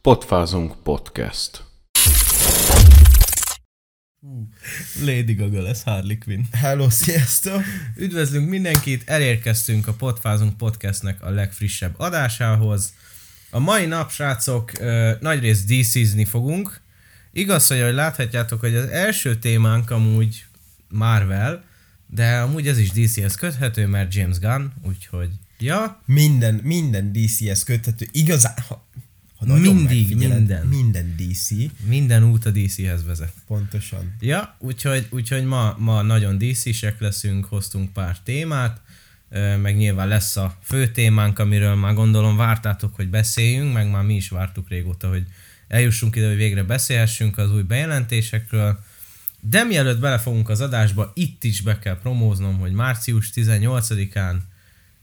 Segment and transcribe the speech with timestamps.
[0.00, 1.64] Potfázunk Podcast.
[5.04, 6.42] Lady Gaga lesz Harley Quinn.
[6.52, 7.62] Hello, sziasztok!
[7.96, 12.94] Üdvözlünk mindenkit, elérkeztünk a Potfázunk Podcastnek a legfrissebb adásához.
[13.50, 14.72] A mai nap, srácok,
[15.20, 16.80] nagyrészt DC-zni fogunk.
[17.32, 20.44] Igaz, hogy ahogy láthatjátok, hogy az első témánk amúgy
[20.88, 21.64] Marvel,
[22.06, 25.30] de amúgy ez is DC-hez köthető, mert James Gunn, úgyhogy
[25.62, 28.06] ja, Minden, minden DC-hez köthető.
[28.12, 28.86] Igazán, ha,
[29.36, 30.66] ha Mindig, minden.
[30.66, 31.50] Minden DC,
[31.86, 33.32] minden út a DC-hez vezet.
[33.46, 34.14] pontosan.
[34.20, 38.80] Ja, úgyhogy, úgyhogy ma, ma nagyon DC-sek leszünk, hoztunk pár témát,
[39.62, 44.14] meg nyilván lesz a fő témánk, amiről már gondolom vártátok, hogy beszéljünk, meg már mi
[44.14, 45.26] is vártuk régóta, hogy
[45.68, 48.78] eljussunk ide, hogy végre beszélhessünk az új bejelentésekről.
[49.40, 54.36] De mielőtt belefogunk az adásba, itt is be kell promóznom, hogy március 18-án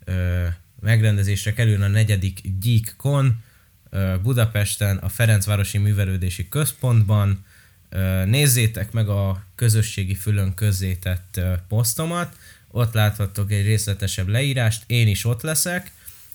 [0.09, 0.47] ö,
[0.79, 3.43] megrendezésre kerül a negyedik GeekCon
[3.89, 7.45] ö, Budapesten, a Ferencvárosi Művelődési Központban.
[7.89, 12.35] Ö, nézzétek meg a közösségi fülön közzétett ö, posztomat,
[12.71, 15.91] ott láthattok egy részletesebb leírást, én is ott leszek,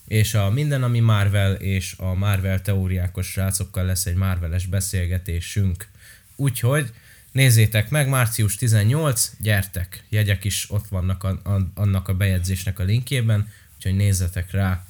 [0.09, 5.88] és a Minden, ami Marvel és a Marvel teóriákos srácokkal lesz egy Marveles beszélgetésünk.
[6.36, 6.92] Úgyhogy
[7.33, 12.84] nézzétek meg, március 18, gyertek, jegyek is ott vannak a, a, annak a bejegyzésnek a
[12.84, 13.48] linkjében,
[13.84, 14.84] úgyhogy nézzetek rá.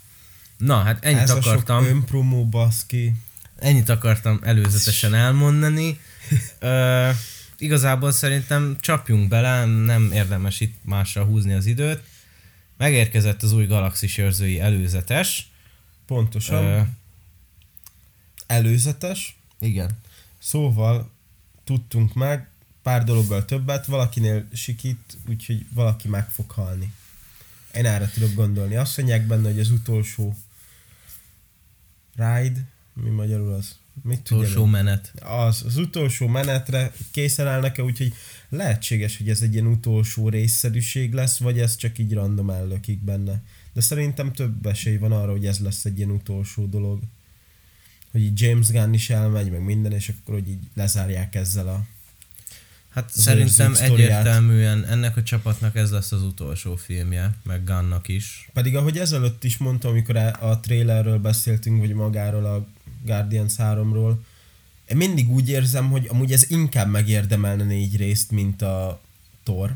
[0.57, 1.77] Na, hát ennyit Ez akartam.
[1.77, 3.15] a sok önpromó baszki.
[3.59, 6.01] Ennyit akartam előzetesen elmondani.
[6.59, 7.11] Ö,
[7.59, 12.03] igazából szerintem csapjunk bele, nem érdemes itt másra húzni az időt.
[12.77, 15.51] Megérkezett az új Galaxis őrzői előzetes.
[16.07, 16.65] Pontosan.
[16.65, 16.81] Ö,
[18.47, 19.37] Előzetes.
[19.61, 19.91] igen.
[20.39, 21.11] Szóval
[21.65, 22.49] tudtunk meg
[22.83, 26.93] pár dologgal többet, valakinél sikít, úgyhogy valaki meg fog halni.
[27.75, 28.75] Én erre tudok gondolni.
[28.75, 30.37] Azt mondják benne, hogy az utolsó
[32.17, 32.61] ride,
[32.93, 33.77] mi magyarul az?
[34.03, 34.71] Mit Utolsó ő?
[34.71, 35.13] menet.
[35.21, 38.15] az, az utolsó menetre készen állnak-e, úgyhogy
[38.49, 43.43] lehetséges, hogy ez egy ilyen utolsó részszerűség lesz, vagy ez csak így random ellökik benne.
[43.73, 47.03] De szerintem több esély van arra, hogy ez lesz egy ilyen utolsó dolog.
[48.11, 51.87] Hogy így James Gunn is elmegy, meg minden, és akkor hogy így lezárják ezzel a...
[52.95, 58.49] Hát Az szerintem egyértelműen ennek a csapatnak ez lesz az utolsó filmje, meg Gunnak is.
[58.53, 62.67] Pedig ahogy ezelőtt is mondtam, amikor a, a trailerről beszéltünk, vagy magáról a
[63.05, 64.15] Guardians 3-ról,
[64.89, 69.01] én mindig úgy érzem, hogy amúgy ez inkább megérdemelne négy részt, mint a
[69.43, 69.75] Thor.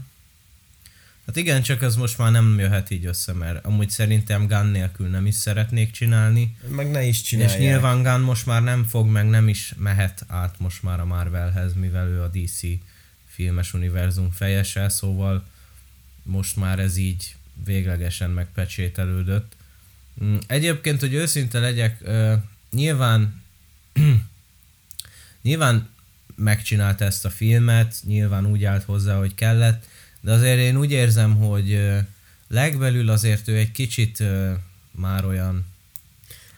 [1.27, 5.09] Hát igen, csak ez most már nem jöhet így össze, mert amúgy szerintem Gunn nélkül
[5.09, 6.57] nem is szeretnék csinálni.
[6.69, 7.59] Meg ne is csinálják.
[7.59, 11.05] És nyilván Gunn most már nem fog, meg nem is mehet át most már a
[11.05, 12.61] Marvelhez, mivel ő a DC
[13.39, 15.45] filmes univerzum fejese, szóval
[16.23, 17.35] most már ez így
[17.65, 19.53] véglegesen megpecsételődött.
[20.25, 22.05] Mm, Egyébként, hogy őszinte legyek,
[22.71, 23.43] nyilván
[25.43, 25.89] nyilván
[26.35, 29.87] megcsinálta ezt a filmet, nyilván úgy állt hozzá, hogy kellett,
[30.21, 31.89] de azért én úgy érzem, hogy
[32.49, 34.23] legbelül azért ő egy kicsit
[34.91, 35.67] már olyan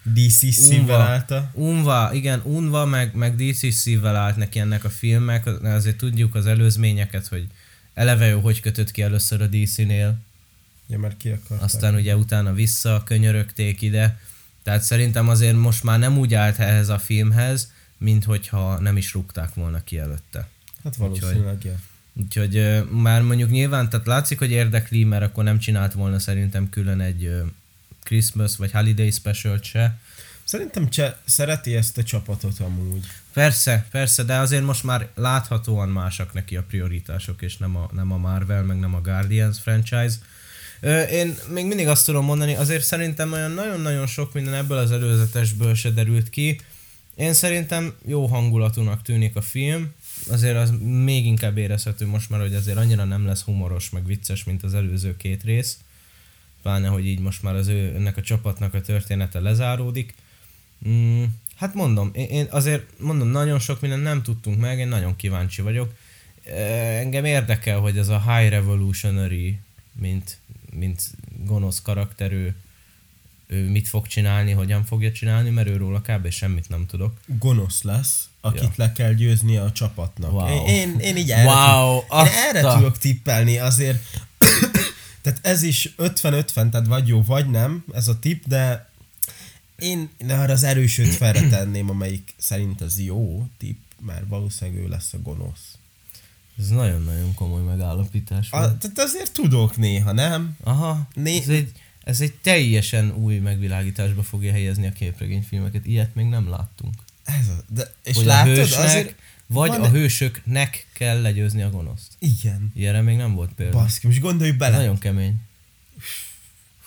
[0.03, 0.97] DC szívvel Unva.
[0.97, 1.51] állta.
[1.55, 6.47] Unva, igen, unva, meg, meg DC szívvel állt neki ennek a filmnek, azért tudjuk az
[6.47, 7.47] előzményeket, hogy
[7.95, 10.19] eleve ő hogy kötött ki először a DC-nél,
[10.87, 11.63] Ja, mert ki akarták.
[11.63, 14.21] aztán ugye utána vissza könyörögték ide,
[14.63, 19.13] tehát szerintem azért most már nem úgy állt ehhez a filmhez, mint hogyha nem is
[19.13, 20.49] rúgták volna ki előtte.
[20.85, 21.75] Hát valószínűleg, ja.
[22.13, 27.01] Úgyhogy már mondjuk nyilván, tehát látszik, hogy érdekli, mert akkor nem csinált volna szerintem külön
[27.01, 27.43] egy
[28.03, 29.99] Christmas vagy Holiday special se,
[30.51, 33.05] Szerintem cse- szereti ezt a csapatot amúgy.
[33.33, 38.13] Persze, persze, de azért most már láthatóan másak neki a prioritások, és nem a, nem
[38.13, 40.15] a Marvel, meg nem a Guardians franchise.
[40.81, 44.91] Ö, én még mindig azt tudom mondani, azért szerintem olyan nagyon-nagyon sok minden ebből az
[44.91, 46.61] előzetesből se derült ki.
[47.15, 49.93] Én szerintem jó hangulatúnak tűnik a film,
[50.29, 54.45] azért az még inkább érezhető most már, hogy azért annyira nem lesz humoros, meg vicces,
[54.45, 55.79] mint az előző két rész.
[56.63, 60.15] Pláne, hogy így most már az ő, ennek a csapatnak a története lezáródik.
[60.89, 61.25] Mm,
[61.57, 65.63] hát mondom, én, én azért mondom, nagyon sok mindent nem tudtunk meg, én nagyon kíváncsi
[65.63, 65.95] vagyok.
[66.99, 69.59] Engem érdekel, hogy ez a High Revolutionary,
[69.93, 70.39] mint,
[70.73, 71.03] mint
[71.45, 72.49] gonosz karakterű,
[73.47, 76.31] ő mit fog csinálni, hogyan fogja csinálni, mert őról kb.
[76.31, 77.15] semmit nem tudok.
[77.27, 78.71] Gonosz lesz, akit Ja.
[78.77, 80.33] le kell győznie a csapatnak.
[80.33, 80.67] Wow.
[80.67, 84.03] Én, én, én így erre, Wow, én erre tudok tippelni, azért
[85.23, 88.89] tehát ez is 50-50, tehát vagy jó, vagy nem, ez a tipp, de
[89.79, 94.89] én én arra az erős 50-re tenném, amelyik szerint az jó tipp, mert valószínűleg ő
[94.89, 95.75] lesz a gonosz.
[96.59, 98.51] Ez nagyon-nagyon komoly megállapítás.
[98.51, 100.57] A, tehát azért tudok néha, nem?
[100.63, 101.73] Aha, Né- ez egy
[102.05, 105.87] ez egy teljesen új megvilágításba fogja helyezni a képregényfilmeket.
[105.87, 106.95] Ilyet még nem láttunk.
[107.25, 109.15] Ez a, de, és hogy látod, a hősnek, azért...
[109.53, 112.13] vagy van- a hősöknek kell legyőzni a gonoszt.
[112.19, 112.73] Igen.
[112.75, 113.77] Ilyenre még nem volt példa.
[113.79, 114.77] Baszki, most gondolj bele.
[114.77, 115.41] Nagyon kemény.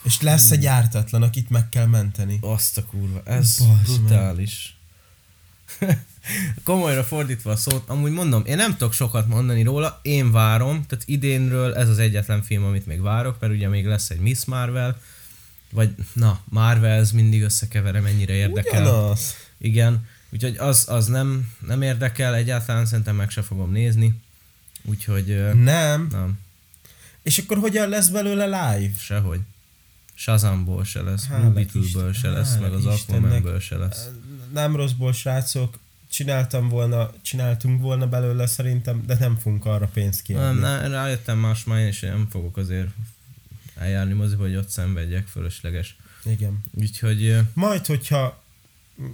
[0.03, 2.37] És lesz egy ártatlan, akit meg kell menteni.
[2.41, 4.75] Azt a kurva, ez Basz brutális.
[6.63, 11.03] Komolyra fordítva a szót, amúgy mondom, én nem tudok sokat mondani róla, én várom, tehát
[11.07, 15.01] idénről ez az egyetlen film, amit még várok, mert ugye még lesz egy Miss Marvel,
[15.71, 18.81] vagy na, Marvels mindig összekeverem, ennyire érdekel.
[18.81, 19.35] Ugyanaz.
[19.57, 24.21] Igen, úgyhogy az, az nem, nem érdekel, egyáltalán szerintem meg se fogom nézni,
[24.81, 25.25] úgyhogy
[25.63, 26.07] Nem.
[26.11, 26.39] nem,
[27.21, 28.93] És akkor hogyan lesz belőle live?
[28.97, 29.39] sehogy.
[30.13, 32.85] Shazamból se lesz, Blue Beetle-ből se lesz, meg az.
[32.85, 34.09] Aquamanből se lesz.
[34.53, 35.79] Nem rosszból, srácok.
[36.09, 40.59] Csináltam volna, csináltunk volna belőle szerintem, de nem fogunk arra pénzt kiadni.
[40.59, 42.87] Nem, nem, rájöttem más már, és én nem fogok azért
[43.75, 45.95] eljárni moziba, hogy ott szenvedjek, fölösleges.
[46.25, 46.63] Igen.
[46.71, 48.42] Úgyhogy Majd, hogyha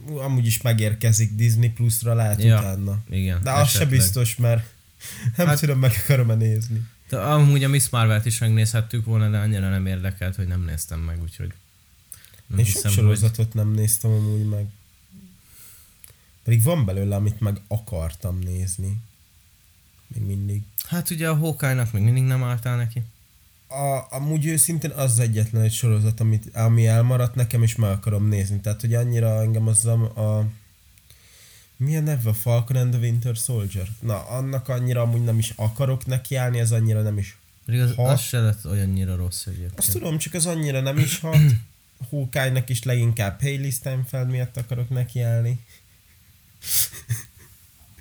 [0.07, 2.97] amúgy is megérkezik Disney Plus-ra, lehet Ja, utána.
[3.09, 3.43] igen.
[3.43, 3.89] De az se esetleg.
[3.99, 4.65] biztos, mert
[5.37, 6.81] nem Hát- tudom, meg akarom-e nézni.
[7.09, 10.99] De amúgy a Miss Marvel-t is megnézhettük volna, de annyira nem érdekelt, hogy nem néztem
[10.99, 11.53] meg, úgyhogy
[12.47, 14.65] nem Én sok sorozatot nem néztem amúgy meg.
[16.43, 18.97] Pedig van belőle, amit meg akartam nézni.
[20.07, 20.61] Még mindig.
[20.87, 23.01] Hát ugye a Hawkeye-nak még mindig nem álltál neki.
[23.71, 28.27] A, amúgy őszintén az az egyetlen egy sorozat, amit, ami elmaradt nekem, és meg akarom
[28.27, 28.59] nézni.
[28.59, 29.93] Tehát, hogy annyira engem az a,
[30.39, 30.47] a
[31.77, 32.33] mi a neve?
[32.33, 33.87] Falcon and the Winter Soldier?
[33.99, 37.37] Na, annak annyira amúgy nem is akarok nekiállni, ez annyira nem is.
[37.65, 39.77] Pedig az, Ha- az se lett olyannyira rossz egyébként.
[39.77, 41.41] Azt tudom, csak az annyira nem is hat.
[42.09, 45.59] Hawkeye-nak is leginkább Hailey Steinfeld miatt akarok nekiállni.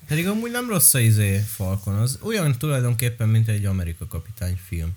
[0.06, 4.96] Pedig amúgy nem rossz a izé Falcon, az olyan tulajdonképpen, mint egy Amerika kapitány film.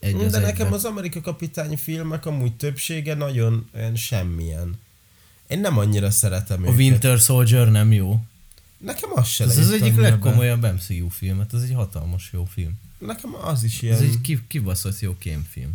[0.00, 0.72] Egy De az nekem egyben.
[0.72, 4.78] az Amerika kapitány filmek amúgy többsége nagyon olyan semmilyen.
[5.46, 6.78] Én nem annyira szeretem A őket.
[6.78, 8.20] Winter Soldier nem jó.
[8.78, 12.72] Nekem az se Ez az egyik legkomolyabb MCU film, hát ez egy hatalmas jó film.
[12.98, 13.94] Nekem az is ilyen...
[13.94, 15.72] Ez egy ki, kibaszott jó kémfilm.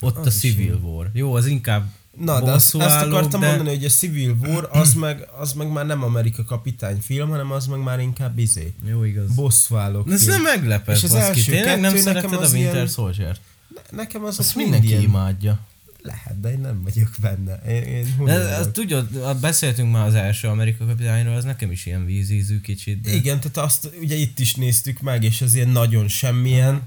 [0.00, 0.90] Ott Az a Civil jó.
[0.90, 1.10] War.
[1.12, 3.46] Jó, az inkább Na, de azt, ezt bosszúállók, akartam de...
[3.46, 7.50] mondani, hogy a Civil War az meg, az meg már nem Amerika kapitány film, hanem
[7.52, 8.72] az meg már inkább izé.
[8.88, 9.34] Jó, igaz.
[9.34, 11.28] Bosszúállók Ez nem meglepett, És az baszki.
[11.28, 13.40] első Tényleg nem szereted a Winter ilyen- Soldier-t?
[13.74, 15.58] Ne- Nekem az Azt mindenki ilyen- imádja.
[16.02, 17.54] Lehet, de én nem vagyok benne.
[17.54, 22.04] Én, én De, az, tudod, beszéltünk már az első Amerika kapitányról, az nekem is ilyen
[22.04, 23.00] vízízű kicsit.
[23.00, 23.12] De...
[23.14, 26.82] Igen, tehát azt ugye itt is néztük meg, és az ilyen nagyon semmilyen.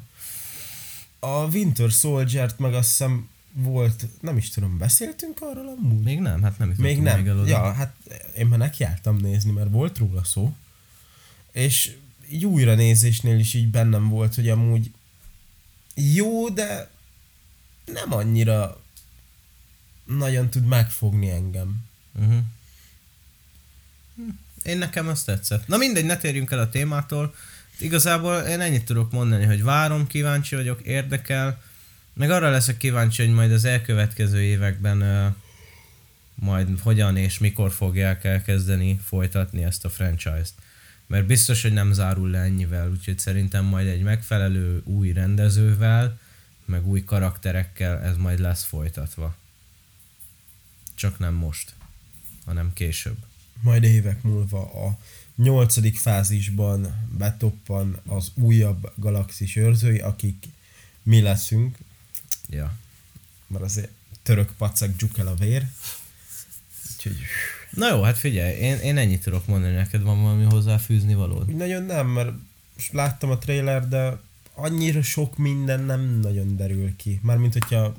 [1.19, 6.03] A Winter Soldier-t meg azt hiszem volt, nem is tudom, beszéltünk arról amúgy?
[6.03, 7.21] Még nem, hát nem Még nem.
[7.21, 7.47] Még oda.
[7.47, 7.95] ja, hát
[8.37, 10.53] én már nekiálltam nézni, mert volt róla szó.
[11.51, 11.91] És
[12.31, 14.91] így újra nézésnél is így bennem volt, hogy amúgy
[15.97, 16.89] jó, de
[17.85, 18.81] nem annyira
[20.05, 21.85] nagyon tud megfogni engem.
[22.19, 22.37] Uh-huh.
[24.63, 25.67] Én nekem azt tetszett.
[25.67, 27.35] Na mindegy, ne térjünk el a témától.
[27.79, 31.61] Igazából én ennyit tudok mondani, hogy várom, kíváncsi vagyok, érdekel.
[32.13, 35.33] Meg arra leszek kíváncsi, hogy majd az elkövetkező években uh,
[36.35, 40.53] majd hogyan és mikor fogják elkezdeni folytatni ezt a franchise-t.
[41.07, 46.19] Mert biztos, hogy nem zárul le ennyivel, úgyhogy szerintem majd egy megfelelő új rendezővel,
[46.65, 49.35] meg új karakterekkel ez majd lesz folytatva.
[50.95, 51.73] Csak nem most,
[52.45, 53.17] hanem később.
[53.61, 54.97] Majd évek múlva a
[55.35, 60.45] nyolcadik fázisban betoppan az újabb galaxis őrzői, akik
[61.03, 61.77] mi leszünk,
[62.49, 62.77] Ja.
[63.47, 63.91] mert azért
[64.23, 65.67] török pacak dzsuk el a vér.
[66.91, 67.17] Úgyhogy
[67.69, 71.49] Na jó, hát figyelj, én, én ennyit tudok mondani, neked van valami hozzáfűzni valód?
[71.49, 72.29] úgy nagyon nem, mert
[72.75, 74.17] most láttam a trailer, de
[74.53, 77.19] annyira sok minden nem nagyon derül ki.
[77.23, 77.95] Mármint, hogyha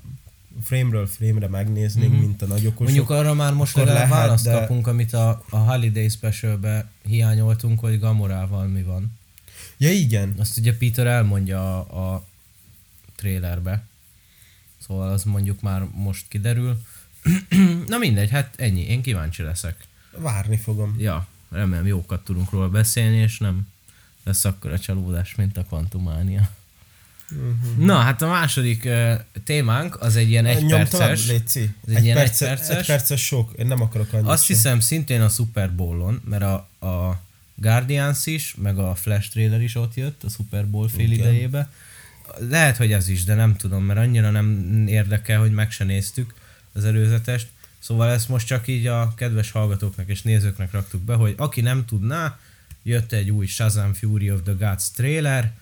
[0.63, 2.21] frame-ről frame-re megnéznénk, Mhm.
[2.21, 2.79] mint a nagyokosok.
[2.79, 7.81] Mondjuk arra már most legalább lehet, választ de- kapunk, amit a, a Holiday Specialbe hiányoltunk,
[7.81, 9.13] hogy Gamorával mi van.
[9.77, 12.25] Ja igen, Azt ugye Peter elmondja a, a
[13.17, 13.83] trailerbe.
[14.87, 16.83] Szóval az mondjuk már most kiderül.
[17.87, 19.77] Na mindegy, hát ennyi, én kíváncsi leszek.
[20.17, 20.95] várni fogom.
[20.99, 23.67] Ja, remélem jókat tudunk róla beszélni, és nem
[24.25, 26.49] lesz akkor a csalódás, mint a Quantumania.
[27.31, 27.85] Uh-huh.
[27.85, 29.13] Na, hát a második uh,
[29.45, 31.27] témánk az egy ilyen egyperces.
[31.27, 31.61] Léci.
[31.61, 32.77] Ez egy Egy, ilyen perce, egyperces.
[32.79, 34.57] egy perces sok, én nem akarok annyit Azt sem.
[34.57, 36.55] hiszem szintén a Super Bowl-on, mert a,
[36.87, 37.21] a
[37.55, 41.19] Guardians is, meg a Flash trailer is ott jött a Super Bowl fél Igen.
[41.19, 41.71] idejébe.
[42.39, 46.35] Lehet, hogy ez is, de nem tudom, mert annyira nem érdekel, hogy meg se néztük
[46.79, 47.49] az előzetest.
[47.79, 51.85] Szóval ezt most csak így a kedves hallgatóknak és nézőknek raktuk be, hogy aki nem
[51.85, 52.39] tudná,
[52.83, 55.53] jött egy új Shazam Fury of the Gods trailer,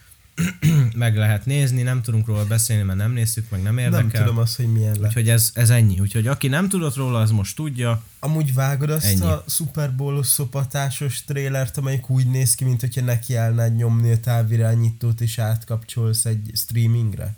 [0.95, 4.07] meg lehet nézni, nem tudunk róla beszélni, mert nem néztük, meg nem érdekel.
[4.07, 5.09] Nem tudom azt, hogy milyen lett.
[5.09, 6.01] Úgyhogy ez, ez ennyi.
[6.01, 8.03] Úgyhogy aki nem tudott róla, az most tudja.
[8.19, 9.21] Amúgy vágod azt Ennyi.
[9.21, 15.21] a Super Bowl-os szopatásos trélert, amelyik úgy néz ki, mint hogyha nekiállnád nyomni a távirányítót
[15.21, 17.35] és átkapcsolsz egy streamingre?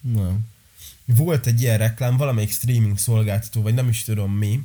[0.00, 0.50] Nem.
[1.16, 4.60] Volt egy ilyen reklám, valamelyik streaming szolgáltató, vagy nem is tudom mi,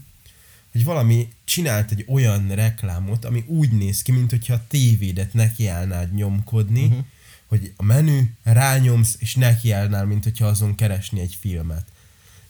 [0.72, 6.14] hogy valami csinált egy olyan reklámot, ami úgy néz ki, mint hogyha a tévédet nekiállnád
[6.14, 7.06] nyomkodni, uh-huh.
[7.48, 11.86] hogy a menü, rányomsz, és nekiállnál, mint hogyha azon keresni egy filmet.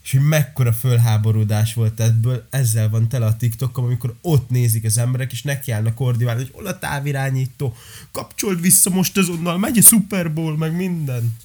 [0.04, 4.98] És hogy mekkora fölháborodás volt ebből, ezzel van tele a TikTokom, amikor ott nézik az
[4.98, 7.76] emberek, és nekiállnak koordinálni, hogy hol a távirányító,
[8.12, 11.36] kapcsold vissza most azonnal, megy a Super Bowl, meg minden.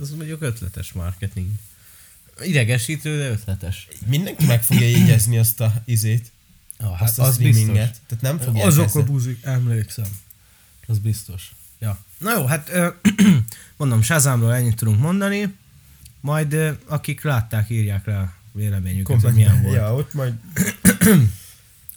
[0.00, 1.48] Ez mondjuk ötletes marketing.
[2.42, 3.88] Idegesítő, de ötletes.
[4.06, 6.32] Mindenki meg fogja jegyezni azt a izét,
[6.78, 8.00] Ah, azt a streaminget.
[8.06, 10.18] Tehát nem fogják Azok a buzik, emlékszem.
[10.86, 11.52] Az biztos.
[11.78, 12.04] Ja.
[12.18, 12.88] Na jó, hát ö,
[13.76, 15.54] mondom, Shazamról ennyit tudunk mondani,
[16.20, 19.74] majd ö, akik látták, írják rá a véleményüket, hogy milyen volt.
[19.76, 20.34] Ja, ott majd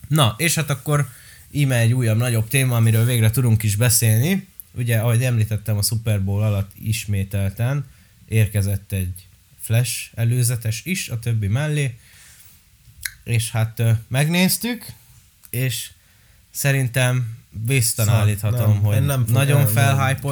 [0.07, 1.09] Na, és hát akkor
[1.51, 4.47] íme egy újabb, nagyobb téma, amiről végre tudunk is beszélni.
[4.71, 7.85] Ugye, ahogy említettem, a Super Bowl alatt ismételten
[8.27, 9.26] érkezett egy
[9.67, 11.99] Flash előzetes is a többi mellé,
[13.23, 14.85] és hát megnéztük,
[15.49, 15.91] és
[16.51, 19.67] szerintem biztosan Szar, állíthatom, nem, hogy nem nagyon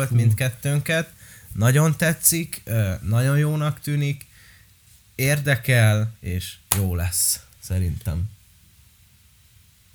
[0.07, 0.15] Fú.
[0.15, 1.13] mindkettőnket,
[1.53, 2.63] nagyon tetszik,
[3.01, 4.25] nagyon jónak tűnik,
[5.15, 8.29] érdekel, és jó lesz, szerintem.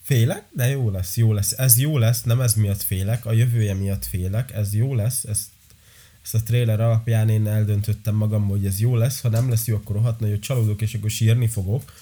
[0.03, 1.53] félek, de jó lesz, jó lesz.
[1.53, 5.47] Ez jó lesz, nem ez miatt félek, a jövője miatt félek, ez jó lesz, ezt,
[6.23, 9.77] ezt a trailer alapján én eldöntöttem magamból, hogy ez jó lesz, ha nem lesz jó,
[9.77, 11.93] akkor rohadt nagyot csalódok, és akkor sírni fogok,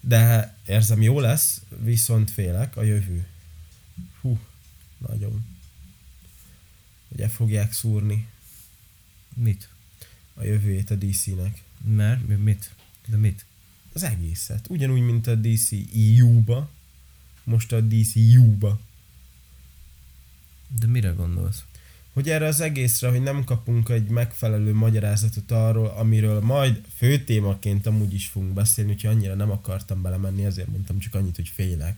[0.00, 3.26] de érzem jó lesz, viszont félek a jövő.
[4.20, 4.38] Hú,
[4.98, 5.44] nagyon.
[7.08, 8.28] Ugye fogják szúrni
[9.34, 9.68] Mit?
[10.34, 11.62] a jövőjét a DC-nek.
[11.84, 12.26] Mert?
[12.26, 12.74] Mi- Mit?
[13.06, 13.44] De mit?
[13.92, 14.66] Az egészet.
[14.68, 15.68] Ugyanúgy, mint a DC
[16.18, 16.70] EU-ba,
[17.44, 18.80] most a DC U-ba.
[20.80, 21.64] De mire gondolsz?
[22.16, 27.86] Hogy erre az egészre, hogy nem kapunk egy megfelelő magyarázatot arról, amiről majd fő témaként
[27.86, 31.96] amúgy is fogunk beszélni, úgyhogy annyira nem akartam belemenni, ezért mondtam csak annyit, hogy félek.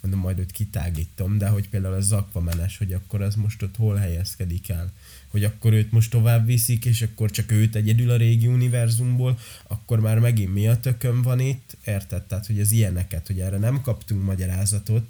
[0.00, 3.96] Mondom, majd őt kitágítom, de hogy például ez Aquamenes, hogy akkor ez most ott hol
[3.96, 4.92] helyezkedik el.
[5.28, 10.00] Hogy akkor őt most tovább viszik, és akkor csak őt egyedül a régi univerzumból, akkor
[10.00, 12.22] már megint mi a tökön van itt, érted?
[12.22, 15.06] Tehát, hogy az ilyeneket, hogy erre nem kaptunk magyarázatot,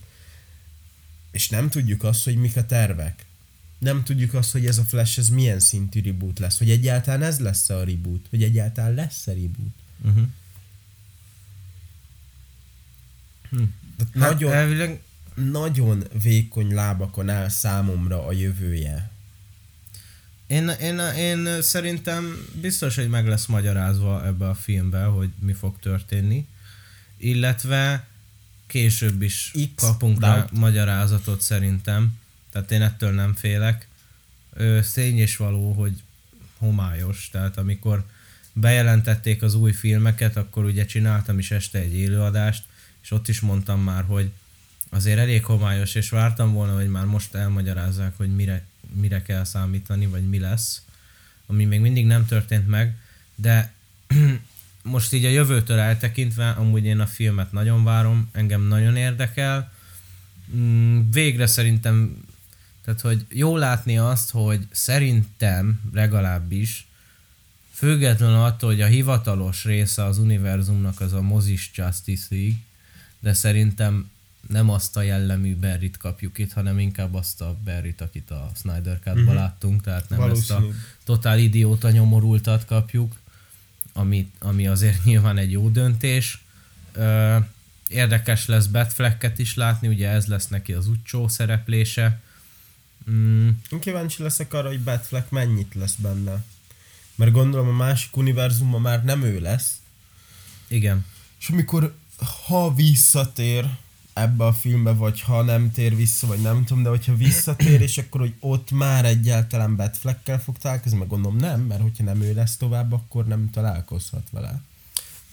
[1.31, 3.25] és nem tudjuk azt, hogy mik a tervek.
[3.79, 7.39] Nem tudjuk azt, hogy ez a Flash ez milyen szintű reboot lesz, hogy egyáltalán ez
[7.39, 9.75] lesz a reboot, hogy egyáltalán lesz a reboot.
[10.05, 10.27] Uh-huh.
[13.51, 13.69] Tehát
[13.99, 15.03] Hát nagyon, elvileg
[15.35, 19.11] nagyon vékony lábakon áll számomra a jövője.
[20.47, 25.79] én, én, én szerintem biztos, hogy meg lesz magyarázva ebbe a filmbe, hogy mi fog
[25.79, 26.47] történni.
[27.17, 28.07] Illetve
[28.67, 32.19] később is X kapunk rá magyarázatot szerintem.
[32.57, 33.89] Tehát én ettől nem félek.
[34.53, 36.03] Ö, Tény és való, hogy
[36.59, 37.29] homályos.
[37.33, 38.05] Tehát amikor
[38.53, 42.65] bejelentették az új filmeket, akkor ugye csináltam is este egy élőadást,
[43.03, 44.31] és ott is mondtam már, hogy
[44.91, 50.07] azért elég homályos, és vártam volna, hogy már most elmagyarázzák, hogy mire, mire kell számítani,
[50.07, 50.83] vagy mi lesz,
[51.47, 52.97] ami még mindig nem történt meg,
[53.35, 53.73] de
[54.83, 59.75] most így a jövőtől eltekintve, amúgy én a filmet nagyon várom, engem nagyon érdekel,
[60.55, 62.17] Mm, végre szerintem,
[62.87, 66.87] tehát hogy jó látni azt, hogy szerintem legalábbis,
[67.73, 72.57] függetlenül attól, hogy a hivatalos része az univerzumnak az a mozis Justice League,
[73.21, 74.11] de szerintem
[74.49, 78.99] nem azt a jellemű Berrit kapjuk itt, hanem inkább azt a Berrit, akit a Snyder
[79.05, 79.35] cut Mhm.
[79.35, 80.75] láttunk, tehát nem ezt a Valószínű.
[81.05, 83.17] totál idióta nyomorultat kapjuk,
[83.93, 86.45] ami, ami azért nyilván egy jó döntés.
[86.93, 87.37] Ö,
[87.89, 92.21] érdekes lesz Batflecket is látni, ugye ez lesz neki az utcsó szereplése.
[93.11, 93.49] Mm,
[93.81, 96.45] kíváncsi leszek arra, hogy Batfleck mennyit lesz benne.
[97.15, 99.75] Mert gondolom a másik univerzumban már nem ő lesz.
[100.69, 101.05] igen.
[101.41, 101.95] És amikor,
[102.47, 103.69] ha visszatér
[104.13, 107.99] ebbe a filmbe, vagy ha nem tér vissza, vagy nem tudom, de hogyha visszatér, és
[107.99, 112.35] akkor, hogy ott már egyáltalán Batfleckkel fog találkozni, meg gondolom nem, mert hogyha nem ő
[112.35, 114.61] lesz tovább, akkor nem találkozhat vele.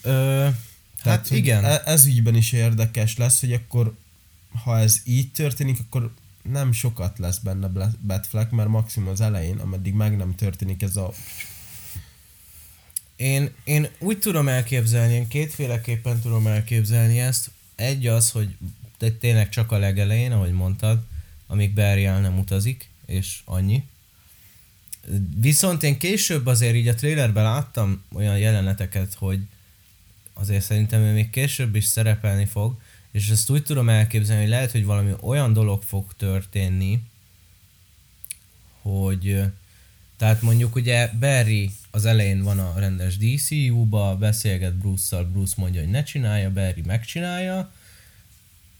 [0.01, 0.09] Ö,
[1.03, 1.65] Tehát, hát igen.
[1.65, 3.95] e- Ez ügyben is érdekes lesz, hogy akkor,
[4.63, 6.13] ha ez így történik, akkor
[6.43, 7.67] nem sokat lesz benne
[8.07, 11.13] Batfleck, mert maximum az elején, ameddig meg nem történik ez a...
[13.15, 17.51] Én, én úgy tudom elképzelni, én kétféleképpen tudom elképzelni ezt.
[17.75, 18.55] Egy az, hogy
[18.97, 21.03] te tényleg csak a legelején, ahogy mondtad,
[21.47, 23.83] amíg Barry nem utazik, és annyi.
[25.35, 29.39] Viszont én később azért így a trailerben láttam olyan jeleneteket, hogy
[30.33, 32.81] azért szerintem ő még később is szerepelni fog,
[33.13, 37.03] és ezt úgy tudom elképzelni, hogy lehet, hogy valami olyan dolog fog történni,
[38.81, 39.41] hogy
[40.17, 45.89] tehát mondjuk ugye Barry az elején van a rendes DCU-ba, beszélget Bruce-szal, Bruce mondja, hogy
[45.89, 47.71] ne csinálja, Barry megcsinálja,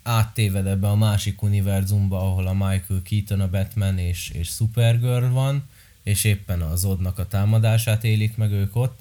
[0.04, 5.70] áttéved ebbe a másik univerzumba, ahol a Michael Keaton, a Batman és, és Supergirl van,
[6.04, 9.00] és éppen az Zodnak a támadását élik meg ők ott,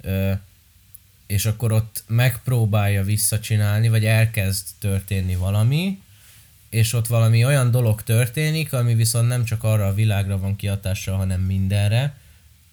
[0.00, 0.32] ö,
[1.26, 6.02] és akkor ott megpróbálja visszacsinálni, vagy elkezd történni valami,
[6.68, 11.16] és ott valami olyan dolog történik, ami viszont nem csak arra a világra van kihatással,
[11.16, 12.16] hanem mindenre,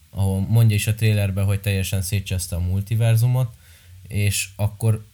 [0.09, 3.53] ahol mondja is a trailerben, hogy teljesen szétcseszte a multiverzumot,
[4.07, 5.05] és akkor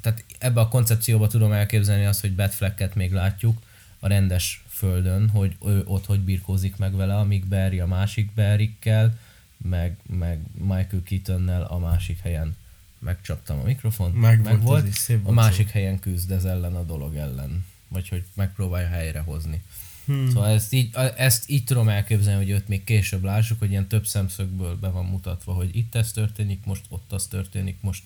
[0.00, 3.62] tehát ebbe a koncepcióba tudom elképzelni azt, hogy Batflecket még látjuk
[3.98, 9.18] a rendes földön, hogy ő ott hogy birkózik meg vele, amíg Barry a másik Barrykkel,
[9.62, 12.56] meg, meg Michael Keatonnel a másik helyen
[12.98, 16.82] megcsaptam a mikrofont, Meg meg volt, volt, szép a másik helyen küzd ez ellen a
[16.82, 19.62] dolog ellen, vagy hogy megpróbálja helyrehozni.
[20.04, 20.28] Hmm.
[20.28, 24.06] Szóval ezt így, ezt így tudom elképzelni, hogy őt még később lássuk, hogy ilyen több
[24.06, 28.02] szemszögből be van mutatva, hogy itt ez történik, most ott az történik, most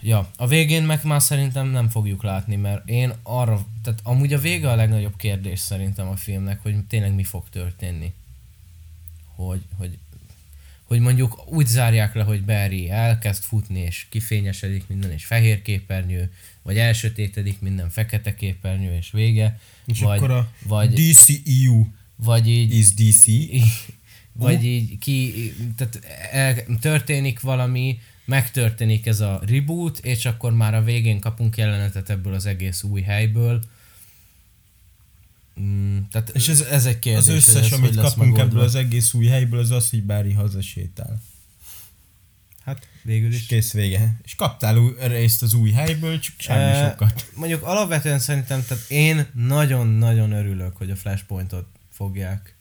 [0.00, 4.38] Ja, a végén meg már szerintem nem fogjuk látni, mert én arra, tehát amúgy a
[4.38, 8.12] vége a legnagyobb kérdés szerintem a filmnek, hogy tényleg mi fog történni.
[9.34, 9.98] Hogy, hogy,
[10.84, 16.32] hogy mondjuk úgy zárják le, hogy Barry elkezd futni, és kifényesedik minden, és fehér képernyő,
[16.62, 19.58] vagy elsötétedik minden fekete képernyő, és vége.
[19.86, 21.86] És vagy, akkor a vagy, DCEU
[22.16, 23.24] vagy így is DC.
[24.32, 25.32] vagy így ki,
[25.76, 26.00] tehát
[26.30, 32.34] el, történik valami, megtörténik ez a reboot, és akkor már a végén kapunk jelenetet ebből
[32.34, 33.62] az egész új helyből.
[35.60, 38.42] Mm, tehát És ez, ez egy kérdés, az összes, ez amit kapunk megoldva.
[38.42, 41.22] ebből az egész új helyből, az az, hogy Barry hazasétál.
[42.64, 43.46] Hát végül És is.
[43.46, 44.16] kész vége.
[44.22, 47.30] És kaptál új, részt az új helyből, csak semmi Eh, sokat.
[47.34, 52.54] Mondjuk alapvetően szerintem, tehát én nagyon-nagyon örülök, hogy a Flashpointot fogják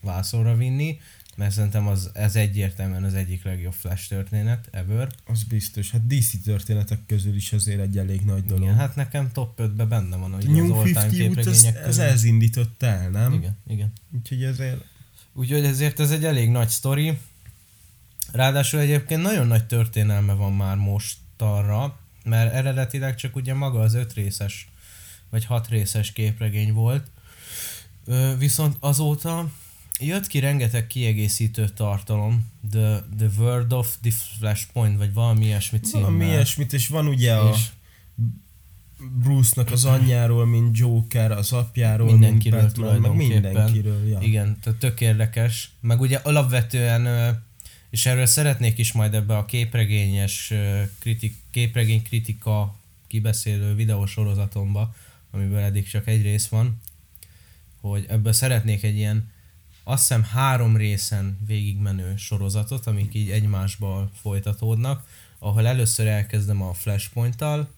[0.00, 1.00] vászonra vinni,
[1.36, 5.08] mert szerintem az, ez egyértelműen az egyik legjobb Flash történet ever.
[5.26, 5.90] Az biztos.
[5.90, 8.62] Hát DC történetek közül is azért egy elég nagy dolog.
[8.62, 11.76] Igen, hát nekem top 5-be benne van, hogy az New all-time 50 út, ez, képregények
[11.76, 12.04] ez közül.
[12.04, 13.32] ez indított el, nem?
[13.32, 13.92] Igen, igen.
[14.12, 14.84] Úgyhogy ezért
[15.32, 17.18] Úgyhogy ezért ez egy elég nagy sztori.
[18.32, 23.94] Ráadásul egyébként nagyon nagy történelme van már most arra, mert eredetileg csak ugye maga az
[23.94, 24.68] öt részes,
[25.30, 27.10] vagy hat részes képregény volt.
[28.38, 29.50] Viszont azóta
[30.00, 36.10] jött ki rengeteg kiegészítő tartalom, The, the World of the Flashpoint, vagy valami ilyesmi címmel.
[36.10, 37.68] valami ilyesmit, és van ugye a És
[39.22, 44.08] Bruce-nak az anyjáról, mint Joker, az apjáról, Mindenkiről mint Batman, meg mindenkiről.
[44.08, 44.18] Ja.
[44.20, 45.70] Igen, tehát tök érdekes.
[45.80, 47.34] Meg ugye alapvetően,
[47.90, 50.52] és erről szeretnék is majd ebbe a képregényes
[50.98, 52.74] kritik, képregény kritika
[53.06, 54.94] kibeszélő videósorozatomba,
[55.30, 56.80] amiből eddig csak egy rész van,
[57.80, 59.34] hogy ebből szeretnék egy ilyen
[59.88, 65.06] azt hiszem három részen végigmenő sorozatot, amik így egymásból folytatódnak,
[65.38, 67.68] ahol először elkezdem a Flashpoint-tal,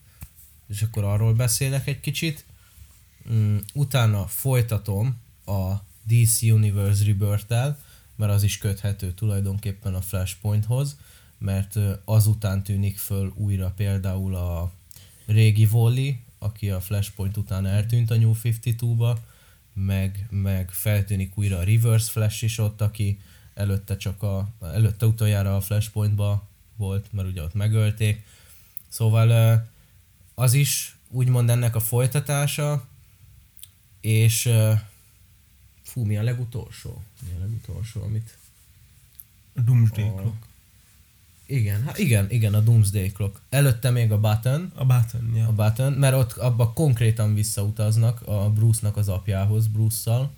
[0.68, 2.44] és akkor arról beszélek egy kicsit,
[3.32, 7.78] Mm, utána folytatom a DC Universe Rebirth-tel,
[8.16, 10.96] mert az is köthető tulajdonképpen a Flashpointhoz,
[11.38, 14.72] mert azután tűnik föl újra például a
[15.26, 19.16] régi Wally, aki a Flashpoint után eltűnt a New 52-ba,
[19.84, 23.20] meg, meg feltűnik újra a Reverse Flash is ott, aki
[23.54, 28.26] előtte csak a, előtte utoljára a Flashpointba volt, mert ugye ott megölték.
[28.88, 29.68] Szóval
[30.34, 32.86] az is úgymond ennek a folytatása,
[34.00, 34.50] és
[35.82, 37.02] fú, mi a legutolsó?
[37.20, 38.38] Mi a legutolsó, amit...
[39.54, 40.47] Doomsday A- Clock.
[41.50, 43.40] Igen, hát igen, igen, a Doomsday Clock.
[43.48, 45.46] Előtte még a Button, A Button, ja.
[45.46, 50.30] a Button, mert ott abba konkrétan visszautaznak a Bruce-nak az apjához, Bruce-szal,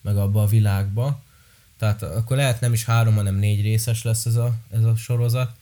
[0.00, 1.22] meg abba a világba.
[1.76, 5.52] Tehát akkor lehet nem is három, hanem négy részes lesz ez a, ez a sorozat.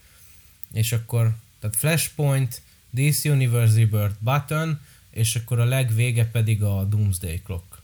[0.73, 7.41] És akkor, tehát Flashpoint, DC Universe Rebirth, Button, és akkor a legvége pedig a Doomsday
[7.45, 7.83] Clock.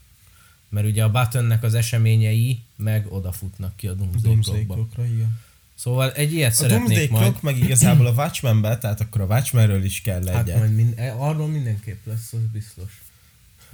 [0.69, 4.73] Mert ugye a Buttonnek az eseményei meg odafutnak ki a Doomsday, Doomsday Clockba.
[4.73, 5.39] Clockra, igen.
[5.79, 7.23] Szóval egy ilyet A szeretnék Doomsday majd.
[7.23, 10.59] Clock meg igazából a Watchmenbe, tehát akkor a Watchmenről is kell Hát legyen.
[10.59, 13.01] majd mind, e, arról mindenképp lesz, az biztos.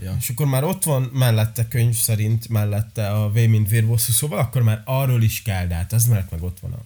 [0.04, 0.16] Ja.
[0.20, 4.62] És akkor már ott van mellette könyv szerint, mellette a V mint vérbosszú, szóval akkor
[4.62, 6.80] már arról is kell, de hát az mert meg ott van a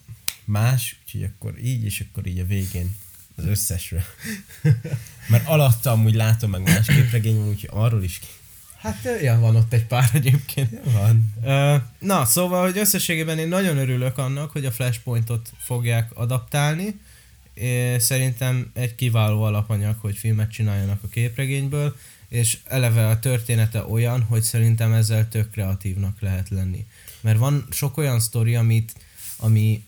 [0.45, 2.95] más, úgyhogy akkor így, és akkor így a végén
[3.35, 4.03] az összesről.
[5.29, 8.19] Mert alatta amúgy látom meg más képregény, úgyhogy arról is
[8.81, 10.79] Hát ja, van ott egy pár egyébként.
[10.83, 11.33] Van.
[11.99, 16.99] Na, szóval, hogy összességében én nagyon örülök annak, hogy a Flashpointot fogják adaptálni.
[17.97, 21.95] Szerintem egy kiváló alapanyag, hogy filmet csináljanak a képregényből,
[22.27, 26.85] és eleve a története olyan, hogy szerintem ezzel tök kreatívnak lehet lenni.
[27.21, 28.93] Mert van sok olyan sztori, amit,
[29.37, 29.83] ami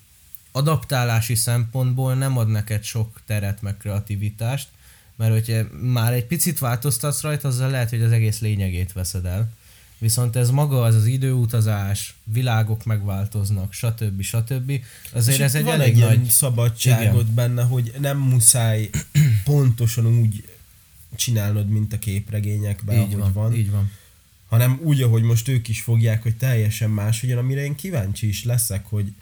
[0.51, 4.67] adaptálási szempontból nem ad neked sok teret meg kreativitást,
[5.21, 9.49] mert hogyha már egy picit változtatsz rajta, azzal lehet, hogy az egész lényegét veszed el.
[9.97, 14.21] Viszont ez maga az az időutazás, világok megváltoznak, stb.
[14.21, 14.71] stb.
[15.13, 16.27] Azért És ez egy van egy ilyen nagy...
[16.27, 17.33] szabadságot Igen.
[17.33, 18.89] benne, hogy nem muszáj
[19.43, 20.43] pontosan úgy
[21.15, 23.91] csinálnod, mint a képregényekben, Így ahogy van, van, így van.
[24.49, 28.43] hanem úgy, ahogy most ők is fogják, hogy teljesen más hogyan, amire én kíváncsi is
[28.43, 29.13] leszek, hogy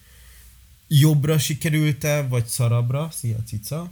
[0.87, 3.91] jobbra sikerült-e, vagy szarabra, szia cica.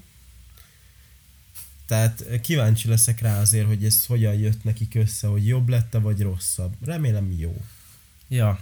[1.88, 6.21] Tehát kíváncsi leszek rá azért, hogy ez hogyan jött nekik össze, hogy jobb lett-e, vagy
[6.21, 6.73] rosszabb.
[6.86, 7.62] Remélem jó.
[8.28, 8.60] Ja.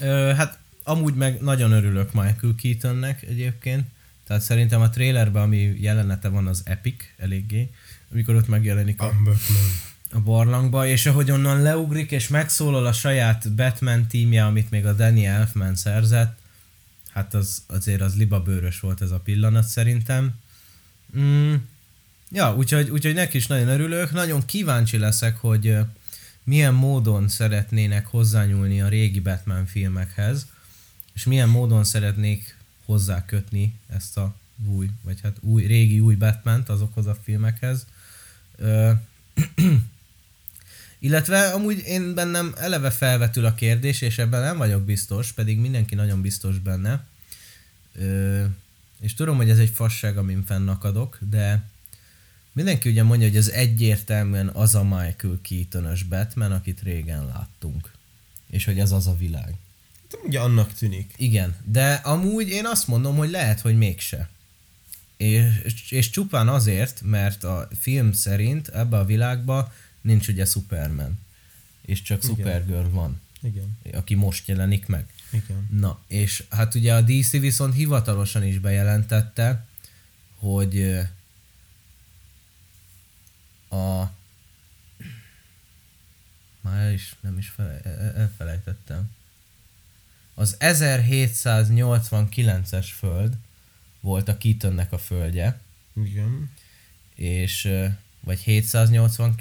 [0.00, 3.86] Ö, hát amúgy meg nagyon örülök Michael Keatonnek egyébként.
[4.26, 7.70] Tehát szerintem a trailerben, ami jelenete van, az epic eléggé.
[8.12, 9.12] Amikor ott megjelenik a,
[10.12, 14.92] a barlangba, és ahogy onnan leugrik, és megszólal a saját Batman tímje, amit még a
[14.92, 16.38] Danny Elfman szerzett,
[17.10, 20.34] hát az, azért az libabőrös volt ez a pillanat szerintem.
[21.18, 21.54] Mm,
[22.30, 24.12] ja, úgyhogy, úgyhogy neki is nagyon örülök.
[24.12, 25.76] Nagyon kíváncsi leszek, hogy
[26.44, 30.46] milyen módon szeretnének hozzányúlni a régi Batman filmekhez,
[31.14, 34.34] és milyen módon szeretnék hozzákötni ezt a
[34.66, 37.86] új, vagy hát új, régi új Batman-t azokhoz a filmekhez.
[40.98, 45.94] Illetve amúgy én bennem eleve felvetül a kérdés, és ebben nem vagyok biztos, pedig mindenki
[45.94, 47.04] nagyon biztos benne.
[47.94, 48.44] Ö,
[49.00, 51.64] és tudom, hogy ez egy fasság, amin fennakadok, de
[52.58, 57.92] mindenki ugye mondja, hogy ez egyértelműen az a Michael keaton Batman, akit régen láttunk.
[58.50, 59.54] És hogy ez az a világ.
[60.24, 61.14] Ugye annak tűnik.
[61.16, 64.28] Igen, de amúgy én azt mondom, hogy lehet, hogy mégse.
[65.16, 71.18] És, és csupán azért, mert a film szerint ebbe a világba nincs ugye Superman.
[71.82, 72.36] És csak Igen.
[72.36, 75.06] Supergirl van, Igen, aki most jelenik meg.
[75.30, 75.68] igen.
[75.70, 79.66] Na, és hát ugye a DC viszont hivatalosan is bejelentette,
[80.36, 80.98] hogy
[83.70, 84.02] a...
[86.60, 89.10] Már el is, nem is fele, el- elfelejtettem.
[90.34, 93.36] Az 1789-es föld
[94.00, 95.60] volt a Keatonnek a földje,
[95.94, 96.50] Igen.
[97.14, 97.72] és
[98.20, 99.34] vagy 780,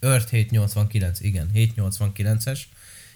[0.00, 2.60] Earth 789, igen, 789-es,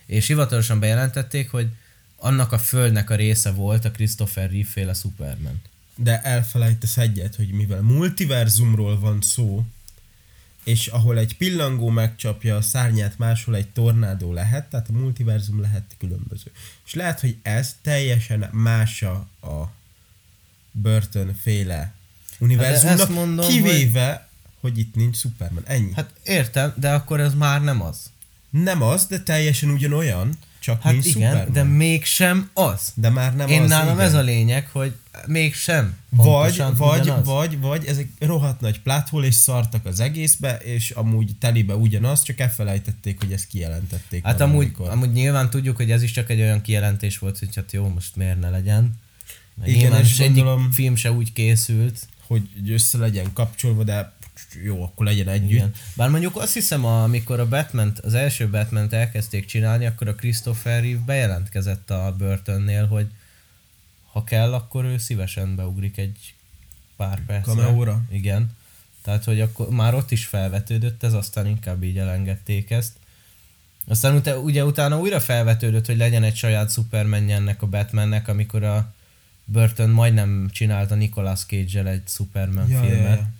[0.06, 1.68] és hivatalosan bejelentették, hogy
[2.16, 5.62] annak a földnek a része volt a Christopher Reeve féle Superman.
[5.96, 9.64] De elfelejtesz egyet, hogy mivel multiverzumról van szó,
[10.64, 15.84] és ahol egy pillangó megcsapja a szárnyát, máshol egy tornádó lehet, tehát a multiverzum lehet
[15.98, 16.50] különböző.
[16.86, 19.12] És lehet, hogy ez teljesen más a,
[19.46, 19.72] a
[20.70, 21.92] Burton féle
[22.38, 24.28] univerzumnak, ezt mondom, kivéve,
[24.60, 24.78] hogy...
[24.78, 25.62] itt nincs Superman.
[25.66, 25.92] Ennyi.
[25.94, 28.10] Hát, Hát értem, de akkor ez már nem az.
[28.50, 31.52] nem az, de teljesen ugyanolyan, csak Hát nincs igen, Superman.
[31.52, 32.92] de mégsem az.
[32.94, 34.06] de már nem Én az, nálam igen.
[34.06, 34.94] ez a lényeg, hogy
[35.26, 35.96] mégsem.
[36.08, 37.26] Vagy, vagy, ugyanaz.
[37.26, 42.22] vagy, vagy, ez egy rohadt nagy pláthol, és szartak az egészbe, és amúgy telibe ugyanaz,
[42.22, 44.24] csak elfelejtették, hogy ezt kijelentették.
[44.24, 44.88] Hát amúgy, valamikor.
[44.90, 48.16] amúgy nyilván tudjuk, hogy ez is csak egy olyan kijelentés volt, hogy hát jó, most
[48.16, 49.00] miért ne legyen.
[49.54, 51.98] Mert Igen, nyilván és egyik gondolom- film se úgy készült.
[52.26, 54.12] Hogy össze legyen kapcsolva, de
[54.64, 55.50] jó, akkor legyen együtt.
[55.50, 55.72] Igen.
[55.94, 60.82] Bár mondjuk azt hiszem, amikor a batman az első batman elkezdték csinálni, akkor a Christopher
[60.82, 63.06] Reeve bejelentkezett a Burtonnél, hogy
[64.12, 66.34] ha kell, akkor ő szívesen beugrik egy
[66.96, 67.52] pár percre.
[67.52, 68.02] Cameóra?
[68.10, 68.50] Igen.
[69.02, 72.92] Tehát, hogy akkor már ott is felvetődött ez, aztán inkább így elengedték ezt.
[73.86, 78.62] Aztán utána, ugye utána újra felvetődött, hogy legyen egy saját Superman ennek a Batmannek, amikor
[78.62, 78.94] a
[79.44, 83.04] Burton majdnem csinálta Nicolas Cage-el egy Superman Ja, filmet.
[83.04, 83.30] ja, ja.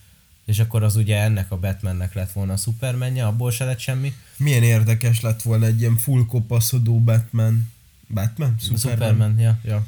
[0.44, 4.12] És akkor az ugye ennek a Batmannek lett volna a Supermanje, abból se lett semmi.
[4.36, 7.72] Milyen érdekes lett volna egy ilyen full kopaszodó Batman.
[8.08, 8.56] Batman?
[8.60, 8.78] Superman.
[8.78, 9.86] Superman, ja, ja.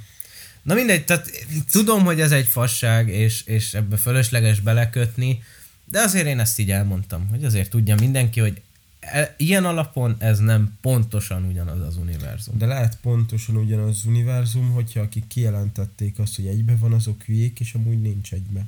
[0.64, 1.30] Na mindegy, tehát
[1.70, 5.42] tudom, hogy ez egy fasság, és, és ebbe fölösleges belekötni,
[5.84, 8.62] de azért én ezt így elmondtam, hogy azért tudja mindenki, hogy
[9.00, 12.58] e, ilyen alapon ez nem pontosan ugyanaz az univerzum.
[12.58, 17.60] De lehet pontosan ugyanaz az univerzum, hogyha akik kijelentették azt, hogy egybe van, azok hülyék,
[17.60, 18.66] és amúgy nincs egybe.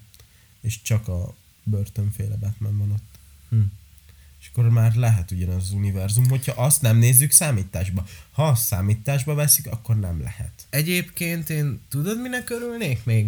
[0.61, 3.19] És csak a Burton-féle Batman van ott.
[3.49, 3.61] Hm.
[4.47, 8.07] És akkor már lehet ugyanaz az univerzum, hogyha azt nem nézzük számításba.
[8.31, 10.53] Ha azt számításba veszik, akkor nem lehet.
[10.71, 13.27] Egyébként én tudod, minek örülnék még?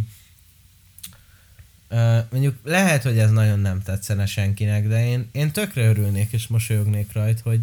[1.88, 6.46] Ö, mondjuk lehet, hogy ez nagyon nem tetszene senkinek, de én, én tökre örülnék és
[6.46, 7.60] mosolyognék rajta, hogy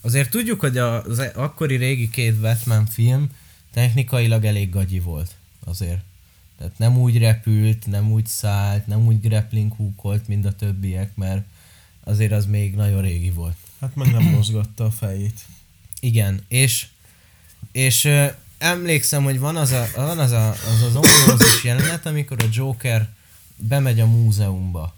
[0.00, 3.30] azért tudjuk, hogy az e- akkori régi két Batman film
[3.72, 6.02] technikailag elég gagyi volt azért.
[6.58, 11.44] Tehát nem úgy repült, nem úgy szállt, nem úgy grappling hookolt, mint a többiek, mert
[12.04, 13.56] azért az még nagyon régi volt.
[13.80, 15.40] Hát meg nem mozgatta a fejét.
[16.00, 16.86] Igen, és,
[17.72, 18.26] és ö,
[18.58, 23.08] emlékszem, hogy van az a, van az, a, az, az ominózus jelenet, amikor a Joker
[23.56, 24.94] bemegy a múzeumba,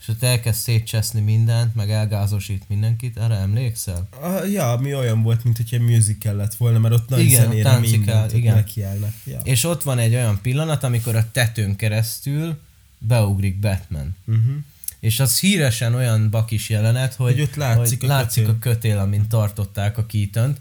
[0.00, 4.08] és ott elkezd szétcseszni mindent, meg elgázosít mindenkit, erre emlékszel?
[4.20, 7.42] A, ja, ami olyan volt, mint hogy egy musical lett volna, mert ott nagy Igen,
[7.42, 8.54] zenére mindent igen.
[8.54, 9.12] nekiállnak.
[9.24, 9.40] Ja.
[9.44, 12.58] És ott van egy olyan pillanat, amikor a tetőn keresztül
[12.98, 14.16] beugrik Batman.
[14.26, 14.56] Uh-huh.
[15.06, 18.56] És az híresen olyan bakis jelenet, hogy, Hogy ott látszik hogy a látszik kötél.
[18.56, 20.60] a kötél, amint tartották a kítönt.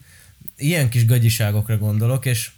[0.58, 2.52] Ilyen kis gagyiságokra gondolok, és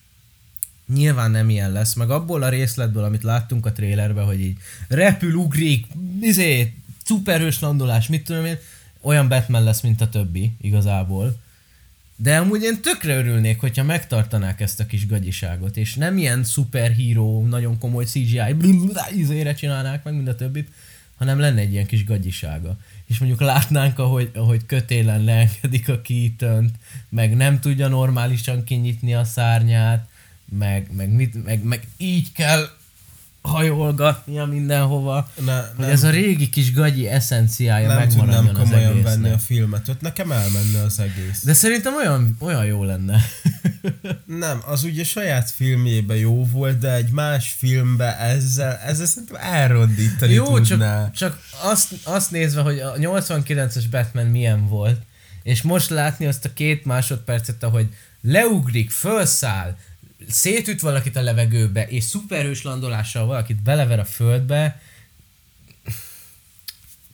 [0.93, 5.33] nyilván nem ilyen lesz, meg abból a részletből, amit láttunk a trélerben, hogy így repül,
[5.33, 5.85] ugrik,
[6.21, 6.73] izé,
[7.05, 8.57] szuperhős landolás, mit tudom én,
[9.01, 11.39] olyan Batman lesz, mint a többi, igazából.
[12.15, 17.45] De amúgy én tökre örülnék, hogyha megtartanák ezt a kis gagyiságot, és nem ilyen szuperhíró,
[17.47, 18.55] nagyon komoly CGI,
[19.15, 20.69] izére csinálnák meg, mint a többit,
[21.17, 22.77] hanem lenne egy ilyen kis gagyisága.
[23.05, 26.75] És mondjuk látnánk, ahogy, ahogy kötélen leengedik a kítönt,
[27.09, 30.07] meg nem tudja normálisan kinyitni a szárnyát,
[30.49, 32.69] meg, meg, mit, meg, meg így kell
[33.47, 39.13] hajolgatnia mindenhova, Ne, nem, ez a régi kis gagyi eszenciája nem megmaradjon az komolyan egésznek.
[39.13, 41.43] venni a filmet, ott nekem elmenne az egész.
[41.43, 43.21] De szerintem olyan, olyan jó lenne.
[44.25, 50.33] Nem, az ugye saját filmjében jó volt, de egy más filmbe ezzel, ezzel szerintem elrondítani
[50.33, 51.03] Jó, tudná.
[51.03, 55.01] csak, csak azt, azt nézve, hogy a 89-es Batman milyen volt,
[55.43, 57.87] és most látni azt a két másodpercet, ahogy
[58.21, 59.75] leugrik, felszáll,
[60.27, 64.81] szétüt valakit a levegőbe, és szuperhős landolással valakit belever a földbe,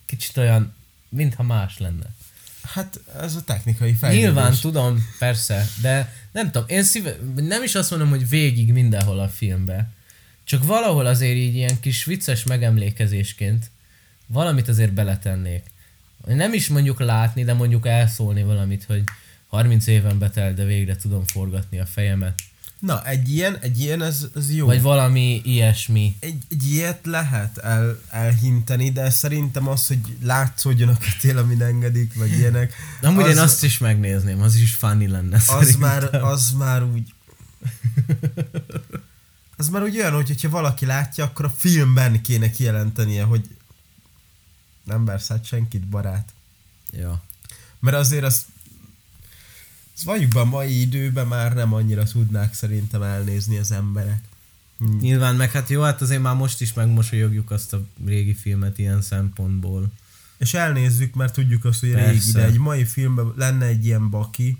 [0.06, 0.74] kicsit olyan,
[1.08, 2.06] mintha más lenne.
[2.62, 4.24] Hát ez a technikai fejlődés.
[4.24, 9.18] Nyilván tudom, persze, de nem tudom, én szíve, nem is azt mondom, hogy végig mindenhol
[9.20, 9.88] a filmbe,
[10.44, 13.70] csak valahol azért így ilyen kis vicces megemlékezésként
[14.26, 15.64] valamit azért beletennék.
[16.26, 19.04] Nem is mondjuk látni, de mondjuk elszólni valamit, hogy
[19.46, 22.38] 30 éven betelt, de végre tudom forgatni a fejemet.
[22.84, 24.66] Na, egy ilyen, egy ilyen, ez, ez jó.
[24.66, 26.16] Vagy valami ilyesmi.
[26.20, 32.14] egy, egy ilyet lehet el, elhinteni, de szerintem az, hogy látszódjon a kötél, amin engedik,
[32.14, 32.74] vagy ilyenek.
[33.02, 35.80] Amúgy az, én azt is megnézném, az is funny lenne az szerintem.
[35.80, 37.14] már, az már úgy...
[39.56, 43.56] Az már úgy olyan, hogy hogyha valaki látja, akkor a filmben kéne kijelentenie, hogy
[44.84, 46.28] nem versz senkit, barát.
[46.90, 47.22] Ja.
[47.80, 48.44] Mert azért az,
[49.96, 54.22] az valljuk be a mai időben már nem annyira tudnák szerintem elnézni az emberek.
[54.78, 54.96] Hm.
[54.96, 59.02] Nyilván, meg hát jó, hát azért már most is megmosolyogjuk azt a régi filmet ilyen
[59.02, 59.92] szempontból.
[60.38, 62.10] És elnézzük, mert tudjuk azt, hogy Persze.
[62.10, 64.58] régi, de egy mai filmben lenne egy ilyen baki.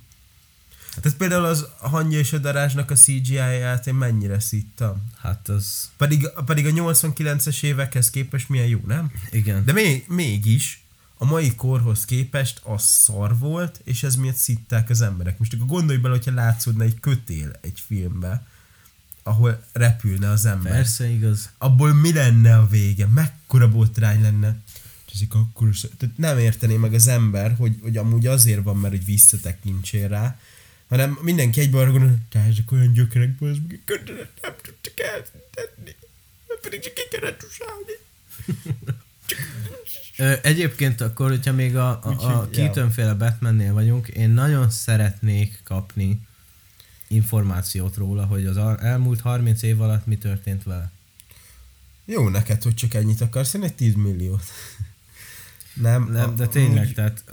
[1.01, 5.11] Tehát például az Hangya és a Darázsnak a CGI-ját én mennyire szittam.
[5.20, 5.90] Hát az...
[5.97, 9.12] Pedig, pedig a 89-es évekhez képest milyen jó, nem?
[9.31, 9.64] Igen.
[9.64, 10.84] De még, mégis
[11.25, 15.39] a mai korhoz képest az szar volt, és ez miatt szitták az emberek.
[15.39, 18.47] Most akkor gondolj bele, hogyha látszódna egy kötél egy filmbe,
[19.23, 20.73] ahol repülne az ember.
[20.73, 21.51] Persze igaz.
[21.59, 23.07] Abból mi lenne a vége?
[23.07, 24.57] Mekkora botrány lenne?
[25.15, 29.05] Ezek akkor, tehát nem értené meg az ember, hogy, hogy amúgy azért van, mert hogy
[29.05, 30.39] visszatekintsél rá,
[30.89, 35.97] hanem mindenki egyben arra gondol, te ezek olyan gyökerek, az meg kötelet nem tudtak eltenni,
[36.63, 37.93] pedig csak ki kellett tusálni.
[40.16, 42.48] Ö, egyébként akkor, hogyha még a, a, a ja.
[42.50, 46.20] Keaton-féle Batmannél vagyunk, én nagyon szeretnék kapni
[47.09, 50.90] információt róla, hogy az elmúlt 30 év alatt mi történt vele.
[52.05, 54.42] Jó neked, hogy csak ennyit akarsz, én egy 10 milliót.
[55.74, 57.24] Nem, Nem, de a- tényleg, úgy- tehát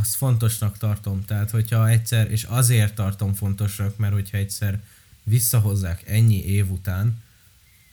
[0.00, 1.24] azt fontosnak tartom.
[1.24, 4.82] Tehát, hogyha egyszer, és azért tartom fontosnak, mert hogyha egyszer
[5.22, 7.22] visszahozzák ennyi év után,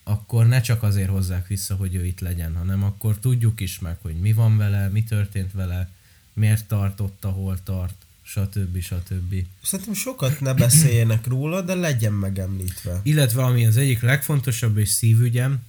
[0.07, 3.97] akkor ne csak azért hozzák vissza, hogy ő itt legyen, hanem akkor tudjuk is meg,
[4.01, 5.89] hogy mi van vele, mi történt vele,
[6.33, 8.79] miért tartott, ahol tart, stb.
[8.79, 9.35] stb.
[9.63, 12.99] Szerintem sokat ne beszéljenek róla, de legyen megemlítve.
[13.03, 15.63] Illetve ami az egyik legfontosabb és szívügyem,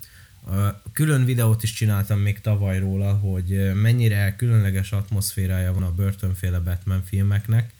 [0.93, 7.03] külön videót is csináltam még tavaly róla, hogy mennyire különleges atmoszférája van a börtönféle Batman
[7.05, 7.73] filmeknek.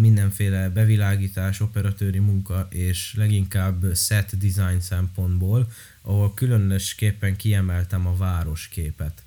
[0.00, 5.70] Mindenféle bevilágítás, operatőri munka és leginkább set design szempontból,
[6.02, 9.22] ahol különösképpen kiemeltem a városképet.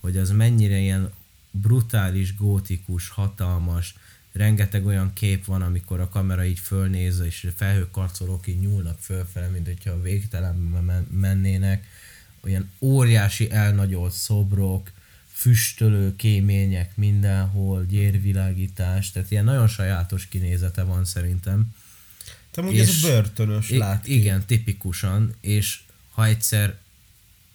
[0.00, 1.10] Hogy az mennyire ilyen
[1.50, 3.94] brutális, gótikus, hatalmas,
[4.32, 9.66] rengeteg olyan kép van, amikor a kamera így fölnéz, és felhőkarcolók így nyúlnak fölfele, mint
[9.66, 11.86] hogyha a végtelenbe men- mennének.
[12.44, 14.90] olyan óriási elnagyolt szobrok,
[15.40, 21.74] füstölő kémények mindenhol, gyérvilágítás, tehát ilyen nagyon sajátos kinézete van szerintem.
[22.50, 24.06] Te ugye ez a börtönös lát.
[24.06, 26.78] Igen, tipikusan, és ha egyszer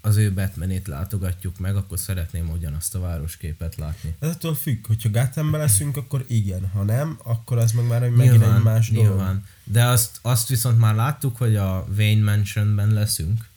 [0.01, 4.15] az ő Batmanét látogatjuk meg, akkor szeretném ugyanazt a városképet látni.
[4.19, 8.11] Ez attól függ, hogyha Gothambe leszünk, akkor igen, ha nem, akkor az meg már egy
[8.11, 9.07] megint egy más dolog.
[9.07, 9.45] nyilván.
[9.63, 13.47] De azt, azt viszont már láttuk, hogy a Wayne Mansionben leszünk.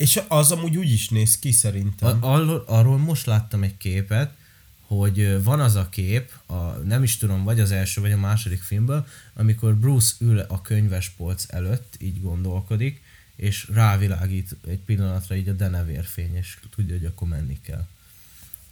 [0.00, 2.22] És az amúgy úgy is néz ki szerintem.
[2.22, 4.34] A, arról, arról most láttam egy képet,
[4.80, 8.62] hogy van az a kép, a, nem is tudom, vagy az első, vagy a második
[8.62, 13.02] filmből, amikor Bruce ül a könyvespolc előtt, így gondolkodik,
[13.36, 17.86] és rávilágít egy pillanatra így a denevérfény, és tudja, hogy akkor menni kell.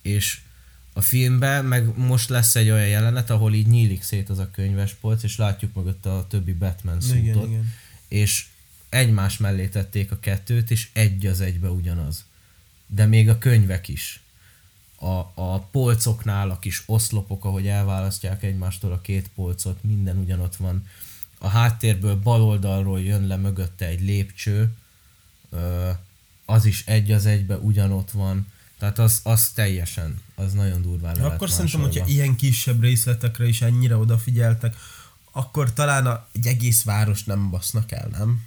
[0.03, 0.41] És
[0.93, 5.23] a filmben meg most lesz egy olyan jelenet, ahol így nyílik szét az a könyvespolc,
[5.23, 7.73] és látjuk mögött a többi Batman szútot, Igen, igen.
[8.09, 8.47] és
[8.89, 12.25] egymás mellé tették a kettőt, és egy az egybe ugyanaz.
[12.87, 14.23] De még a könyvek is.
[14.99, 20.87] A, a polcoknál a kis oszlopok, ahogy elválasztják egymástól a két polcot, minden ugyanott van.
[21.39, 24.75] A háttérből bal oldalról jön le mögötte egy lépcső,
[26.45, 28.47] az is egy az egybe ugyanott van.
[28.79, 33.63] Tehát az, az teljesen, az nagyon durván le Akkor szerintem, hogyha ilyen kisebb részletekre is
[33.63, 34.77] ennyire odafigyeltek,
[35.31, 38.47] akkor talán a, egy egész város nem basznak el, nem?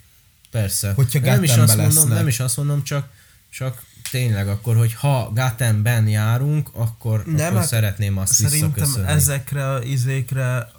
[0.52, 0.92] Persze.
[0.92, 2.08] Hogyha nem is, azt mondom, lesznek.
[2.08, 3.08] nem is azt mondom, csak,
[3.50, 9.68] csak tényleg akkor, hogy ha Gothamben járunk, akkor, Nem, akkor hát szeretném azt Szerintem ezekre
[9.68, 10.70] az izékre,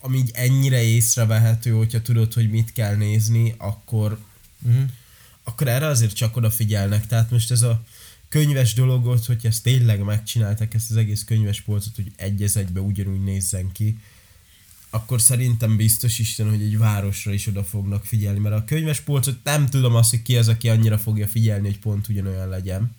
[0.00, 4.18] ami így ennyire észrevehető, hogyha tudod, hogy mit kell nézni, akkor,
[4.66, 4.84] Uh-huh.
[5.44, 7.06] akkor erre azért csak odafigyelnek.
[7.06, 7.82] Tehát most ez a
[8.28, 13.22] könyves dologot, hogy ezt tényleg megcsinálták, ezt az egész könyves polcot, hogy egy egybe ugyanúgy
[13.24, 13.98] nézzen ki,
[14.96, 19.36] akkor szerintem biztos Isten, hogy egy városra is oda fognak figyelni, mert a könyves polcot
[19.44, 22.94] nem tudom azt, hogy ki az, aki annyira fogja figyelni, hogy pont ugyanolyan legyen.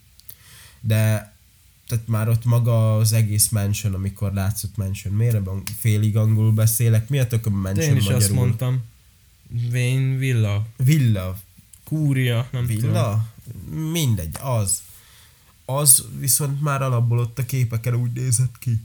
[0.82, 1.36] De
[1.88, 7.10] tehát már ott maga az egész mansion, amikor látszott mansion, miért ebben félig angolul beszélek,
[7.10, 8.24] mi a tök a mansion én is magyarul?
[8.24, 8.84] azt mondtam.
[9.72, 10.66] Wayne Villa.
[10.78, 11.38] Villa,
[11.84, 12.82] Kúria, nem tudom.
[12.82, 13.26] villa,
[13.92, 14.82] mindegy, az.
[15.66, 18.82] Az viszont már alapból ott a képeken úgy nézett ki.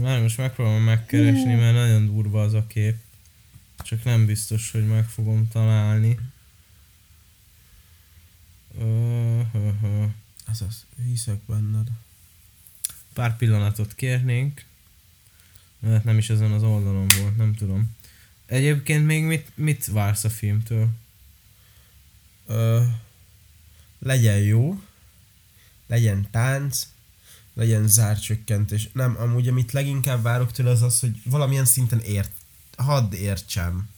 [0.00, 2.96] Már most megpróbálom megkeresni, mert nagyon durva az a kép.
[3.78, 6.18] Csak nem biztos, hogy meg fogom találni.
[8.78, 10.04] Hö.
[10.46, 11.88] Ez az, hiszek benned.
[13.12, 14.64] Pár pillanatot kérnénk.
[15.78, 17.96] Mert nem is ezen az oldalon volt, nem tudom.
[18.46, 20.88] Egyébként még mit, mit vársz a filmtől?
[22.46, 22.84] Ö,
[23.98, 24.82] legyen jó,
[25.86, 26.88] legyen tánc,
[27.54, 28.88] legyen zárcsökkentés.
[28.92, 32.32] Nem, amúgy amit leginkább várok tőle az az, hogy valamilyen szinten ért,
[32.76, 33.88] hadd értsem.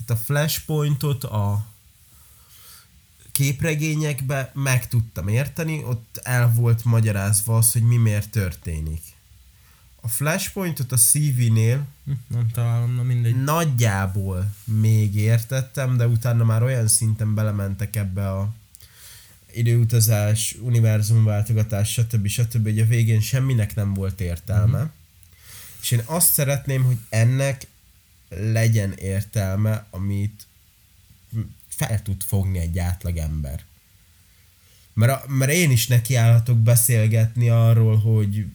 [0.00, 1.66] Itt a flashpointot a
[3.32, 9.02] képregényekbe meg tudtam érteni, ott el volt magyarázva az, hogy mi miért történik.
[10.00, 13.42] A flashpointot a CV-nél Hm, nem találom, na mindegy.
[13.42, 18.52] nagyjából még értettem, de utána már olyan szinten belementek ebbe a
[19.52, 22.26] időutazás, univerzumváltogatás, stb.
[22.26, 22.62] stb.
[22.62, 24.78] hogy a végén semminek nem volt értelme.
[24.78, 24.88] Mm-hmm.
[25.82, 27.66] És én azt szeretném, hogy ennek
[28.28, 30.46] legyen értelme, amit
[31.68, 33.64] fel tud fogni egy átlag ember.
[34.94, 38.46] Mert, a, mert én is nekiállhatok beszélgetni arról, hogy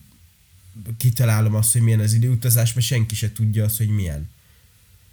[0.96, 4.30] kitalálom azt, hogy milyen az időutazás, mert senki se tudja azt, hogy milyen.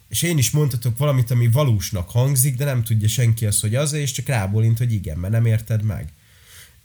[0.08, 3.94] És én is mondhatok valamit, ami valósnak hangzik, de nem tudja senki azt, hogy az,
[3.94, 6.14] és csak rábólint, hogy igen, mert nem érted meg.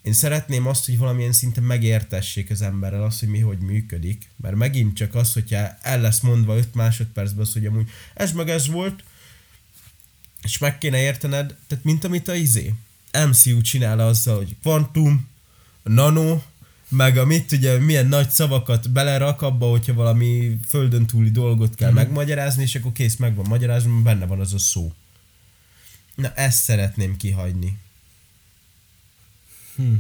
[0.02, 4.56] Én szeretném azt, hogy valamilyen szinten megértessék az emberrel azt, hogy mi hogy működik, mert
[4.56, 8.66] megint csak az, hogyha el lesz mondva 5 másodpercben az, hogy amúgy ez meg ez
[8.68, 9.04] volt,
[10.42, 12.74] és meg kéne értened, tehát mint amit a izé,
[13.28, 15.28] MCU csinál azzal, hogy kvantum,
[15.82, 16.42] nano,
[16.90, 21.90] meg a mit ugye, milyen nagy szavakat belerak abba, hogyha valami földön túli dolgot kell
[21.90, 21.94] mm.
[21.94, 24.92] megmagyarázni, és akkor kész, meg van magyarázva, benne van az a szó.
[26.14, 27.78] Na, ezt szeretném kihagyni.
[29.76, 29.94] Hm.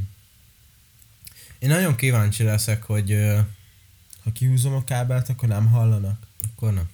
[1.58, 3.40] Én nagyon kíváncsi leszek, hogy ö,
[4.22, 6.26] Ha kihúzom a kábelt, akkor nem hallanak.
[6.52, 6.88] akkor nem.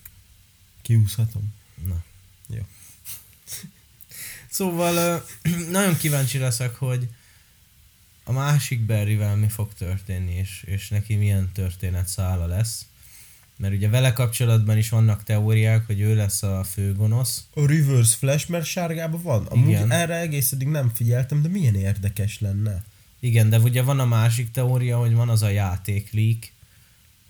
[0.82, 1.54] Kihúzhatom.
[1.84, 2.02] Na.
[2.48, 2.60] Jó.
[4.50, 5.16] Szóval ö,
[5.70, 7.08] nagyon kíváncsi leszek, hogy
[8.28, 12.86] a másik Barryvel mi fog történni, és, és neki milyen történet szála lesz.
[13.56, 17.46] Mert ugye vele kapcsolatban is vannak teóriák, hogy ő lesz a főgonosz.
[17.54, 19.46] A reverse flash, mert sárgában van.
[19.46, 19.90] Amúgy Igen.
[19.90, 22.84] erre egész eddig nem figyeltem, de milyen érdekes lenne.
[23.20, 26.52] Igen, de ugye van a másik teória, hogy van az a játék leak,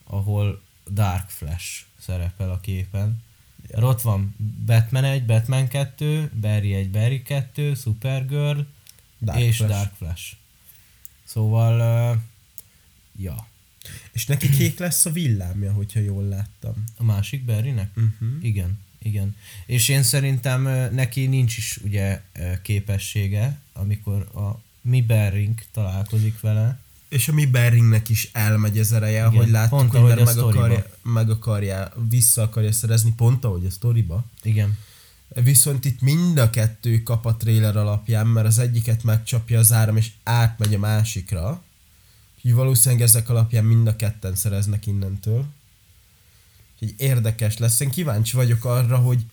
[0.05, 3.22] ahol Dark Flash szerepel a képen.
[3.68, 3.86] Ja.
[3.86, 4.34] Ott van
[4.66, 8.61] Batman 1, Batman 2, Barry 1, Barry 2, Supergirl,
[9.20, 9.72] Dark és Flash.
[9.72, 10.36] Dark Flash.
[11.27, 12.20] Szóval, uh,
[13.16, 13.47] ja.
[14.12, 16.85] És neki kék lesz a villámja, hogyha jól láttam.
[16.97, 17.91] A másik Barrynek?
[17.97, 18.29] Uh-huh.
[18.45, 19.37] Igen, igen.
[19.66, 20.62] És én szerintem
[20.95, 22.22] neki nincs is ugye
[22.62, 26.79] képessége, amikor a mi Berring találkozik vele.
[27.09, 30.24] És a mi Beringnek is elmegy ez ereje, Igen, hogy láttuk, pont hogy mert a
[30.24, 34.24] meg akarja, meg akarja, vissza akarja szerezni, pont ahogy a sztoriba.
[34.43, 34.79] Igen.
[35.29, 39.97] Viszont itt mind a kettő kap a trailer alapján, mert az egyiket megcsapja az áram,
[39.97, 41.62] és átmegy a másikra.
[42.37, 45.45] Úgyhogy valószínűleg ezek alapján mind a ketten szereznek innentől.
[46.72, 47.81] Úgyhogy érdekes lesz.
[47.81, 49.24] Én kíváncsi vagyok arra, hogy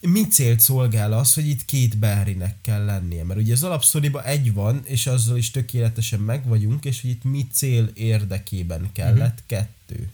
[0.00, 3.24] mi célt szolgál az, hogy itt két Barrynek kell lennie.
[3.24, 7.24] Mert ugye az alapszoriba egy van, és azzal is tökéletesen meg vagyunk, és hogy itt
[7.24, 10.08] mi cél érdekében kellett kettő.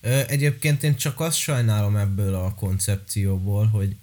[0.00, 3.96] Ö, egyébként én csak azt sajnálom ebből a koncepcióból, hogy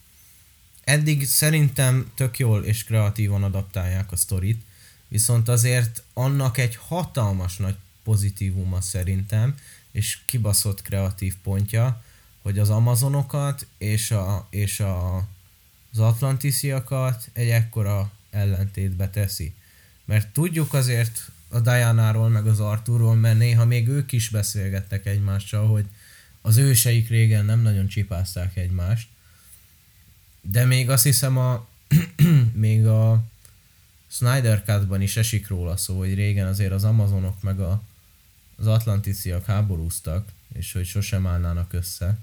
[0.84, 4.62] eddig szerintem tök jól és kreatívan adaptálják a sztorit,
[5.08, 9.56] viszont azért annak egy hatalmas nagy pozitívuma szerintem,
[9.92, 12.04] és kibaszott kreatív pontja,
[12.42, 15.16] hogy az amazonokat és, a, és a,
[15.92, 19.54] az atlantisziakat egy ekkora ellentétbe teszi.
[20.06, 25.68] Mert tudjuk azért a Diana-ról meg az Arthurról, mert néha még ők is beszélgettek egymással,
[25.68, 25.86] hogy
[26.42, 29.08] az őseik régen nem nagyon csipázták egymást,
[30.42, 31.68] de még azt hiszem a
[32.54, 33.24] még a
[34.08, 37.82] Snyder Cut-ban is esik róla szó, hogy régen azért az amazonok meg a,
[38.58, 42.18] az atlanticiak háborúztak, és hogy sosem állnának össze.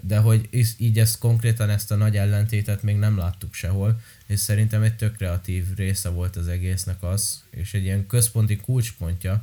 [0.00, 4.82] De hogy így ezt konkrétan ezt a nagy ellentétet még nem láttuk sehol, és szerintem
[4.82, 9.42] egy tök kreatív része volt az egésznek az, és egy ilyen központi kulcspontja,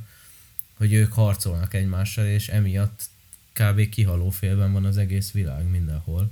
[0.76, 3.08] hogy ők harcolnak egymással, és emiatt
[3.52, 3.88] kb.
[3.88, 6.30] kihaló félben van az egész világ mindenhol.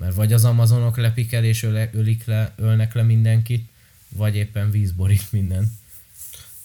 [0.00, 3.68] Mert vagy az amazonok lepik el és öle, ölik le, ölnek le mindenkit,
[4.08, 5.78] vagy éppen víz borít minden.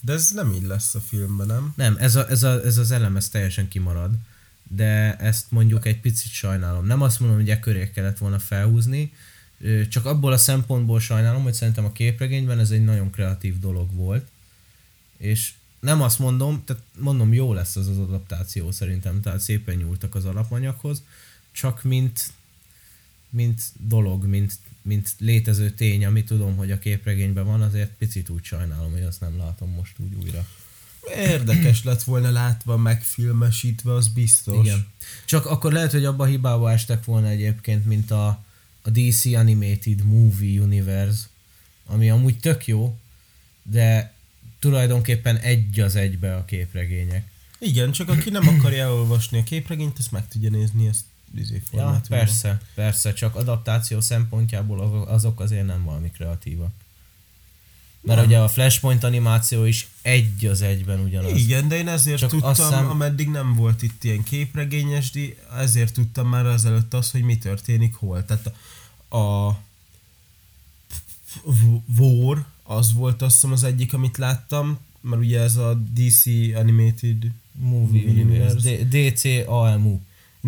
[0.00, 1.72] De ez nem így lesz a filmben, nem?
[1.76, 4.14] Nem, ez, a, ez, a, ez az elem, ez teljesen kimarad.
[4.68, 6.86] De ezt mondjuk egy picit sajnálom.
[6.86, 9.12] Nem azt mondom, hogy e köré kellett volna felhúzni,
[9.88, 14.28] csak abból a szempontból sajnálom, hogy szerintem a képregényben ez egy nagyon kreatív dolog volt.
[15.16, 20.14] És nem azt mondom, tehát mondom, jó lesz az az adaptáció szerintem, tehát szépen nyúltak
[20.14, 21.02] az alapanyaghoz,
[21.52, 22.32] csak mint,
[23.30, 24.52] mint dolog, mint,
[24.82, 29.20] mint létező tény, ami tudom, hogy a képregényben van, azért picit úgy sajnálom, hogy azt
[29.20, 30.46] nem látom most úgy újra.
[31.16, 34.66] Érdekes lett volna látva, megfilmesítve, az biztos.
[34.66, 34.86] Igen.
[35.24, 38.44] Csak akkor lehet, hogy abba a hibába estek volna egyébként, mint a,
[38.82, 41.26] a DC Animated Movie Universe,
[41.86, 42.98] ami amúgy tök jó,
[43.62, 44.14] de
[44.58, 47.30] tulajdonképpen egy az egybe a képregények.
[47.58, 51.04] Igen, csak aki nem akarja elolvasni a képregényt, azt meg tudja nézni ezt
[51.34, 56.70] izé Ja, persze, persze, csak adaptáció szempontjából azok- azért nem valami kreatívak.
[58.00, 58.28] Mert Nem.
[58.28, 61.38] ugye a Flashpoint animáció is egy az egyben ugyanaz.
[61.38, 65.12] Igen, de én ezért Csak tudtam, azt hiszem- ameddig nem volt itt ilyen képregényes,
[65.56, 68.24] ezért tudtam már azelőtt azt, hogy mi történik hol.
[68.24, 68.52] Tehát
[69.08, 69.58] a, a
[71.98, 77.30] War, az volt azt hiszem az egyik, amit láttam, mert ugye ez a DC Animated
[77.52, 78.70] Movie Movie Universe.
[78.70, 79.98] D- DCAMU.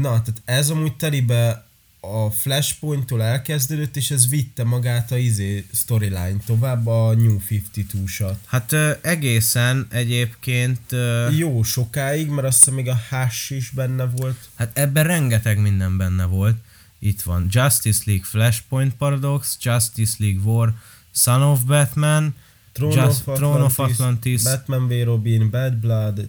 [0.01, 1.67] Na, tehát ez amúgy telibe
[2.01, 8.35] a Flashpoint-tól elkezdődött, és ez vitte magát a izé storyline tovább a New 52-sat.
[8.47, 10.81] Hát ö, egészen egyébként...
[10.93, 14.49] Ö, Jó sokáig, mert azt hiszem még a Hash is benne volt.
[14.55, 16.57] Hát ebben rengeteg minden benne volt.
[16.99, 20.75] Itt van Justice League Flashpoint Paradox, Justice League War,
[21.11, 22.35] Son of Batman,
[22.73, 24.43] Throne, Just- of, Throne of Atlantis, Atlantis.
[24.43, 26.29] Batman v Robin, Bad Blood,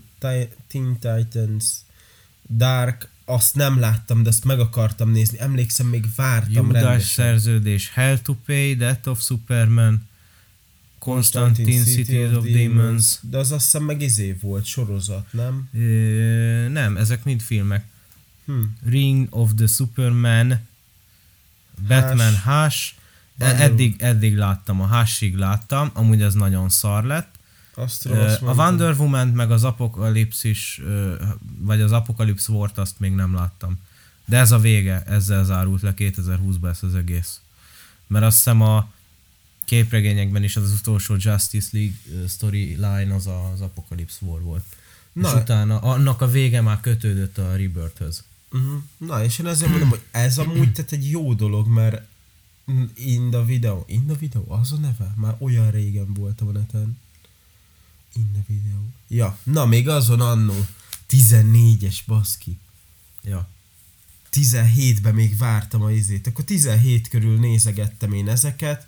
[0.67, 1.65] Teen Titans,
[2.47, 5.39] Dark, azt nem láttam, de azt meg akartam nézni.
[5.39, 7.25] Emlékszem, még vártam Judas rendesen.
[7.25, 10.07] szerződés, Hell to Pay, Death of Superman,
[10.99, 13.17] Constantine City of Demons.
[13.21, 15.69] De az azt hiszem meg izé volt, sorozat, nem?
[15.73, 17.86] Ö, nem, ezek mind filmek.
[18.45, 18.53] Hm.
[18.86, 20.67] Ring of the Superman,
[21.88, 22.93] Batman Hush,
[23.39, 27.38] Wonder eddig, eddig láttam, a Hushig láttam, amúgy az nagyon szar lett.
[27.80, 30.82] Azt A Wonder woman meg az Apokalipszis,
[31.59, 33.80] vagy az Apocalypse War-t azt még nem láttam.
[34.25, 37.39] De ez a vége, ezzel zárult le 2020-ban ez az egész.
[38.07, 38.91] Mert azt hiszem a
[39.65, 44.63] képregényekben is az, az utolsó Justice League storyline az a- az Apocalypse War volt.
[45.13, 48.23] Na, és utána annak a vége már kötődött a Rebirth-höz.
[48.51, 48.82] Uh-huh.
[48.97, 52.07] Na, és én ezért mondom, hogy ez amúgy tehát egy jó dolog, mert
[52.95, 55.13] in the video, in the video, az a neve?
[55.15, 56.97] Már olyan régen volt a neten.
[58.14, 58.78] In the video.
[59.07, 60.66] Ja, na még azon annó.
[61.10, 62.57] 14-es baszki.
[63.24, 63.47] Ja.
[64.32, 66.28] 17-ben még vártam a izét.
[66.28, 68.88] Akkor 17 körül nézegettem én ezeket,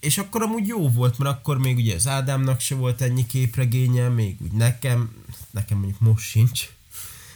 [0.00, 4.08] és akkor amúgy jó volt, mert akkor még ugye az Ádámnak se volt ennyi képregénye,
[4.08, 5.14] még úgy nekem,
[5.50, 6.68] nekem mondjuk most sincs,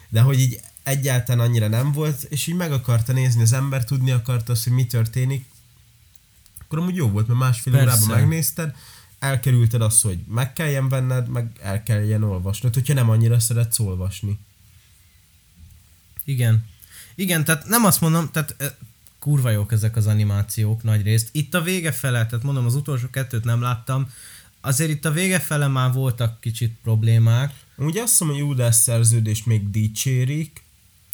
[0.08, 4.10] de hogy így egyáltalán annyira nem volt, és így meg akarta nézni az ember, tudni
[4.10, 5.44] akarta azt, hogy mi történik,
[6.58, 7.86] akkor amúgy jó volt, mert másfél Persze.
[7.86, 8.74] órában megnézted,
[9.24, 14.38] elkerülted azt, hogy meg kelljen venned, meg el kelljen olvasnod, hogyha nem annyira szeretsz olvasni.
[16.24, 16.66] Igen.
[17.14, 18.70] Igen, tehát nem azt mondom, tehát eh,
[19.18, 21.28] kurva jók ezek az animációk nagy részt.
[21.32, 24.10] Itt a vége fele, tehát mondom, az utolsó kettőt nem láttam,
[24.60, 29.44] azért itt a vége fele már voltak kicsit problémák, Ugye azt mondom, hogy Júdás szerződés
[29.44, 30.63] még dicsérik,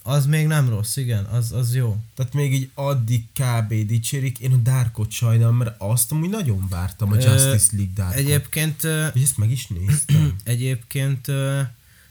[0.03, 1.97] az még nem rossz, igen, az, az jó.
[2.15, 3.87] tehát még így addig kb.
[3.87, 4.39] dicsérik.
[4.39, 8.17] Én a Darkot sajnálom, mert azt amúgy nagyon vártam, a Justice League Darkot.
[8.17, 8.83] Egyébként,
[9.13, 10.37] Hogy ezt meg is néztem.
[10.45, 11.27] egyébként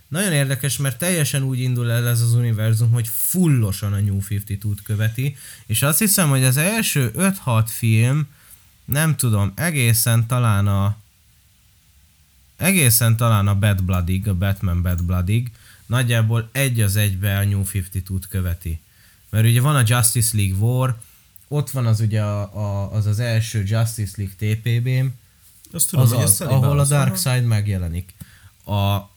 [0.07, 4.77] nagyon érdekes, mert teljesen úgy indul el ez az univerzum, hogy fullosan a New 52-t
[4.83, 7.11] követi, és azt hiszem, hogy az első
[7.45, 8.27] 5-6 film,
[8.85, 10.97] nem tudom, egészen talán a
[12.57, 15.51] egészen talán a Bad Bloodig, a Batman Bad Bloodig,
[15.89, 18.79] nagyjából egy az egybe a New 52-t követi.
[19.29, 20.99] Mert ugye van a Justice League War,
[21.47, 25.07] ott van az ugye a, a, az az első Justice League TPB-m,
[25.71, 28.13] Azt tudom, az hogy az, ahol a Darkseid megjelenik.
[28.65, 29.09] A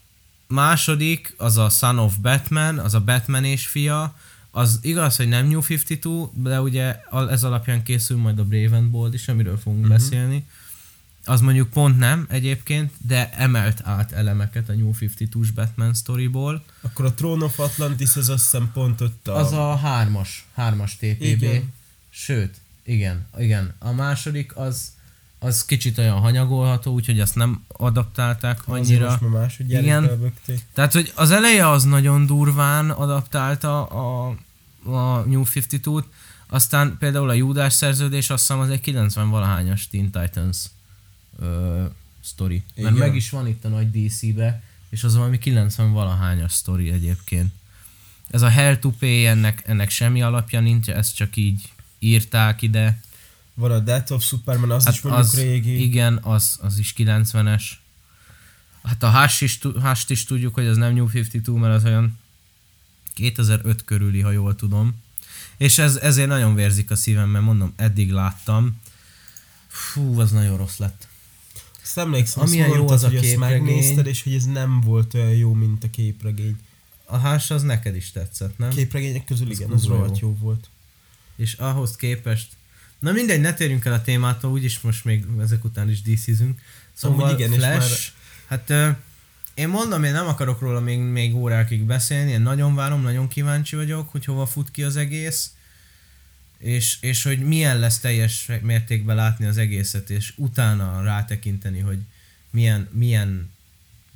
[0.46, 4.16] második, az a Son of Batman, az a Batman és fia,
[4.50, 7.00] az igaz, hogy nem New 52, de ugye
[7.30, 9.96] ez alapján készül majd a Brave and Bold is, amiről fogunk uh-huh.
[9.96, 10.46] beszélni.
[11.24, 16.64] Az mondjuk pont nem egyébként, de emelt át elemeket a New 52-s Batman storyból.
[16.80, 19.36] Akkor a Throne of Atlantis az azt hiszem pont ott a...
[19.36, 21.22] Az a hármas, hármas TPB.
[21.22, 21.72] Igen.
[22.10, 23.74] Sőt, igen, igen.
[23.78, 24.92] A második az,
[25.38, 29.08] az kicsit olyan hanyagolható, úgyhogy azt nem adaptálták annyira.
[29.08, 30.32] most már másodjára Igen.
[30.74, 34.28] Tehát, hogy az eleje az nagyon durván adaptálta a,
[34.84, 36.04] a New 52-t,
[36.46, 40.56] aztán például a Júdás szerződés, azt hiszem az egy 90-valahányas Teen Titans
[41.38, 41.84] ö,
[42.24, 42.62] sztori.
[42.76, 43.08] Mert Igen.
[43.08, 47.52] meg is van itt a nagy DC-be, és az valami 90-valahányas sztori egyébként.
[48.30, 53.00] Ez a Hell to Pay, ennek, ennek semmi alapja nincs, ezt csak így írták ide.
[53.54, 55.82] Van a Death of Superman, az hát is mondjuk az, régi.
[55.82, 57.62] Igen, az, az is 90-es.
[58.82, 62.18] Hát a Hush is, Hush-t is tudjuk, hogy az nem New 52, mert az olyan
[63.14, 65.02] 2005 körüli, ha jól tudom.
[65.56, 68.80] És ez, ezért nagyon vérzik a szívem, mert mondom, eddig láttam.
[69.66, 71.08] Fú, az nagyon rossz lett.
[71.82, 73.62] Azt emlékszem, Amilyen azt jó mondtad, az a hogy ezt képregény.
[73.62, 76.56] megnézted, és hogy ez nem volt olyan jó, mint a képregény.
[77.04, 78.70] A Hush az neked is tetszett, nem?
[78.70, 80.28] Képregények közül Az igen, az rohadt jó.
[80.28, 80.68] jó volt.
[81.36, 82.48] És ahhoz képest...
[82.98, 86.60] Na mindegy, ne térjünk el a témától, úgyis most még ezek után is DC-zünk.
[86.92, 88.12] Szóval Amúgy igen, és Flash,
[88.48, 88.96] már- hát
[89.54, 93.76] én mondom, én nem akarok róla még, még órákig beszélni, én nagyon várom, nagyon kíváncsi
[93.76, 95.50] vagyok, hogy hova fut ki az egész,
[96.62, 101.98] és, és hogy milyen lesz teljes mértékben látni az egészet, és utána rátekinteni, hogy
[102.50, 103.50] milyen, milyen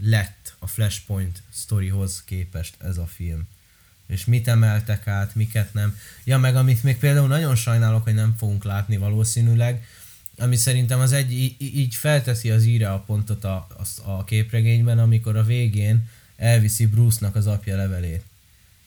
[0.02, 3.48] lett a Flashpoint sztorihoz képest ez a film.
[4.06, 5.98] És mit emeltek át, miket nem.
[6.24, 9.86] Ja, meg amit még például nagyon sajnálok, hogy nem fogunk látni valószínűleg,
[10.38, 13.66] ami szerintem az egy, így felteszi az íre a pontot a,
[14.04, 18.24] a, a képregényben, amikor a végén elviszi Bruce-nak az apja levelét.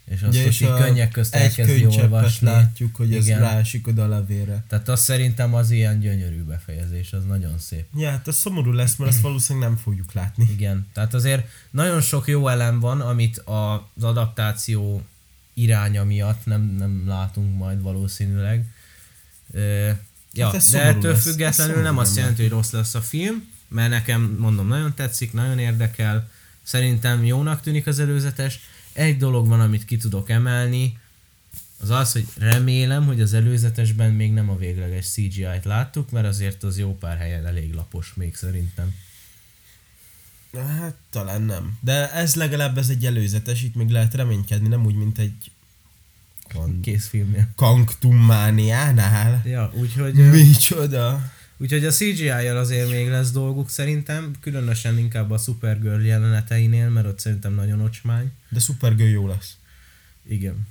[0.09, 2.47] És azt Ugye, és így könnyek közt elkezdi olvasni.
[2.47, 3.39] látjuk, hogy ez Igen.
[3.39, 4.63] ráesik oda a levélre.
[4.67, 7.85] Tehát az szerintem az ilyen gyönyörű befejezés, az nagyon szép.
[7.95, 10.47] Ja, hát ez szomorú lesz, mert ezt valószínűleg nem fogjuk látni.
[10.51, 15.03] Igen, tehát azért nagyon sok jó elem van, amit az adaptáció
[15.53, 18.65] iránya miatt nem, nem látunk majd valószínűleg.
[19.51, 19.89] Ö,
[20.33, 21.21] ja, Hát ez de ettől lesz.
[21.23, 25.33] függetlenül Ez nem azt jelenti, hogy rossz lesz a film, mert nekem, mondom, nagyon tetszik,
[25.33, 26.29] nagyon érdekel,
[26.63, 28.59] szerintem jónak tűnik az előzetes.
[28.93, 30.97] Egy dolog van, amit ki tudok emelni,
[31.81, 36.63] az az, hogy remélem, hogy az előzetesben még nem a végleges CGI-t láttuk, mert azért
[36.63, 38.95] az jó pár helyen elég lapos még szerintem.
[40.53, 41.77] Hát talán nem.
[41.81, 45.51] De ez legalább ez egy előzetes, itt még lehet reménykedni, nem úgy, mint egy
[46.53, 47.47] kan- Kész filmnél.
[47.55, 49.41] Kanktummániánál.
[49.45, 51.31] Ja, úgyhogy, Micsoda?
[51.59, 57.19] Úgyhogy a CGI-jal azért még lesz dolguk szerintem, különösen inkább a Supergirl jeleneteinél, mert ott
[57.19, 58.31] szerintem nagyon ocsmány.
[58.49, 59.57] De Supergirl jó lesz.
[60.27, 60.67] Igen.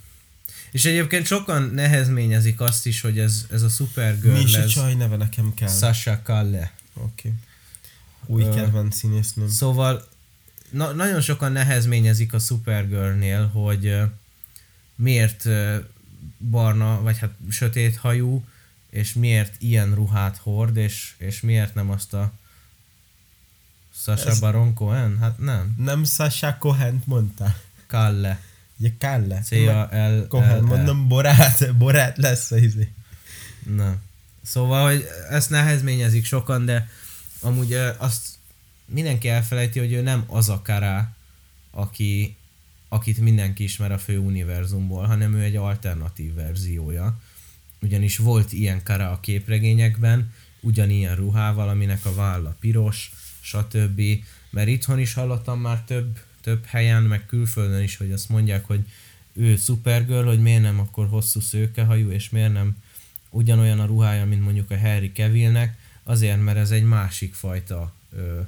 [0.70, 4.70] És egyébként sokan nehezményezik azt is, hogy ez, ez a Supergirl Mi is a lesz
[4.70, 5.68] csaj neve nekem kell.
[5.68, 6.72] Sasha Calle.
[6.94, 7.32] Oké.
[8.26, 9.48] Új Ö, kedvenc színésznőm.
[9.48, 10.08] Szóval
[10.70, 14.02] na, nagyon sokan nehezményezik a Supergirlnél, hogy ö,
[14.94, 15.76] miért ö,
[16.50, 18.44] barna, vagy hát sötét hajú,
[18.90, 22.32] és miért ilyen ruhát hord, és, és miért nem azt a
[23.94, 25.18] Sasha Ez- Baron Cohen?
[25.18, 25.74] Hát nem.
[25.76, 27.54] Nem Sasha Cohen mondta.
[27.86, 28.40] Kalle.
[28.76, 29.40] Ugye Kalle.
[29.40, 30.26] C-A-L.
[30.28, 32.92] Cohen, mondom, borát, borát lesz a izé.
[33.62, 33.96] Nem.
[34.42, 36.88] Szóval, hogy ezt nehezményezik sokan, de
[37.40, 38.26] amúgy azt
[38.84, 41.16] mindenki elfelejti, hogy ő nem az a Kara,
[41.70, 42.36] aki,
[42.88, 47.18] akit mindenki ismer a fő univerzumból, hanem ő egy alternatív verziója.
[47.82, 54.02] Ugyanis volt ilyen Kara a képregényekben, ugyanilyen ruhával, aminek a válla piros, stb.
[54.50, 58.80] Mert itthon is hallottam már több, több helyen, meg külföldön is, hogy azt mondják, hogy
[59.32, 62.76] ő Supergirl, hogy miért nem akkor hosszú szőkehajú, és miért nem
[63.30, 68.40] ugyanolyan a ruhája, mint mondjuk a Harry Kevillnek, azért, mert ez egy másik fajta ö,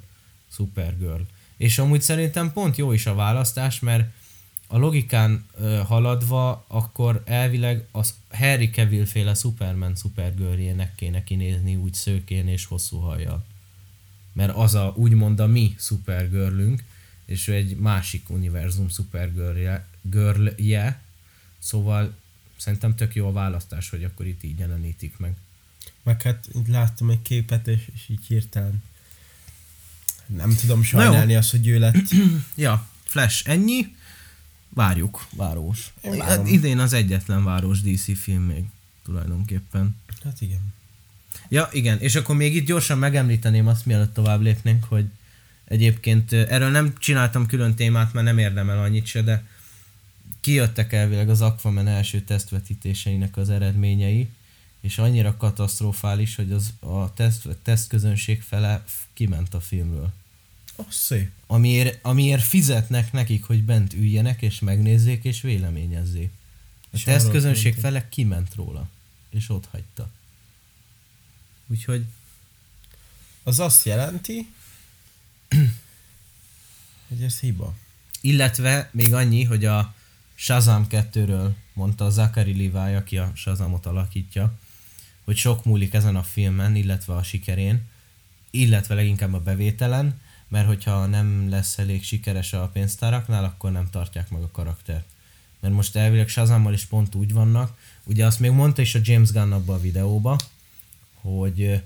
[0.53, 1.23] Supergirl.
[1.57, 4.11] És amúgy szerintem pont jó is a választás, mert
[4.73, 11.95] a logikán ö, haladva, akkor elvileg az Harry Cavill féle Superman Supergirljének kéne kinézni úgy
[11.95, 13.45] szőkén és hosszú hajjal.
[14.33, 16.85] Mert az a úgymond a mi Supergirlünk,
[17.25, 21.01] és ő egy másik univerzum Supergirlje, girlje,
[21.59, 22.15] szóval
[22.57, 25.35] szerintem tök jó a választás, hogy akkor itt így jelenítik meg.
[26.03, 28.83] Meg hát így láttam egy képet, és, és így hirtelen
[30.27, 32.09] nem tudom sajnálni azt, hogy ő lett.
[32.55, 33.95] Ja, Flash ennyi,
[34.75, 35.73] várjuk, várom.
[36.19, 38.65] Hát idén az egyetlen város DC film még
[39.05, 39.97] tulajdonképpen.
[40.25, 40.75] Hát igen.
[41.49, 45.05] Ja, igen, és akkor még itt gyorsan megemlíteném azt, mielőtt tovább lépnénk, hogy
[45.65, 49.45] egyébként erről nem csináltam külön témát, mert nem érdemel annyit se, de
[50.41, 54.29] kijöttek elvileg az Aquaman első tesztvetítéseinek az eredményei,
[54.81, 60.13] és annyira katasztrofális, hogy az a teszt, tesztközönség fele kiment a filmről.
[60.81, 61.31] Oh, szép.
[61.47, 66.31] Amiért, amiért fizetnek nekik, hogy bent üljenek, és megnézzék, és véleményezzék.
[66.83, 68.89] A És tesztközönség arról fele kiment róla,
[69.31, 70.11] és ott hagyta.
[71.67, 72.05] Úgyhogy
[73.43, 74.53] Az azt jelenti,
[77.09, 77.75] hogy ez hiba.
[78.21, 79.95] Illetve még annyi, hogy a
[80.35, 84.59] Shazam 2-ről mondta Zachary Levi, aki a Shazamot alakítja,
[85.25, 87.89] hogy sok múlik ezen a filmen, illetve a sikerén,
[88.51, 90.21] illetve leginkább a bevételen,
[90.51, 95.05] mert hogyha nem lesz elég sikeres a pénztáraknál, akkor nem tartják meg a karaktert.
[95.61, 99.33] Mert most elvileg Shazammal is pont úgy vannak, ugye azt még mondta is a James
[99.33, 100.39] Gunn abba a videóba,
[101.15, 101.83] hogy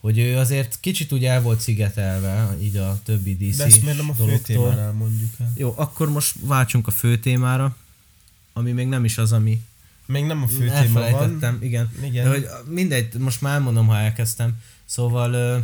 [0.00, 3.96] hogy ő azért kicsit úgy el volt szigetelve, így a többi DC De ezt miért
[3.96, 5.52] nem a fő témánál mondjuk el?
[5.56, 7.76] Jó, akkor most váltsunk a fő témára,
[8.52, 9.62] ami még nem is az, ami
[10.06, 11.58] Még nem a fő téma van.
[11.60, 11.90] igen.
[12.02, 12.24] Igen.
[12.24, 14.62] De hogy mindegy, most már elmondom, ha elkezdtem.
[14.84, 15.62] Szóval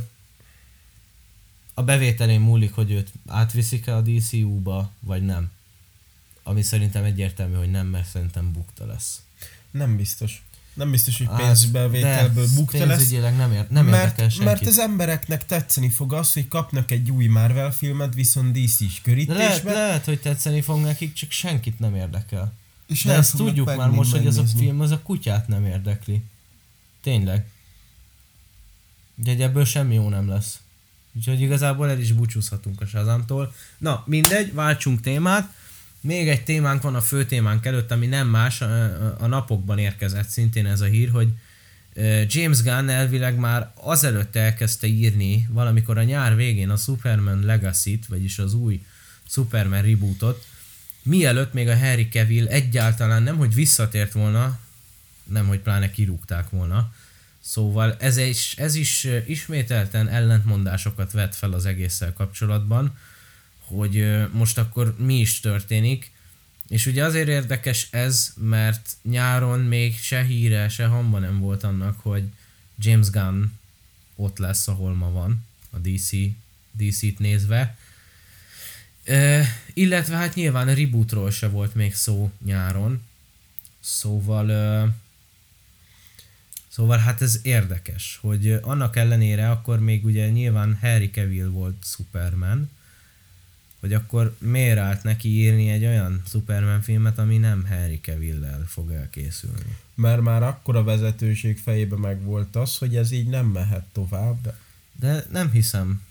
[1.75, 5.51] a bevételén múlik, hogy őt átviszik-e a DCU-ba, vagy nem.
[6.43, 9.23] Ami szerintem egyértelmű, hogy nem, mert szerintem bukta lesz.
[9.71, 10.43] Nem biztos.
[10.75, 13.11] Nem biztos, hogy Hát, pénzbevételből de bukta lesz.
[13.11, 14.45] nem, ér, nem érdekel mert, senkit.
[14.45, 18.85] mert az embereknek tetszeni fog az, hogy kapnak egy új Marvel filmet, viszont DC-s de
[18.85, 19.75] lehet, körítésben.
[19.75, 22.53] lehet, hogy tetszeni fog nekik, csak senkit nem érdekel.
[22.87, 26.23] és De ezt tudjuk már most, hogy ez a film az a kutyát nem érdekli.
[27.03, 27.47] Tényleg.
[29.15, 30.59] De ebből semmi jó nem lesz.
[31.17, 33.55] Úgyhogy igazából el is búcsúzhatunk a Shazamtól.
[33.79, 35.53] Na, mindegy, váltsunk témát.
[36.01, 40.67] Még egy témánk van a fő témánk előtt, ami nem más, a, napokban érkezett szintén
[40.67, 41.29] ez a hír, hogy
[42.27, 48.39] James Gunn elvileg már azelőtt elkezdte írni valamikor a nyár végén a Superman Legacy-t, vagyis
[48.39, 48.85] az új
[49.29, 50.45] Superman rebootot,
[51.03, 54.59] mielőtt még a Harry Cavill egyáltalán nem, hogy visszatért volna,
[55.25, 56.93] nem, hogy pláne kirúgták volna.
[57.47, 62.99] Szóval ez is, ez is ismételten ellentmondásokat vet fel az egésszel kapcsolatban,
[63.59, 66.13] hogy most akkor mi is történik.
[66.69, 72.01] És ugye azért érdekes ez, mert nyáron még se híre, se hamba nem volt annak,
[72.01, 72.25] hogy
[72.79, 73.45] James Gunn
[74.15, 76.11] ott lesz, ahol ma van, a DC,
[76.71, 77.77] DC-t nézve.
[79.05, 79.41] Ö,
[79.73, 83.03] illetve hát nyilván a rebootról se volt még szó nyáron.
[83.81, 84.87] Szóval ö,
[86.75, 92.71] Szóval hát ez érdekes, hogy annak ellenére akkor még ugye nyilván Harry Cavill volt Superman,
[93.81, 98.91] hogy akkor miért állt neki írni egy olyan Superman filmet, ami nem Harry Cavill-lel fog
[98.91, 99.77] elkészülni.
[99.95, 104.55] Mert már akkor a vezetőség fejébe meg volt az, hogy ez így nem mehet tovább.
[105.01, 106.03] De nem hiszem.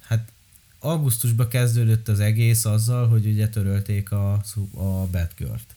[0.00, 0.32] Hát
[0.78, 4.32] augusztusban kezdődött az egész azzal, hogy ugye törölték a,
[4.72, 5.74] a Batgirl-t.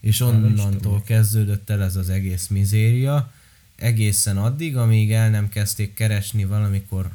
[0.00, 3.32] És onnantól kezdődött el ez az egész mizéria,
[3.76, 7.10] egészen addig, amíg el nem kezdték keresni valamikor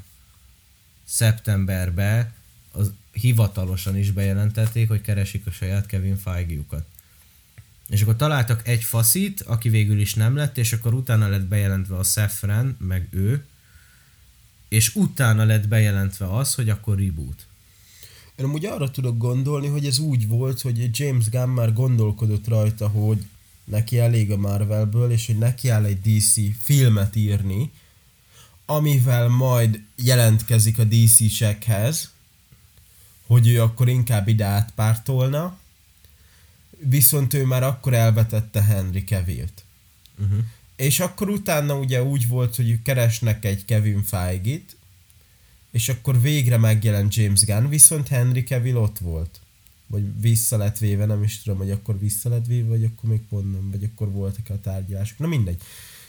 [1.04, 2.34] szeptemberbe,
[2.72, 6.86] az hivatalosan is bejelentették, hogy keresik a saját Kevin Feige-ukat.
[7.90, 11.98] És akkor találtak egy faszit, aki végül is nem lett, és akkor utána lett bejelentve
[11.98, 13.46] a Safran, meg ő,
[14.68, 17.46] és utána lett bejelentve az, hogy akkor reboot.
[18.36, 22.88] Én amúgy arra tudok gondolni, hogy ez úgy volt, hogy James Gunn már gondolkodott rajta,
[22.88, 23.26] hogy
[23.64, 27.72] neki elég a Marvelből, és hogy neki áll egy DC filmet írni,
[28.66, 32.12] amivel majd jelentkezik a DC-sekhez,
[33.28, 35.58] hogy ő akkor inkább ide átpártolna,
[36.78, 39.64] viszont ő már akkor elvetette Henry Cavill-t.
[40.20, 40.40] Uh-huh.
[40.76, 44.76] És akkor utána ugye úgy volt, hogy keresnek egy Kevin Feige-t,
[45.76, 49.40] és akkor végre megjelent James Gunn, viszont Henry Cavill ott volt.
[49.88, 53.22] Vagy vissza lett véve, nem is tudom, hogy akkor vissza lett véve, vagy akkor még
[53.30, 55.20] pont nem, vagy akkor voltak a tárgyalások.
[55.20, 55.62] Na mindegy.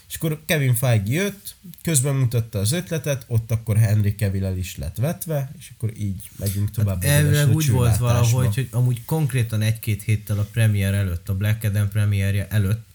[0.07, 4.95] És akkor Kevin Feige jött, közben mutatta az ötletet, ott akkor Henry cavill is lett
[4.95, 7.03] vetve, és akkor így megyünk tovább.
[7.03, 11.63] Hát elvileg úgy volt valahogy, hogy amúgy konkrétan egy-két héttel a premier előtt, a Black
[11.63, 12.85] Adam premierje előtt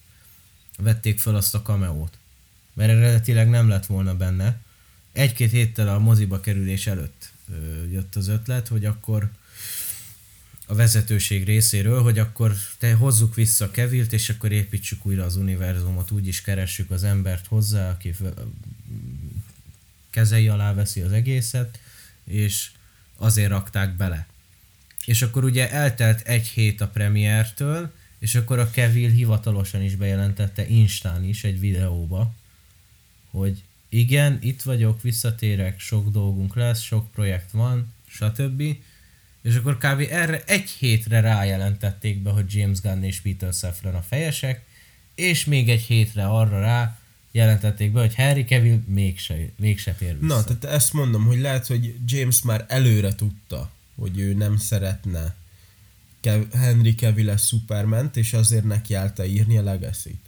[0.79, 2.19] vették fel azt a kameót.
[2.75, 4.61] Mert eredetileg nem lett volna benne.
[5.13, 7.33] Egy-két héttel a moziba kerülés előtt
[7.91, 9.31] jött az ötlet, hogy akkor
[10.67, 16.11] a vezetőség részéről, hogy akkor te hozzuk vissza Kevilt, és akkor építsük újra az univerzumot,
[16.11, 18.15] úgy is keressük az embert hozzá, aki
[20.11, 21.81] kezei alá veszi az egészet,
[22.25, 22.71] és
[23.17, 24.27] azért rakták bele.
[25.05, 30.67] És akkor ugye eltelt egy hét a premiertől, és akkor a Kevil hivatalosan is bejelentette
[30.67, 32.35] Instán is egy videóba,
[33.31, 33.63] hogy
[33.95, 38.63] igen, itt vagyok, visszatérek, sok dolgunk lesz, sok projekt van, stb.
[39.43, 40.07] És akkor kb.
[40.11, 44.65] erre egy hétre rájelentették be, hogy James Gunn és Peter Safran a fejesek,
[45.15, 46.99] és még egy hétre arra rá
[47.31, 50.35] jelentették be, hogy Harry Cavill mégse, mégse tér vissza.
[50.35, 55.35] Na, tehát ezt mondom, hogy lehet, hogy James már előre tudta, hogy ő nem szeretne
[56.21, 60.19] Kev- Henry cavill superman és azért neki állta írni a legacy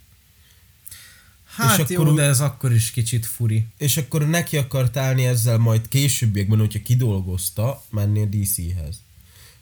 [1.55, 3.65] Hát és jó, akkor, de ez akkor is kicsit furi.
[3.77, 9.01] És akkor neki akart állni ezzel majd későbbiekben, hogyha kidolgozta, menni a DC-hez.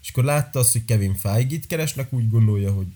[0.02, 2.86] És akkor látta azt, hogy Kevin Feige-t keresnek, úgy gondolja, hogy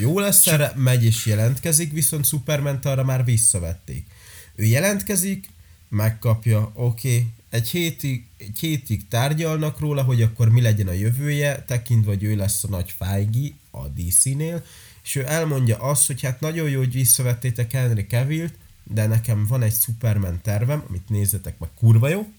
[0.00, 4.06] jó lesz erre, megy és jelentkezik, viszont superman arra már visszavették.
[4.54, 5.48] Ő jelentkezik,
[5.88, 11.64] megkapja, oké, okay, egy hétig, egy hétig tárgyalnak róla, hogy akkor mi legyen a jövője,
[11.66, 14.64] tekintve, hogy ő lesz a nagy Feige a DC-nél,
[15.04, 19.62] és ő elmondja azt, hogy hát nagyon jó, hogy visszavettétek Henry Cavill-t, de nekem van
[19.62, 22.32] egy Superman tervem, amit nézzetek meg, kurva jó,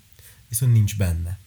[0.49, 1.37] viszont nincs benne.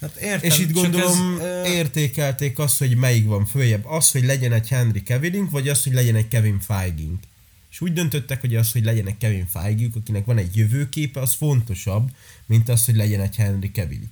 [0.00, 3.86] Hát értem, és itt gondolom ez, értékelték azt, hogy melyik van följebb.
[3.86, 7.22] Az, hogy legyen egy Henry Cavillink, vagy az, hogy legyen egy Kevin Feige-ink.
[7.70, 11.34] És úgy döntöttek, hogy az, hogy legyen egy Kevin feige akinek van egy jövőképe, az
[11.34, 12.10] fontosabb,
[12.46, 14.02] mint az, hogy legyen egy Henry cavill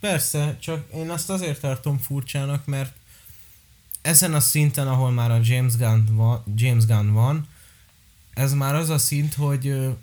[0.00, 2.92] Persze, csak én azt azért tartom furcsának, mert
[4.06, 7.46] ezen a szinten, ahol már a James Gunn van, James Gunn van
[8.36, 9.96] ez már az a szint, hogy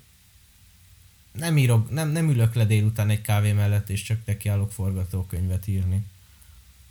[1.31, 6.05] nem, írok, nem, nem ülök le délután egy kávé mellett, és csak állok forgatókönyvet írni.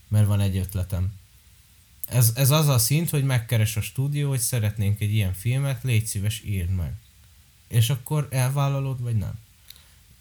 [0.09, 1.13] Mert van egy ötletem.
[2.07, 6.07] Ez, ez az a szint, hogy megkeres a stúdió, hogy szeretnénk egy ilyen filmet, légy
[6.07, 6.93] szíves, írd meg.
[7.69, 9.39] És akkor elvállalod, vagy nem?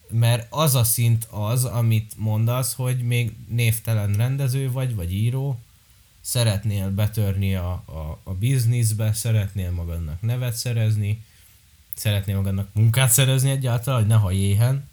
[0.10, 5.60] Mert az a szint az, amit mondasz, hogy még névtelen rendező vagy, vagy író,
[6.22, 11.24] szeretnél betörni a, a, a bizniszbe, szeretnél magadnak nevet szerezni,
[11.96, 14.90] szeretnél magadnak munkát szerezni egyáltalán, hogy ne haj éhen,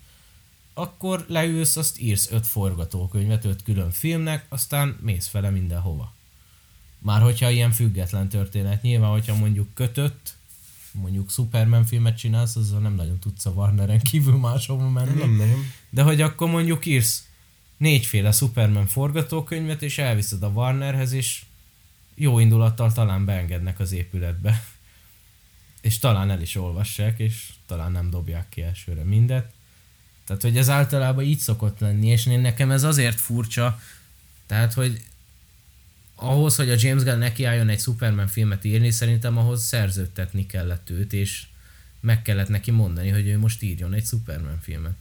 [0.75, 6.13] akkor leülsz, azt írsz öt forgatókönyvet, öt külön filmnek, aztán mész fele mindenhova.
[6.99, 10.37] Már hogyha ilyen független történet, nyilván, hogyha mondjuk kötött,
[10.93, 15.19] mondjuk Superman filmet csinálsz, azzal nem nagyon tudsz a Warneren kívül máshova menni.
[15.19, 15.73] Nem, nem.
[15.91, 17.28] De hogy akkor mondjuk írsz
[17.79, 21.43] négyféle Superman forgatókönyvet, és elviszed a Warnerhez, és
[22.15, 24.65] jó indulattal talán beengednek az épületbe.
[25.81, 29.53] És talán el is olvassák, és talán nem dobják ki elsőre mindet.
[30.25, 33.81] Tehát, hogy ez általában így szokott lenni, és én nekem ez azért furcsa,
[34.47, 35.03] tehát, hogy
[36.15, 41.13] ahhoz, hogy a James Gunn nekiálljon egy Superman filmet írni, szerintem ahhoz szerződtetni kellett őt,
[41.13, 41.47] és
[42.01, 44.95] meg kellett neki mondani, hogy ő most írjon egy Superman filmet.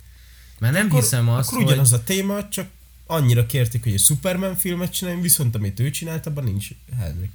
[0.60, 2.00] Mert nem akkor, hiszem azt, akkor ugyanaz hogy...
[2.00, 2.68] a téma, csak
[3.06, 7.30] annyira kérték, hogy egy Superman filmet csináljunk, viszont amit ő csinált, abban nincs Henry.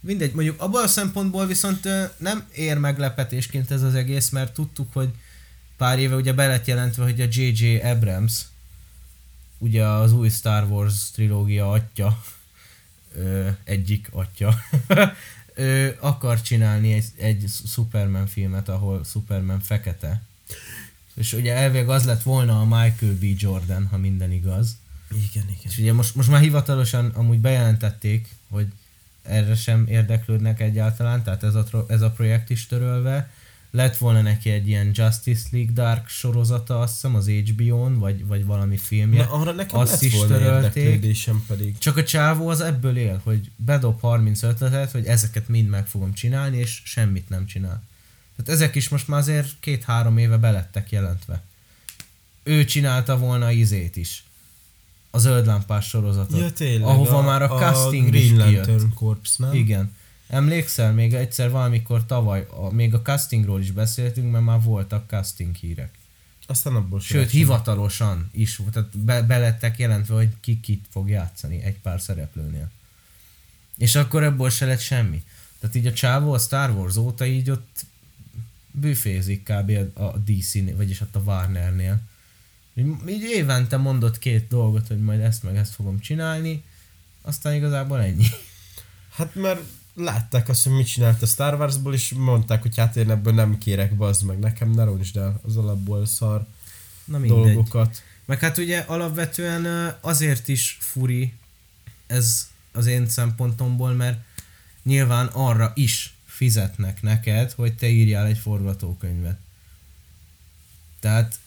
[0.00, 5.08] Mindegy, mondjuk abban a szempontból viszont nem ér meglepetésként ez az egész, mert tudtuk, hogy
[5.76, 7.76] pár éve ugye be lett jelentve, hogy a J.J.
[7.76, 8.40] Abrams,
[9.58, 12.22] ugye az új Star Wars trilógia atya,
[13.14, 14.54] ö, egyik atya,
[15.54, 20.22] ö, akar csinálni egy, egy Superman filmet, ahol Superman fekete.
[21.20, 23.24] És ugye elvég az lett volna a Michael B.
[23.36, 24.76] Jordan, ha minden igaz.
[25.10, 25.62] Igen, igen.
[25.62, 28.66] És ugye most, most már hivatalosan amúgy bejelentették, hogy
[29.22, 33.30] erre sem érdeklődnek egyáltalán, tehát ez a, ez a projekt is törölve,
[33.70, 38.44] lett volna neki egy ilyen Justice League Dark sorozata, azt hiszem az HBO-n, vagy, vagy
[38.44, 39.24] valami filmje.
[39.24, 41.16] Na, arra nekem azt lett is volna törölték.
[41.46, 41.78] pedig.
[41.78, 46.12] Csak a csávó az ebből él, hogy bedob 30 ötletet, hogy ezeket mind meg fogom
[46.12, 47.88] csinálni, és semmit nem csinál.
[48.42, 51.42] Tehát ezek is most már azért két-három éve belettek jelentve.
[52.42, 54.24] Ő csinálta volna a izét is.
[55.10, 56.40] A zöld lámpás sorozatot.
[56.40, 56.88] Ja, tényleg.
[56.88, 58.94] ahova már a, casting Green is Lantern kijött.
[58.94, 59.54] Corps, nem?
[59.54, 59.96] Igen.
[60.28, 65.54] Emlékszel, még egyszer valamikor tavaly, a, még a castingról is beszéltünk, mert már voltak casting
[65.54, 65.98] hírek.
[66.46, 67.42] Aztán abból sem Sőt, semmi.
[67.42, 72.70] hivatalosan is volt, tehát be, belettek jelentve, hogy ki kit fog játszani egy pár szereplőnél.
[73.76, 75.22] És akkor ebből se lett semmi.
[75.60, 77.84] Tehát így a csávó a Star Wars óta így ott
[78.80, 79.98] büfézik kb.
[79.98, 82.00] a, DC-nél, vagyis ott a Warnernél.
[83.08, 86.62] Így, évente mondott két dolgot, hogy majd ezt meg ezt fogom csinálni,
[87.22, 88.26] aztán igazából ennyi.
[89.10, 89.60] Hát mert
[89.94, 93.58] látták azt, hogy mit csinált a Star Warsból, és mondták, hogy hát én ebből nem
[93.58, 96.46] kérek, bazd meg, nekem ne roncsd el az alapból szar
[97.04, 97.42] Na mindegy.
[97.42, 98.02] dolgokat.
[98.24, 101.32] Meg hát ugye alapvetően azért is furi
[102.06, 104.18] ez az én szempontomból, mert
[104.82, 109.38] nyilván arra is fizetnek neked, hogy te írjál egy forgatókönyvet.
[111.00, 111.38] Tehát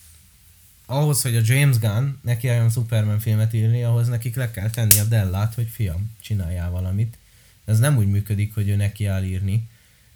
[0.86, 4.98] ahhoz, hogy a James Gunn neki álljon Superman filmet írni, ahhoz nekik le kell tenni
[4.98, 7.16] a Dellát, hogy fiam, csináljál valamit.
[7.64, 9.68] Ez nem úgy működik, hogy ő neki áll írni.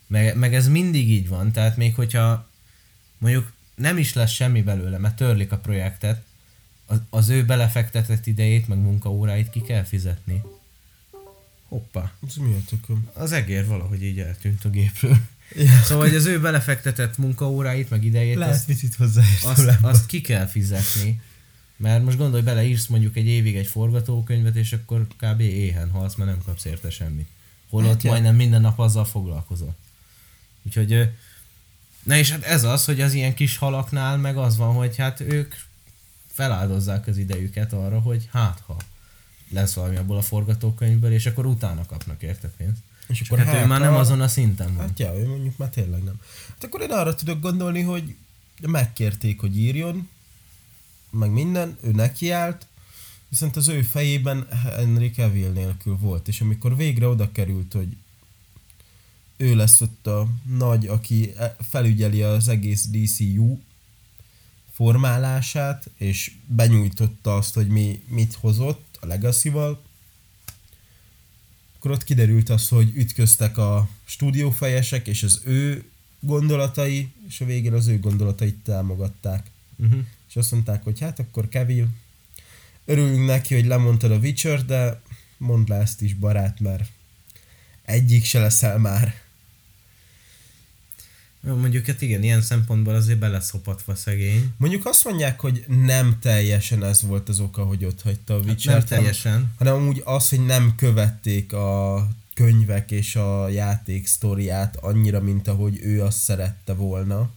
[0.07, 2.49] Meg, meg ez mindig így van, tehát még hogyha
[3.19, 6.23] mondjuk nem is lesz semmi belőle, mert törlik a projektet,
[6.87, 10.43] az, az ő belefektetett idejét, meg munkaóráit ki kell fizetni.
[11.69, 12.13] Hoppá.
[12.27, 13.09] Ez mi a tököm?
[13.13, 15.19] Az egér valahogy így eltűnt a gépről.
[15.55, 15.83] Ja.
[15.83, 20.47] Szóval, hogy az ő belefektetett munkaóráit, meg idejét, Lehet azt, picit azt, azt ki kell
[20.47, 21.21] fizetni.
[21.77, 25.41] Mert most gondolj bele, írsz mondjuk egy évig egy forgatókönyvet, és akkor kb.
[25.41, 27.29] éhen halsz, mert nem kapsz érte semmit.
[27.69, 29.77] Holott Hát majdnem minden nap azzal foglalkozol.
[30.63, 31.11] Úgyhogy,
[32.03, 35.21] na és hát ez az, hogy az ilyen kis halaknál meg az van, hogy hát
[35.21, 35.55] ők
[36.33, 38.77] feláldozzák az idejüket arra, hogy hát ha
[39.51, 42.81] lesz valami abból a forgatókönyvből, és akkor utána kapnak érte pénzt.
[43.09, 44.87] És Csak hát ő már nem azon a szinten van.
[44.87, 46.21] Hát ja, ő mondjuk már tényleg nem.
[46.49, 48.17] Hát akkor én arra tudok gondolni, hogy
[48.61, 50.09] megkérték, hogy írjon,
[51.11, 52.67] meg minden, ő nekiállt,
[53.29, 54.47] viszont az ő fejében
[54.77, 57.97] Henry Cavill nélkül volt, és amikor végre oda került, hogy
[59.37, 63.59] ő lesz ott a nagy, aki e- felügyeli az egész DCU
[64.73, 69.83] formálását, és benyújtotta azt, hogy mi mit hozott a Legacy-val,
[71.79, 75.91] akkor ott kiderült az, hogy ütköztek a stúdiófejesek, és az ő
[76.21, 79.51] gondolatai, és a végén az ő gondolatait támogatták.
[79.77, 80.01] Uh-huh.
[80.29, 81.97] És azt mondták, hogy hát akkor Kevin,
[82.85, 85.03] örülünk neki, hogy lemondtad a Witcher, de
[85.37, 86.91] mondd le ezt is, barát, mert
[87.83, 89.15] egyik se leszel már.
[91.49, 94.53] Jó, mondjuk hát igen, ilyen szempontból azért beleszopatva szegény.
[94.57, 98.47] Mondjuk azt mondják, hogy nem teljesen ez volt az oka, hogy ott hagyta a Hát
[98.47, 98.77] Witcher.
[98.77, 99.53] nem teljesen.
[99.59, 105.79] hanem úgy az, hogy nem követték a könyvek és a játék sztoriát annyira, mint ahogy
[105.83, 107.31] ő azt szerette volna.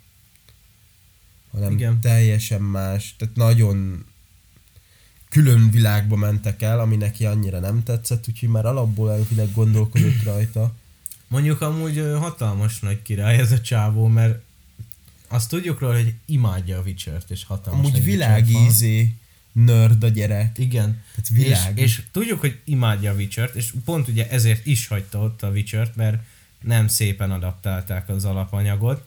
[1.52, 1.72] Hanem.
[1.72, 2.00] Igen.
[2.00, 4.06] teljesen más, tehát nagyon
[5.30, 10.74] külön világba mentek el, ami neki annyira nem tetszett, úgyhogy már alapból elvileg gondolkodott rajta.
[11.32, 14.44] Mondjuk amúgy hatalmas nagy király ez a csávó, mert
[15.28, 19.16] azt tudjuk róla, hogy imádja a Witcher-t, és hatalmas Amúgy Witcher világízé
[19.52, 20.58] nörd a gyerek.
[20.58, 21.04] Igen.
[21.12, 21.78] Tehát világ.
[21.78, 25.50] És, és tudjuk, hogy imádja a Witcher-t, és pont ugye ezért is hagyta ott a
[25.50, 26.18] Witcher-t, mert
[26.62, 29.04] nem szépen adaptálták az alapanyagot,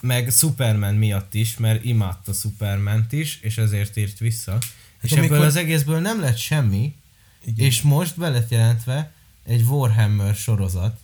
[0.00, 4.52] meg Superman miatt is, mert imádta Supermant is, és ezért írt vissza.
[4.52, 4.62] Hát
[5.02, 6.94] és amikor- ebből az egészből nem lett semmi,
[7.44, 7.66] Igen.
[7.66, 9.12] és most be lett jelentve
[9.44, 11.00] egy Warhammer sorozat.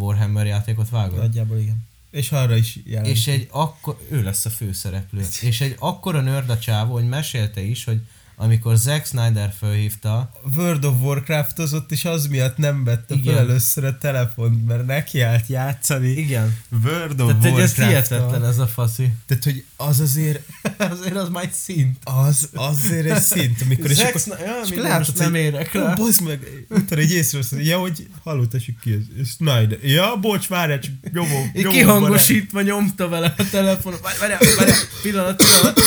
[0.00, 1.18] Warhammer játékot vágod?
[1.18, 1.86] Nagyjából igen.
[2.10, 3.08] És arra is jelent.
[3.08, 5.26] És egy akkor, ő lesz a főszereplő.
[5.40, 8.00] És egy akkora nörd a csávó, hogy mesélte is, hogy
[8.36, 13.38] amikor Zack Snyder fölhívta, World of Warcraft az ott is az miatt nem vette fel
[13.38, 16.08] először a telefont, mert neki állt játszani.
[16.08, 17.86] igen, World of tehát hogy ez Warcraft-tal.
[17.88, 19.12] hihetetlen ez a faszi.
[19.26, 20.40] Tehát, hogy az azért,
[20.90, 21.98] Azért az majd szint.
[22.04, 25.94] az azért egy szint, amikor Zack akkor, Snyder- ja, és mindegy, látod, nem érek rá.
[25.94, 29.28] Bozd meg, utána egy észrevesz, ja, hogy halló, tessék ki ez?
[29.28, 29.78] Snyder.
[29.82, 31.50] Ja, bocs, várjál, csak nyomom.
[31.54, 34.00] Nyomom kihangosítva nyomta vele a telefonon.
[34.02, 35.80] Várj, Várjál, várjál, pillanat, pillanat.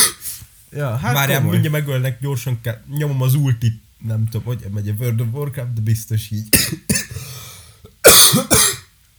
[0.72, 1.58] Ja, hát Várjál, komoly.
[1.58, 3.82] mindjárt megölnek, gyorsan kell, nyomom az ultit.
[4.06, 6.48] Nem tudom, hogy megy a World of Warcraft, de biztos így.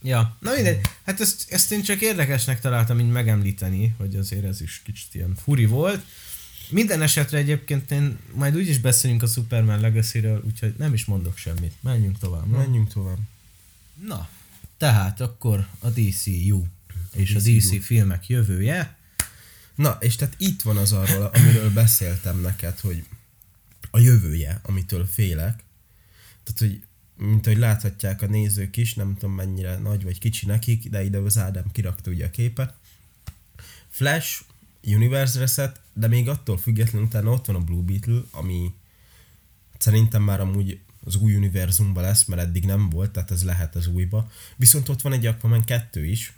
[0.02, 0.80] Ja, na mindegy.
[1.04, 5.34] Hát ezt, ezt én csak érdekesnek találtam így megemlíteni, hogy azért ez is kicsit ilyen
[5.34, 6.04] furi volt.
[6.70, 11.72] Minden esetre egyébként én majd úgyis beszélünk a Superman Legacy-ről, úgyhogy nem is mondok semmit.
[11.80, 12.46] Menjünk tovább.
[12.50, 13.18] Na, Menjünk tovább.
[14.06, 14.28] na
[14.80, 16.64] tehát akkor a DCU.
[17.14, 17.38] és a.
[17.40, 18.96] DC filmek jövője.
[19.80, 23.04] Na, és tehát itt van az arról, amiről beszéltem neked, hogy
[23.90, 25.64] a jövője, amitől félek.
[26.42, 26.82] Tehát, hogy
[27.26, 31.18] mint ahogy láthatják a nézők is, nem tudom mennyire nagy vagy kicsi nekik, de ide
[31.18, 32.74] az Ádám kirakta ugye a képet.
[33.88, 34.42] Flash,
[34.82, 38.74] Universe Reset, de még attól függetlenül utána ott van a Blue Beetle, ami
[39.78, 43.86] szerintem már amúgy az új univerzumban lesz, mert eddig nem volt, tehát ez lehet az
[43.86, 44.30] újba.
[44.56, 46.32] Viszont ott van egy Aquaman 2 is,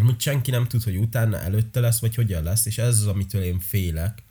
[0.00, 3.42] amit senki nem tud, hogy utána előtte lesz, vagy hogyan lesz, és ez az, amitől
[3.42, 4.22] én félek,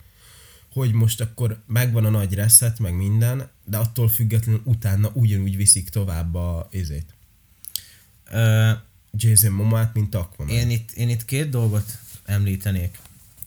[0.72, 5.90] hogy most akkor megvan a nagy reset, meg minden, de attól függetlenül utána ugyanúgy viszik
[5.90, 7.14] tovább a izét.
[8.32, 8.72] Ö,
[9.12, 10.54] Jason Momoát, mint Aquaman.
[10.54, 13.00] én, itt, én itt két dolgot említenék.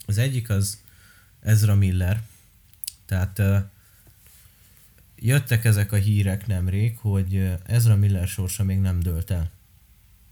[0.06, 0.78] Az egyik az
[1.40, 2.22] Ezra Miller.
[3.06, 3.58] Tehát ö,
[5.16, 9.50] jöttek ezek a hírek nemrég, hogy Ezra Miller sorsa még nem dőlt el.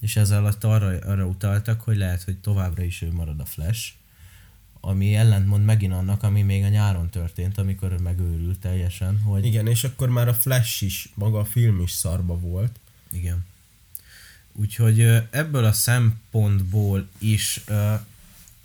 [0.00, 3.92] És ezzel alatt arra, arra utaltak, hogy lehet, hogy továbbra is ő marad a Flash,
[4.80, 9.66] ami ellentmond megint annak, ami még a nyáron történt, amikor ő megőrült teljesen, hogy Igen,
[9.66, 12.78] és akkor már a Flash is, maga a film is szarba volt.
[13.12, 13.44] Igen.
[14.52, 17.94] Úgyhogy ebből a szempontból is ö,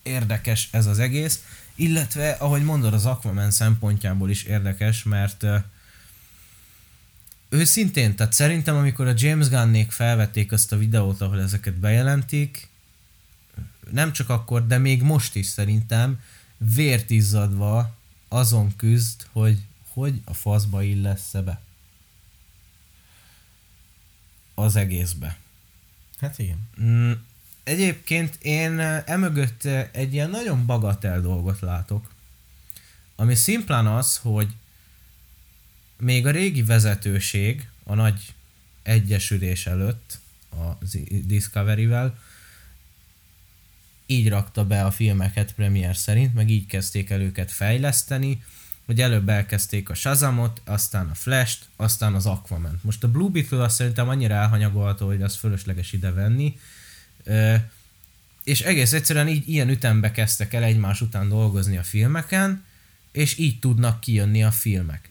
[0.03, 1.43] érdekes ez az egész,
[1.75, 5.57] illetve, ahogy mondod, az Aquaman szempontjából is érdekes, mert ö,
[7.55, 12.67] őszintén, tehát szerintem amikor a James Gunnék felvették azt a videót, ahol ezeket bejelentik,
[13.91, 16.19] nem csak akkor, de még most is szerintem
[16.57, 17.95] vért izzadva
[18.27, 21.61] azon küzd, hogy hogy a faszba illesz be
[24.55, 25.37] az egészbe.
[26.19, 26.57] Hát igen.
[26.81, 27.11] Mm,
[27.63, 32.11] Egyébként én eh, emögött eh, egy ilyen nagyon bagatel dolgot látok,
[33.15, 34.53] ami szimplán az, hogy
[35.97, 38.33] még a régi vezetőség, a nagy
[38.83, 40.19] egyesülés előtt,
[40.51, 42.19] a Discovery-vel,
[44.05, 48.43] így rakta be a filmeket premier szerint, meg így kezdték el őket fejleszteni,
[48.85, 52.79] hogy előbb elkezdték a Shazamot, aztán a Flash-t, aztán az Aquaman.
[52.81, 56.59] Most a Blue Beetle azt szerintem annyira elhanyagolható, hogy az fölösleges ide venni.
[58.43, 62.63] És egész egyszerűen így ilyen ütembe kezdtek el egymás után dolgozni a filmeken,
[63.11, 65.09] és így tudnak kijönni a filmek.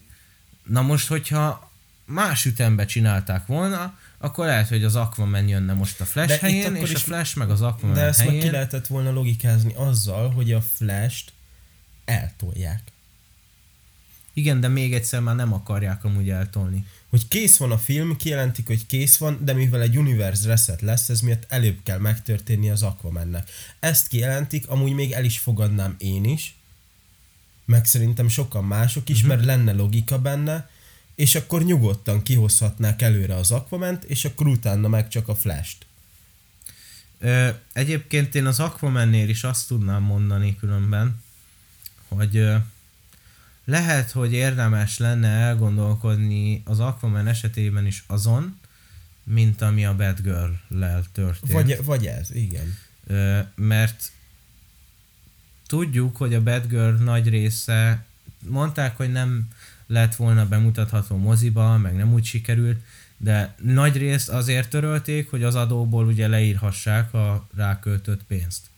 [0.65, 1.71] Na most, hogyha
[2.05, 6.75] más ütembe csinálták volna, akkor lehet, hogy az Aquaman jönne most a Flash De helyén,
[6.75, 10.51] és a Flash meg az Aquaman De ezt meg ki lehetett volna logikázni azzal, hogy
[10.51, 11.31] a Flash-t
[12.05, 12.81] eltolják.
[14.33, 16.85] Igen, de még egyszer már nem akarják amúgy eltolni.
[17.09, 21.09] Hogy kész van a film, kijelentik, hogy kész van, de mivel egy universe reset lesz,
[21.09, 23.49] ez miatt előbb kell megtörténni az Aquamannek.
[23.79, 26.54] Ezt kijelentik, amúgy még el is fogadnám én is,
[27.65, 29.35] meg szerintem sokan mások is, uh-huh.
[29.35, 30.69] mert lenne logika benne,
[31.15, 35.85] és akkor nyugodtan kihozhatnák előre az Aquament, és akkor utána meg csak a Flash-t.
[37.19, 41.23] Ö, egyébként én az Aquamannél is azt tudnám mondani különben,
[42.07, 42.55] hogy ö,
[43.65, 48.59] lehet, hogy érdemes lenne elgondolkodni az Aquaman esetében is azon,
[49.23, 51.51] mint ami a Batgirl-lel történt.
[51.51, 52.77] Vagy, vagy ez, igen.
[53.07, 54.11] Ö, mert
[55.67, 58.05] tudjuk, hogy a Batgirl nagy része,
[58.49, 59.47] mondták, hogy nem
[59.87, 62.79] lett volna bemutatható moziba, meg nem úgy sikerült,
[63.17, 68.69] de nagy részt azért törölték, hogy az adóból ugye leírhassák a ráköltött pénzt.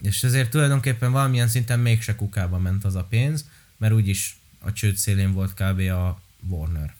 [0.00, 3.44] És ezért tulajdonképpen valamilyen szinten mégse kukába ment az a pénz,
[3.76, 5.78] mert úgyis a csőd szélén volt kb.
[5.78, 6.94] a Warner.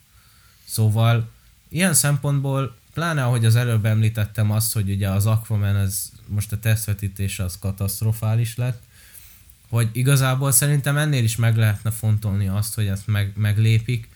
[0.64, 1.30] Szóval
[1.68, 6.59] ilyen szempontból, pláne ahogy az előbb említettem azt, hogy ugye az Aquaman, ez most a
[6.59, 8.82] tesztvetítése az katasztrofális lett,
[9.72, 14.08] hogy igazából szerintem ennél is meg lehetne fontolni azt, hogy ezt meg, meglépik,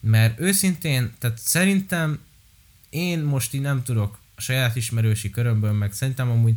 [0.00, 2.18] mert őszintén, tehát szerintem
[2.88, 6.54] én most így nem tudok a saját ismerősi körömből, meg szerintem amúgy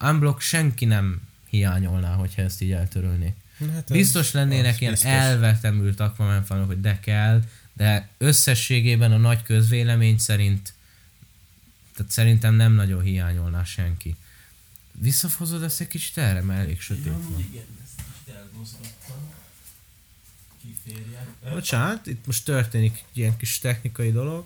[0.00, 3.34] unblock senki nem hiányolná, hogyha ezt így eltörölnék.
[3.72, 5.10] Hát Biztos lennének ilyen biztos.
[5.10, 10.72] elvetemült Aquaman fanok, hogy de kell, de összességében a nagy közvélemény szerint
[11.96, 14.16] tehát szerintem nem nagyon hiányolná senki.
[14.98, 17.38] Visszafozod ezt egy kicsit erre, mert elég sötét van.
[17.38, 19.16] igen, ezt elmozgattam.
[20.62, 21.26] Kiférje.
[21.50, 24.44] Bocsánat, itt most történik egy ilyen kis technikai dolog.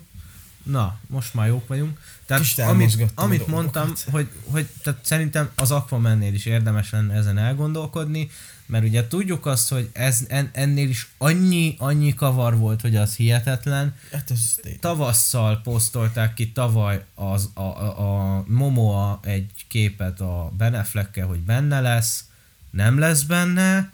[0.62, 2.00] Na, most már jók vagyunk.
[2.26, 7.38] Tehát Kicsit amit, amit mondtam, hogy, hogy tehát szerintem az Aquamannél is érdemes lenne ezen
[7.38, 8.30] elgondolkodni,
[8.68, 13.16] mert ugye tudjuk azt, hogy ez, en, ennél is annyi, annyi kavar volt, hogy az
[13.16, 13.94] hihetetlen.
[14.12, 14.80] Hát tényleg.
[14.80, 21.38] Tavasszal posztolták ki tavaly az, a, a, a Momoa egy képet a Ben Affleckkel, hogy
[21.38, 22.24] benne lesz,
[22.70, 23.92] nem lesz benne.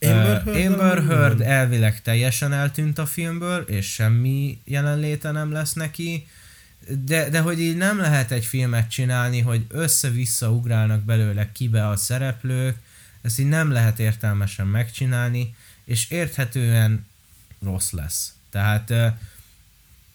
[0.00, 1.46] Amber Heard Amber valami Heard van?
[1.46, 6.26] elvileg teljesen eltűnt a filmből, és semmi jelenléte nem lesz neki.
[7.04, 11.96] de, de hogy így nem lehet egy filmet csinálni, hogy össze-vissza ugrálnak belőle kibe a
[11.96, 12.76] szereplők,
[13.24, 15.54] ezt így nem lehet értelmesen megcsinálni,
[15.84, 17.06] és érthetően
[17.62, 18.34] rossz lesz.
[18.50, 18.92] Tehát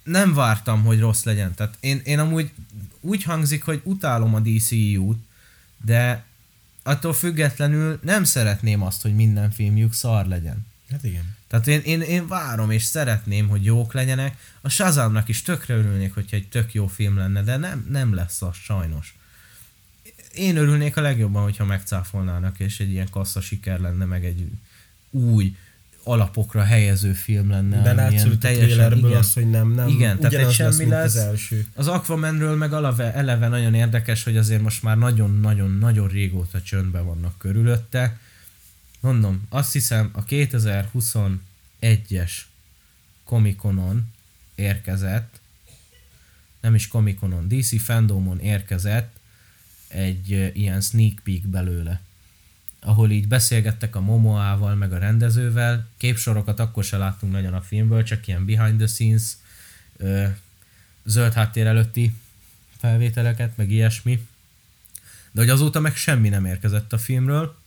[0.04, 1.54] nem vártam, hogy rossz legyen.
[1.54, 2.52] Tehát én, én amúgy
[3.00, 5.18] úgy hangzik, hogy utálom a DCU-t,
[5.86, 6.24] de
[6.84, 10.68] attól függetlenül nem szeretném azt, hogy minden filmjük szar legyen.
[10.92, 11.38] Hát igen.
[11.48, 14.38] Tehát én, én, én várom és szeretném, hogy jók legyenek.
[14.62, 18.42] A Shazamnak is tökre örülnék, hogyha egy tök jó film lenne, de nem, nem lesz
[18.42, 19.18] az sajnos.
[20.40, 24.46] Én örülnék a legjobban, hogyha megcáfolnának, és egy ilyen kassza siker lenne, meg egy
[25.10, 25.56] új,
[26.04, 27.82] alapokra helyező film lenne.
[27.82, 29.88] De látszott a trailerből az, hogy nem, nem.
[29.88, 31.16] Igen, tehát egy semmi lesz, lesz.
[31.16, 31.66] az első.
[31.76, 37.38] Az Aquamanről meg eleve, eleve nagyon érdekes, hogy azért most már nagyon-nagyon-nagyon régóta csöndben vannak
[37.38, 38.20] körülötte.
[39.00, 42.32] Mondom, azt hiszem a 2021-es
[43.24, 44.12] Comic-Conon
[44.56, 45.40] érkezett,
[46.62, 49.19] nem is Comic-Conon, DC Fandomon érkezett
[49.90, 52.02] egy ilyen sneak peek belőle
[52.82, 55.88] ahol így beszélgettek a Momoával, meg a rendezővel.
[55.98, 59.24] Képsorokat akkor se láttunk nagyon a filmből, csak ilyen behind the scenes,
[59.98, 60.26] ö,
[61.06, 62.16] zöld háttér előtti
[62.78, 64.28] felvételeket, meg ilyesmi.
[65.32, 67.58] De hogy azóta meg semmi nem érkezett a filmről,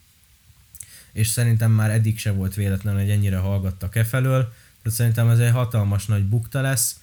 [1.13, 4.53] és szerintem már eddig se volt véletlen, hogy ennyire hallgattak e felől,
[4.83, 7.01] tehát szerintem ez egy hatalmas nagy bukta lesz,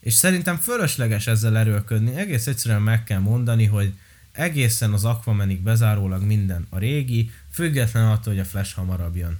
[0.00, 3.94] és szerintem fölösleges ezzel erőlködni, egész egyszerűen meg kell mondani, hogy
[4.32, 9.38] egészen az Aquamanig bezárólag minden a régi, független attól, hogy a Flash hamarabb jön.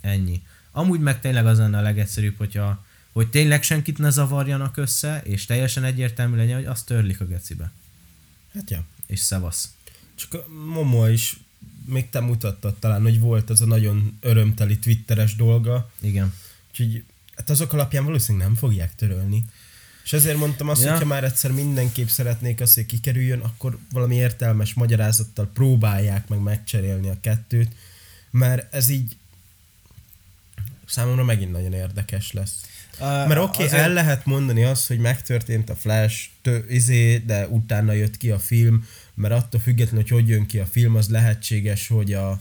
[0.00, 0.42] Ennyi.
[0.72, 5.44] Amúgy meg tényleg az lenne a legegyszerűbb, hogyha, hogy tényleg senkit ne zavarjanak össze, és
[5.44, 7.72] teljesen egyértelmű legyen, hogy azt törlik a gecibe.
[8.54, 8.84] Hát ja.
[9.06, 9.74] És szevasz.
[10.14, 11.36] Csak a Momo is,
[11.84, 15.90] még te mutattad talán, hogy volt az a nagyon örömteli twitteres dolga.
[16.00, 16.34] Igen.
[16.70, 17.04] Úgyhogy
[17.36, 19.44] hát azok alapján valószínűleg nem fogják törölni.
[20.04, 20.90] És ezért mondtam azt, Ja.
[20.90, 26.38] hogy ha már egyszer mindenképp szeretnék azt, hogy kikerüljön, akkor valami értelmes magyarázattal próbálják meg
[26.38, 27.72] megcserélni a kettőt,
[28.30, 29.16] mert ez így
[30.86, 32.54] számomra megint nagyon érdekes lesz.
[33.00, 37.92] Mert oké, okay, el lehet mondani azt, hogy megtörtént a Flash, tő, izé, de utána
[37.92, 41.88] jött ki a film, mert attól függetlenül, hogy hogy jön ki a film, az lehetséges,
[41.88, 42.40] hogy a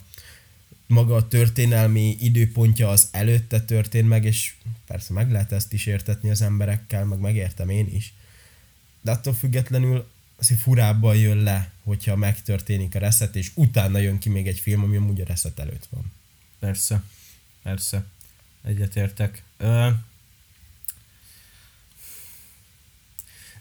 [0.89, 4.53] maga a történelmi időpontja az előtte történt meg, és
[4.87, 8.13] persze meg lehet ezt is értetni az emberekkel, meg megértem én is.
[9.01, 10.07] De attól függetlenül
[10.39, 14.83] azért furábban jön le, hogyha megtörténik a reset, és utána jön ki még egy film,
[14.83, 16.11] ami amúgy a reset előtt van.
[16.59, 17.03] Persze.
[17.63, 18.05] Persze.
[18.63, 19.43] Egyetértek.
[19.57, 19.89] Ö...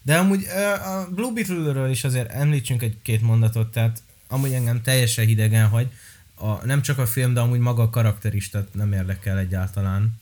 [0.03, 5.27] De amúgy ö, a Blue Beetle-ről is azért említsünk egy-két mondatot, tehát amúgy engem teljesen
[5.27, 5.93] hidegen hagy.
[6.39, 10.21] A, nem csak a film, de amúgy maga a karakter is, tehát nem érdekel egyáltalán.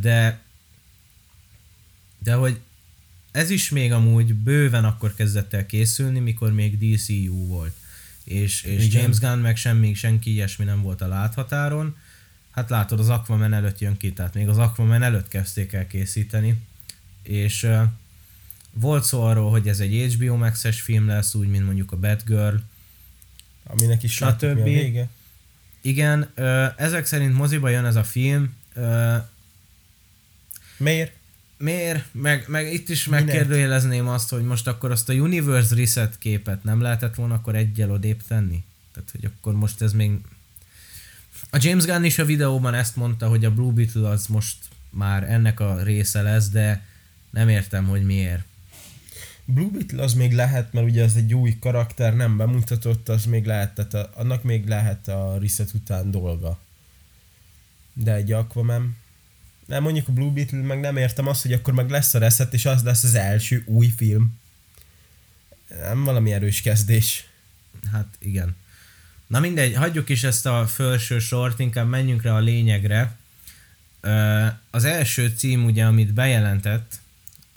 [0.00, 0.40] De
[2.18, 2.60] de hogy
[3.30, 7.74] ez is még amúgy bőven akkor kezdett el készülni, mikor még DCU volt.
[8.24, 9.00] És, és Igen.
[9.00, 11.96] James Gunn meg semmi, senki ilyesmi nem volt a láthatáron.
[12.50, 16.60] Hát látod, az Aquaman előtt jön ki, tehát még az Aquaman előtt kezdték el készíteni.
[17.22, 17.82] És uh,
[18.72, 22.56] volt szó arról, hogy ez egy HBO Max-es film lesz, úgy, mint mondjuk a Batgirl.
[23.64, 25.08] Aminek is láttuk, mi a vége.
[25.80, 28.54] Igen, uh, ezek szerint moziba jön ez a film.
[28.76, 29.16] Uh,
[30.76, 31.12] Miért?
[31.56, 32.04] Miért?
[32.12, 36.80] Meg, meg itt is megkérdőjelezném azt, hogy most akkor azt a Universe Reset képet nem
[36.80, 38.64] lehetett volna akkor egyel odébb tenni?
[38.92, 40.18] Tehát, hogy akkor most ez még...
[41.50, 44.56] A James Gunn is a videóban ezt mondta, hogy a Blue Beetle az most
[44.90, 46.86] már ennek a része lesz, de
[47.30, 48.44] nem értem, hogy miért.
[49.44, 53.44] Blue Beetle az még lehet, mert ugye ez egy új karakter, nem bemutatott, az még
[53.44, 56.58] lehet, tehát a, annak még lehet a reset után dolga.
[57.92, 58.96] De egy Aquaman...
[59.66, 62.54] Nem, mondjuk a Blue Beetle, meg nem értem azt, hogy akkor meg lesz a reset,
[62.54, 64.38] és az lesz az első új film.
[65.68, 67.28] Nem valami erős kezdés.
[67.92, 68.56] Hát igen.
[69.26, 73.16] Na mindegy, hagyjuk is ezt a felső sort, inkább menjünk rá a lényegre.
[74.70, 77.00] Az első cím ugye, amit bejelentett,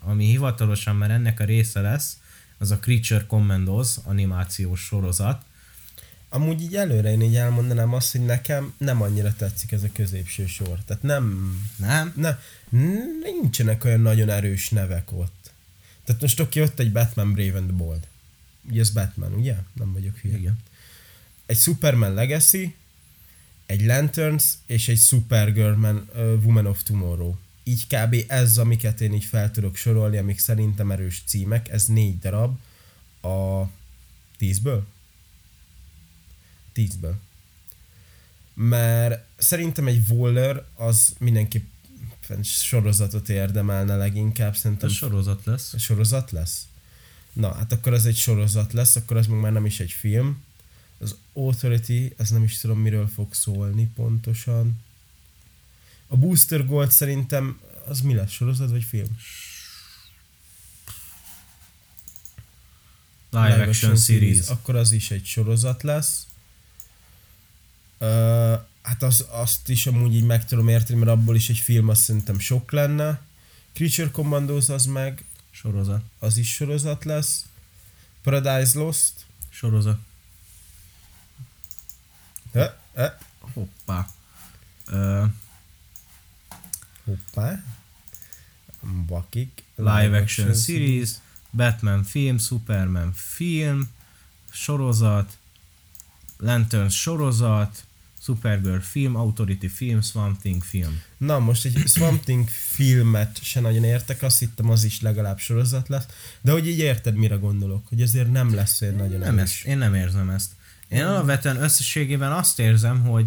[0.05, 2.17] ami hivatalosan már ennek a része lesz,
[2.57, 5.43] az a Creature Commandos animációs sorozat.
[6.29, 10.45] Amúgy így előre én így elmondanám azt, hogy nekem nem annyira tetszik ez a középső
[10.45, 10.79] sor.
[10.85, 11.55] Tehát nem...
[11.75, 12.13] Nem?
[12.15, 12.37] Ne,
[13.23, 15.51] nincsenek olyan nagyon erős nevek ott.
[16.03, 18.07] Tehát most oké, ott egy Batman Brave and Bold.
[18.69, 19.55] Ugye ez Batman, ugye?
[19.73, 20.37] Nem vagyok hülye.
[20.37, 20.57] Igen.
[21.45, 22.75] Egy Superman Legacy,
[23.65, 27.35] egy Lanterns és egy Supergirl Man, uh, Woman of Tomorrow.
[27.67, 28.15] Így kb.
[28.27, 31.69] ez, amiket én így fel tudok sorolni, amik szerintem erős címek.
[31.69, 32.57] Ez négy darab
[33.21, 33.63] a
[34.37, 34.85] tízből?
[36.73, 37.15] Tízből.
[38.53, 41.65] Mert szerintem egy Waller az mindenképp
[42.43, 45.77] sorozatot érdemelne leginkább, Ez szerintem sorozat lesz.
[45.77, 46.67] sorozat lesz?
[47.33, 50.43] Na, hát akkor ez egy sorozat lesz, akkor az meg már nem is egy film.
[50.97, 54.83] Az Authority, ez nem is tudom miről fog szólni pontosan.
[56.15, 59.17] A Booster Gold szerintem az mi lesz, sorozat vagy film?
[63.29, 64.47] Live, action, series.
[64.47, 66.27] Akkor az is egy sorozat lesz.
[67.99, 68.07] Uh,
[68.81, 72.01] hát az, azt is amúgy így meg tudom érteni, mert abból is egy film azt
[72.01, 73.21] szerintem sok lenne.
[73.73, 76.01] Creature Commandos az meg, Sorozat.
[76.19, 77.45] az is sorozat lesz.
[78.23, 79.13] Paradise Lost.
[79.49, 79.99] Sorozat.
[82.53, 83.17] Ha, ha,
[83.53, 84.09] Hoppá.
[84.85, 85.25] Ö,
[87.05, 87.63] hoppá.
[89.07, 89.63] Bakik.
[89.75, 91.09] live action series,
[91.51, 93.89] Batman film, Superman film,
[94.51, 95.37] sorozat,
[96.37, 97.85] Lanterns sorozat,
[98.21, 101.01] Supergirl film, Authority film, Swamp Thing film.
[101.17, 105.87] Na most egy Swamp Thing filmet se nagyon értek, azt hittem az is legalább sorozat
[105.87, 106.05] lesz,
[106.41, 109.57] de hogy így érted mire gondolok, hogy ezért nem lesz olyan nagyon Nem erős.
[109.57, 110.51] ezt, én nem érzem ezt.
[110.87, 113.25] Én alapvetően összességében azt érzem, hogy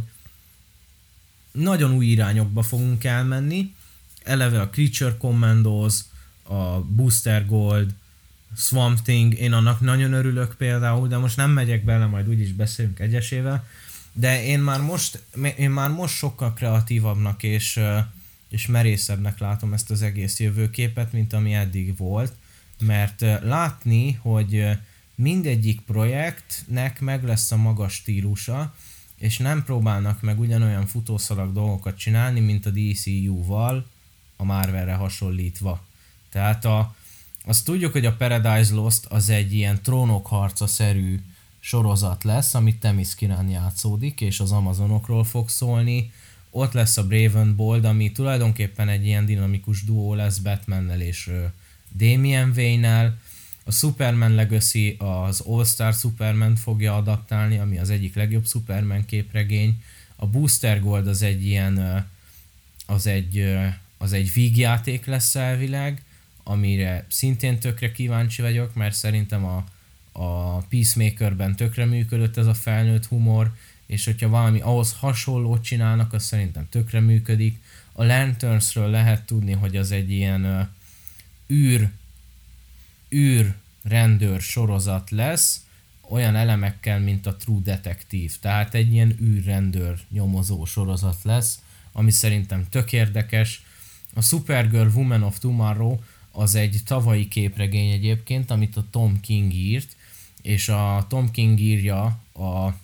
[1.52, 3.74] nagyon új irányokba fogunk elmenni.
[4.22, 5.98] Eleve a Creature Commandos,
[6.42, 7.94] a Booster Gold,
[8.56, 12.98] Swamp Thing, én annak nagyon örülök például, de most nem megyek bele, majd úgyis beszélünk
[12.98, 13.66] egyesével.
[14.12, 15.22] De én már most,
[15.56, 17.80] én már most sokkal kreatívabbnak és,
[18.48, 22.32] és merészebbnek látom ezt az egész jövőképet, mint ami eddig volt,
[22.80, 24.66] mert látni, hogy
[25.14, 28.74] mindegyik projektnek meg lesz a magas stílusa,
[29.18, 33.86] és nem próbálnak meg ugyanolyan futószalag dolgokat csinálni, mint a DCU-val,
[34.36, 35.86] a Marvelre hasonlítva.
[36.30, 36.94] Tehát a,
[37.44, 41.20] azt tudjuk, hogy a Paradise Lost az egy ilyen trónok harca-szerű
[41.60, 46.12] sorozat lesz, amit Temis Kiran játszódik, és az Amazonokról fog szólni.
[46.50, 51.30] Ott lesz a Braven Bold, ami tulajdonképpen egy ilyen dinamikus duó lesz Batmannel és
[51.96, 53.18] Damian Wayne-nel.
[53.68, 59.82] A Superman Legacy az All-Star Superman fogja adaptálni, ami az egyik legjobb Superman képregény.
[60.16, 62.06] A Booster Gold az egy ilyen,
[62.86, 63.56] az egy,
[63.98, 66.02] az egy vígjáték lesz elvileg,
[66.42, 69.64] amire szintén tökre kíváncsi vagyok, mert szerintem a,
[70.12, 73.54] a Peacemakerben tökre működött ez a felnőtt humor,
[73.86, 77.62] és hogyha valami ahhoz hasonlót csinálnak, az szerintem tökre működik.
[77.92, 80.70] A Lanternsről lehet tudni, hogy az egy ilyen
[81.50, 81.90] űr,
[83.14, 85.62] űr rendőr sorozat lesz,
[86.08, 88.32] olyan elemekkel, mint a True Detective.
[88.40, 91.58] Tehát egy ilyen űrrendőr nyomozó sorozat lesz,
[91.92, 93.62] ami szerintem tök érdekes.
[94.14, 95.98] A Supergirl Woman of Tomorrow
[96.32, 99.96] az egy tavalyi képregény egyébként, amit a Tom King írt,
[100.42, 102.74] és a Tom King írja a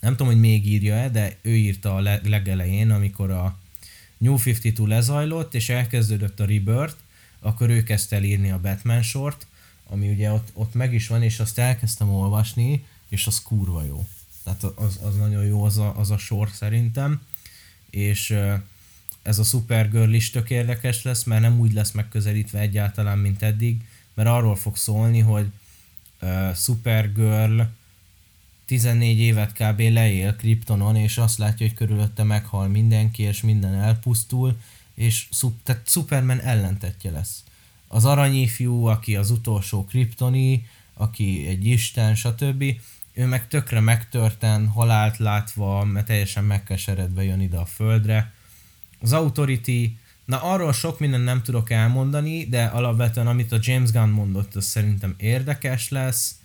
[0.00, 3.58] nem tudom, hogy még írja-e, de ő írta a le- legelején, amikor a
[4.18, 6.94] New 52 lezajlott, és elkezdődött a Rebirth,
[7.40, 9.46] akkor ő kezdte el írni a Batman sort,
[9.86, 14.06] ami ugye ott, ott meg is van, és azt elkezdtem olvasni, és az kurva jó.
[14.44, 17.20] Tehát az, az nagyon jó az a, az a sor szerintem,
[17.90, 18.38] és
[19.22, 23.80] ez a Supergirl is tök érdekes lesz, mert nem úgy lesz megközelítve egyáltalán, mint eddig,
[24.14, 25.46] mert arról fog szólni, hogy
[26.20, 27.60] uh, Supergirl
[28.66, 29.80] 14 évet kb.
[29.80, 34.60] leél Kryptonon, és azt látja, hogy körülötte meghal mindenki, és minden elpusztul,
[34.98, 37.42] és szup- tehát Superman ellentetje lesz.
[37.88, 42.64] Az aranyifjú, aki az utolsó Kryptoni, aki egy isten, stb.
[43.12, 48.32] Ő meg tökre megtörten, halált látva, mert teljesen megkeseredve jön ide a földre.
[49.00, 54.10] Az Authority, na arról sok mindent nem tudok elmondani, de alapvetően amit a James Gunn
[54.10, 56.38] mondott, az szerintem érdekes lesz.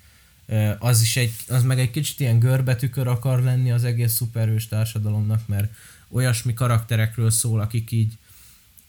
[0.80, 5.48] Az is egy, az meg egy kicsit ilyen görbetükör akar lenni az egész szuperhős társadalomnak,
[5.48, 5.74] mert
[6.10, 8.18] olyasmi karakterekről szól, akik így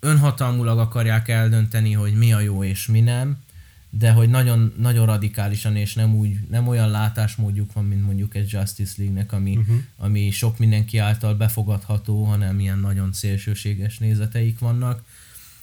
[0.04, 3.42] önhatalmulag akarják eldönteni, hogy mi a jó és mi nem,
[3.90, 8.52] de hogy nagyon, nagyon radikálisan és nem úgy, nem olyan látásmódjuk van, mint mondjuk egy
[8.52, 9.76] Justice League-nek, ami, uh-huh.
[9.96, 15.02] ami sok mindenki által befogadható, hanem ilyen nagyon szélsőséges nézeteik vannak.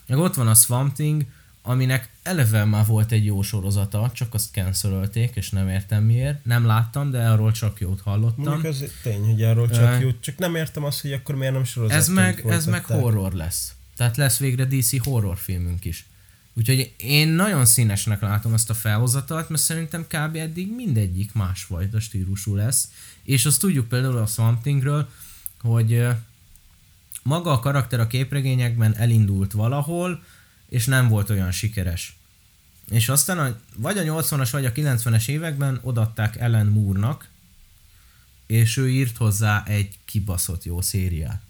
[0.08, 1.26] Meg ott van a Swamp Thing,
[1.62, 6.46] aminek eleve már volt egy jó sorozata, csak azt cancelölték, és nem értem miért.
[6.46, 8.44] Nem láttam, de arról csak jót hallottam.
[8.44, 11.54] Mondjuk az tény, hogy arról csak Ö, jó, csak nem értem azt, hogy akkor miért
[11.54, 11.98] nem sorozat.
[11.98, 13.76] Ez meg, ez meg horror lesz.
[14.02, 16.06] Tehát lesz végre DC horror filmünk is.
[16.54, 20.36] Úgyhogy én nagyon színesnek látom ezt a felhozatalt, mert szerintem kb.
[20.36, 22.92] eddig mindegyik másfajta stílusú lesz.
[23.24, 25.10] És azt tudjuk például a Swamp Thingről,
[25.60, 26.08] hogy
[27.24, 30.24] maga a karakter a képregényekben elindult valahol,
[30.70, 32.18] és nem volt olyan sikeres.
[32.90, 37.30] És aztán a, vagy a 80-as, vagy a 90-es években odatták Ellen Moore-nak,
[38.46, 41.42] és ő írt hozzá egy kibaszott jó szériát.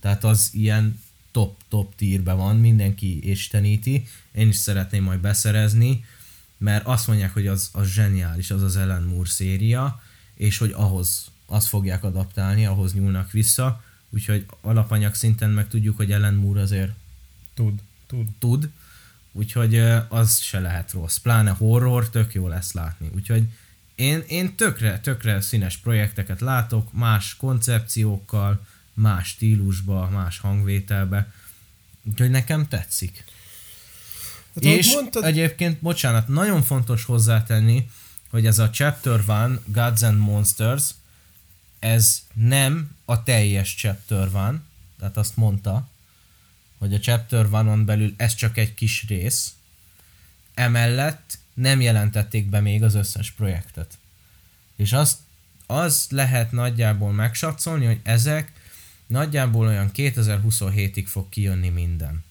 [0.00, 1.04] Tehát az ilyen
[1.36, 6.04] top, top tírbe van, mindenki isteníti, én is szeretném majd beszerezni,
[6.58, 10.02] mert azt mondják, hogy az, az zseniális, az az Ellen Moore széria,
[10.34, 16.12] és hogy ahhoz azt fogják adaptálni, ahhoz nyúlnak vissza, úgyhogy alapanyag szinten meg tudjuk, hogy
[16.12, 16.92] Ellen Moore azért
[17.54, 18.26] Tud, tud.
[18.38, 18.70] tud,
[19.32, 21.16] úgyhogy az se lehet rossz.
[21.16, 23.10] Pláne horror, tök jó lesz látni.
[23.14, 23.48] Úgyhogy
[23.94, 28.66] én, én tökre, tökre színes projekteket látok, más koncepciókkal,
[28.96, 31.32] más stílusba, más hangvételbe.
[32.02, 33.24] Úgyhogy nekem tetszik.
[34.54, 37.90] Hát, És mondtad, egyébként, bocsánat, nagyon fontos hozzátenni,
[38.30, 39.20] hogy ez a Chapter
[39.50, 40.84] 1, Gods and Monsters,
[41.78, 44.32] ez nem a teljes Chapter 1,
[44.98, 45.88] tehát azt mondta,
[46.78, 49.54] hogy a Chapter 1-on belül ez csak egy kis rész,
[50.54, 53.98] emellett nem jelentették be még az összes projektet.
[54.76, 55.18] És azt,
[55.66, 58.52] az lehet nagyjából megsatszolni, hogy ezek
[59.06, 62.24] nagyjából olyan 2027-ig fog kijönni minden.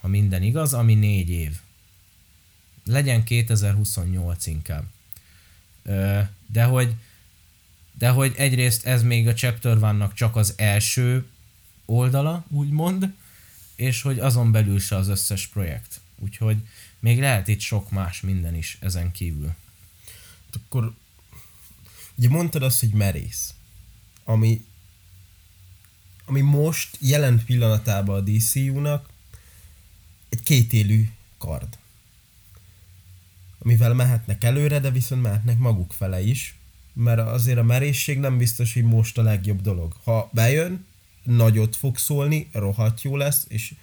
[0.00, 1.58] Ha minden igaz, ami négy év.
[2.84, 4.84] Legyen 2028 inkább.
[6.46, 6.94] De hogy
[7.92, 11.26] de hogy egyrészt ez még a Chapter vannak csak az első
[11.84, 13.14] oldala, úgymond,
[13.76, 16.00] és hogy azon belül se az összes projekt.
[16.18, 16.56] Úgyhogy
[16.98, 19.54] még lehet itt sok más minden is ezen kívül.
[20.64, 20.94] akkor
[22.14, 23.54] ugye mondtad azt, hogy merész,
[24.24, 24.64] ami
[26.24, 29.08] ami most jelen pillanatában a DCU-nak
[30.28, 31.08] egy kétélű
[31.38, 31.78] kard.
[33.58, 36.56] Amivel mehetnek előre, de viszont mehetnek maguk fele is,
[36.92, 39.96] mert azért a merészség nem biztos, hogy most a legjobb dolog.
[40.04, 40.86] Ha bejön,
[41.22, 43.74] nagyot fog szólni, rohadt jó lesz, és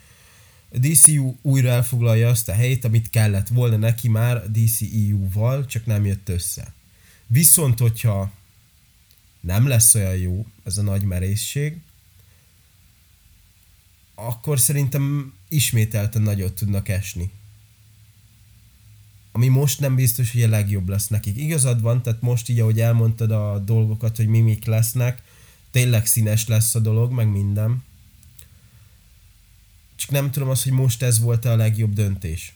[0.71, 5.85] a DCU újra elfoglalja azt a helyét, amit kellett volna neki már a DCEU-val, csak
[5.85, 6.73] nem jött össze.
[7.27, 8.31] Viszont, hogyha
[9.39, 11.77] nem lesz olyan jó ez a nagy merészség,
[14.27, 17.31] akkor szerintem ismételten nagyot tudnak esni.
[19.31, 21.37] Ami most nem biztos, hogy a legjobb lesz nekik.
[21.37, 25.23] Igazad van, tehát most így, ahogy elmondtad a dolgokat, hogy mi mik lesznek,
[25.71, 27.83] tényleg színes lesz a dolog, meg minden.
[29.95, 32.53] Csak nem tudom azt, hogy most ez volt a legjobb döntés.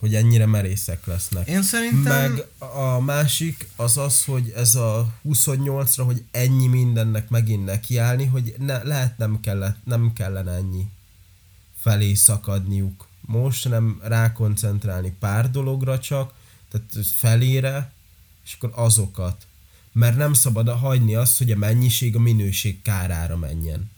[0.00, 1.48] Hogy ennyire merészek lesznek.
[1.48, 2.32] Én szerintem...
[2.32, 8.54] Meg a másik az az, hogy ez a 28-ra, hogy ennyi mindennek megint nekiállni, hogy
[8.58, 10.88] ne, lehet nem, kellett, nem kellene ennyi
[11.80, 13.06] felé szakadniuk.
[13.20, 16.32] Most nem rákoncentrálni pár dologra csak,
[16.70, 17.92] tehát felére,
[18.44, 19.46] és akkor azokat.
[19.92, 23.90] Mert nem szabad hagyni azt, hogy a mennyiség a minőség kárára menjen.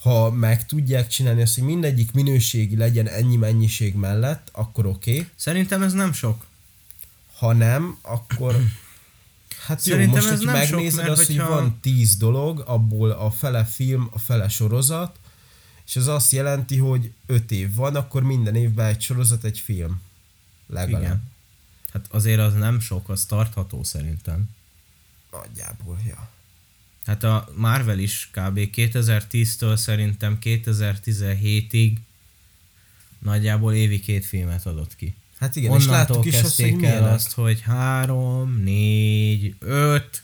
[0.00, 5.10] Ha meg tudják csinálni azt, hogy mindegyik minőségi legyen ennyi mennyiség mellett, akkor oké.
[5.14, 5.28] Okay.
[5.36, 6.46] Szerintem ez nem sok.
[7.36, 8.56] Ha nem, akkor...
[9.66, 12.16] Hát jó, Szerintem most, ez hogy nem sok, megnézed mert azt, hogy hogyha- van tíz
[12.16, 15.18] dolog, abból a fele film, a fele sorozat,
[15.86, 20.00] és ez azt jelenti, hogy öt év van, akkor minden évben egy sorozat, egy film.
[20.66, 21.02] Legalább.
[21.02, 21.22] Igen.
[21.92, 24.48] Hát azért az nem sok, az tartható szerintem.
[25.30, 26.28] Nagyjából, ja.
[27.08, 28.58] Hát a Marvel is kb.
[28.74, 31.92] 2010-től szerintem 2017-ig
[33.18, 35.14] nagyjából évi két filmet adott ki.
[35.38, 37.14] Hát igen, és Onnantól láttuk is azt, hogy kezdték el milyenek.
[37.14, 40.22] azt, hogy három, négy, öt,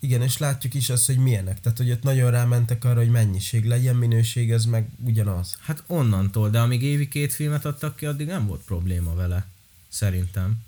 [0.00, 1.60] Igen, és látjuk is azt, hogy milyenek.
[1.60, 5.56] Tehát, hogy ott nagyon rámentek arra, hogy mennyiség legyen, minőség, ez meg ugyanaz.
[5.60, 9.46] hát onnantól, de amíg évi két filmet adtak ki, addig nem volt probléma vele.
[9.88, 10.64] Szerintem.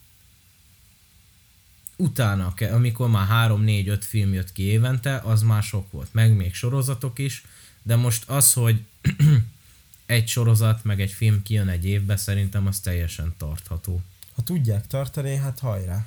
[2.01, 6.09] Utána, amikor már 3, 4, 5 film jött ki évente, az már sok volt.
[6.13, 7.45] Meg még sorozatok is,
[7.83, 8.83] de most az, hogy
[10.07, 14.03] egy sorozat, meg egy film kijön egy évbe, szerintem az teljesen tartható.
[14.35, 16.07] Ha tudják tartani, hát hajrá.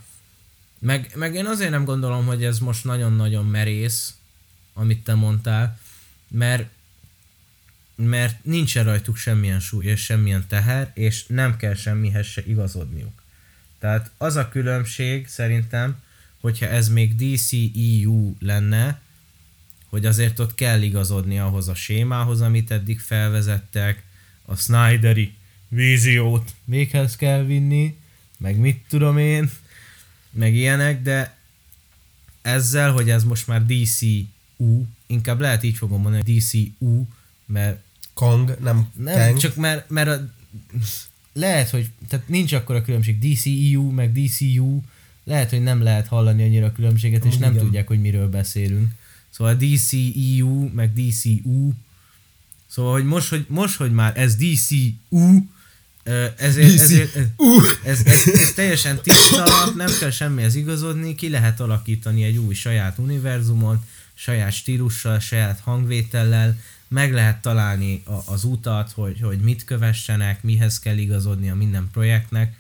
[0.80, 4.16] Meg, meg én azért nem gondolom, hogy ez most nagyon-nagyon merész,
[4.74, 5.80] amit te mondtál,
[6.28, 6.70] mert
[7.96, 13.21] mert nincsen rajtuk semmilyen súly és semmilyen teher, és nem kell semmihez se igazodniuk.
[13.82, 15.96] Tehát az a különbség szerintem,
[16.40, 19.02] hogyha ez még DCEU lenne,
[19.90, 24.04] hogy azért ott kell igazodni ahhoz a sémához, amit eddig felvezettek,
[24.46, 25.34] a Snyderi
[25.68, 27.98] víziót véghez kell vinni,
[28.38, 29.52] meg mit tudom én,
[30.30, 31.38] meg ilyenek, de
[32.42, 37.06] ezzel, hogy ez most már DCU, inkább lehet így fogom mondani, DCU,
[37.46, 37.84] mert
[38.14, 39.38] Kang, nem, nem, Kang.
[39.40, 40.30] csak mert, mert a,
[41.34, 44.82] lehet, hogy tehát nincs akkor a különbség DCEU, meg DCU,
[45.24, 47.64] lehet, hogy nem lehet hallani annyira a különbséget, és nem igen.
[47.64, 48.92] tudják, hogy miről beszélünk.
[49.30, 51.72] Szóval DCEU, meg DCU,
[52.68, 55.46] szóval, hogy most, hogy, most, hogy már ez DCU,
[56.38, 57.26] ezért, ezért ez,
[57.84, 62.98] ez, ez, ez, teljesen tiszta, nem kell semmihez igazodni, ki lehet alakítani egy új saját
[62.98, 66.58] univerzumon, saját stílussal, saját hangvétellel,
[66.92, 71.90] meg lehet találni a, az utat, hogy, hogy mit kövessenek, mihez kell igazodni a minden
[71.92, 72.60] projektnek,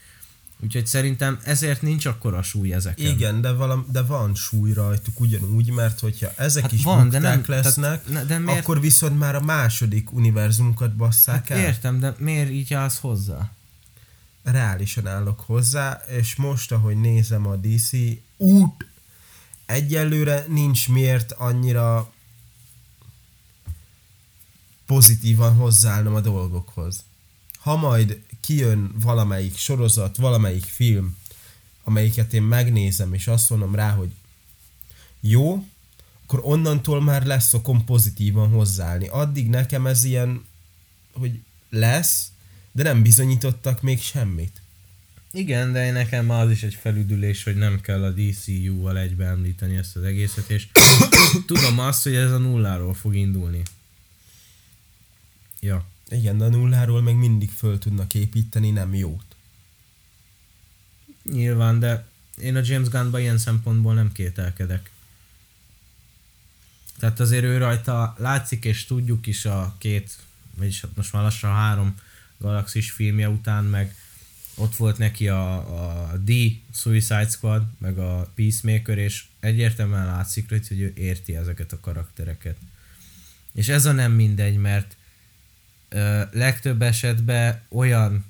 [0.63, 3.05] Úgyhogy szerintem ezért nincs akkora súly ezeken.
[3.05, 7.19] Igen, de, valam, de van súly rajtuk ugyanúgy, mert hogyha ezek Hát is van, de
[7.19, 11.63] nem- lesznek, tehát- de miért- akkor viszont már a második univerzumukat basszák Hát el.
[11.65, 13.51] értem, de miért így állsz hozzá?
[14.43, 17.91] Reálisan állok hozzá, és most, ahogy nézem a DC
[18.37, 18.85] út,
[19.65, 22.13] egyelőre nincs miért annyira
[24.91, 27.03] pozitívan hozzáállnom a dolgokhoz.
[27.59, 31.17] Ha majd kijön valamelyik sorozat, valamelyik film,
[31.83, 34.11] amelyiket én megnézem, és azt mondom rá, hogy
[35.19, 35.65] jó,
[36.23, 39.07] akkor onnantól már lesz szokom pozitívan hozzáállni.
[39.07, 40.45] Addig nekem ez ilyen,
[41.13, 41.39] hogy
[41.69, 42.31] lesz,
[42.71, 44.61] de nem bizonyítottak még semmit.
[45.31, 49.95] Igen, de nekem az is egy felüdülés, hogy nem kell a DCU-val egybe említeni ezt
[49.95, 50.67] az egészet, és
[51.45, 53.61] tudom azt, hogy ez a nulláról fog indulni.
[55.61, 55.85] Ja.
[56.09, 59.35] Igen, de a nulláról meg mindig föl tudnak építeni nem jót.
[61.23, 62.07] Nyilván, de
[62.37, 64.91] én a James Gunnba ilyen szempontból nem kételkedek.
[66.99, 70.17] Tehát azért ő rajta látszik, és tudjuk is a két,
[70.55, 71.95] vagyis hát most már lassan három
[72.37, 73.95] galaxis filmje után, meg
[74.55, 75.55] ott volt neki a,
[76.11, 76.31] a D
[76.73, 82.57] Suicide Squad, meg a Peacemaker, és egyértelműen látszik rajta, hogy ő érti ezeket a karaktereket.
[83.53, 84.95] És ez a nem mindegy, mert
[86.31, 88.25] legtöbb esetben olyan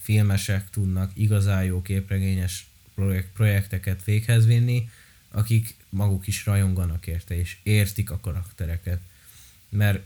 [0.00, 4.90] filmesek tudnak igazán jó képregényes projekt, projekteket véghez vinni,
[5.30, 9.00] akik maguk is rajonganak érte, és értik a karaktereket.
[9.68, 10.02] Mert,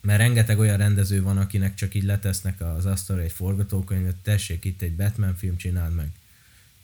[0.00, 4.82] mert rengeteg olyan rendező van, akinek csak így letesznek az asztalra egy forgatókönyvet, tessék itt
[4.82, 6.10] egy Batman film, csináld meg.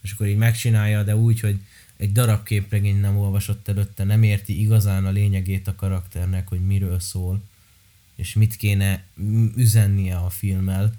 [0.01, 1.61] És akkor így megcsinálja, de úgy, hogy
[1.97, 7.01] egy darab képregény nem olvasott előtte, nem érti igazán a lényegét a karakternek, hogy miről
[7.01, 7.43] szól,
[8.19, 9.03] és mit kéne
[9.57, 10.93] üzennie a filmmel,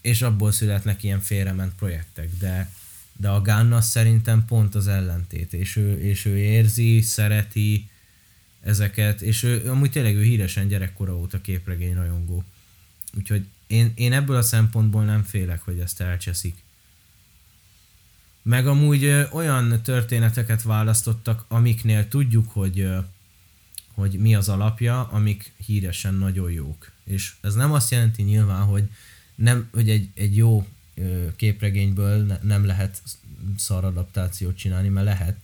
[0.00, 2.72] és abból születnek ilyen félrement projektek, de,
[3.16, 7.88] de a Gunn az szerintem pont az ellentét, és ő, és ő érzi, szereti
[8.60, 12.44] ezeket, és ő amúgy tényleg ő híresen gyerekkora óta képregény rajongó.
[13.16, 16.56] Úgyhogy én, én ebből a szempontból nem félek, hogy ezt elcseszik.
[18.42, 22.98] Meg amúgy ö, olyan történeteket választottak, amiknél tudjuk, hogy, ö,
[23.98, 26.90] hogy mi az alapja, amik híresen nagyon jók.
[27.04, 28.90] És ez nem azt jelenti nyilván, hogy,
[29.34, 30.66] nem, hogy egy, egy jó
[31.36, 33.02] képregényből ne, nem lehet
[33.56, 35.36] szar adaptációt csinálni, mert lehet,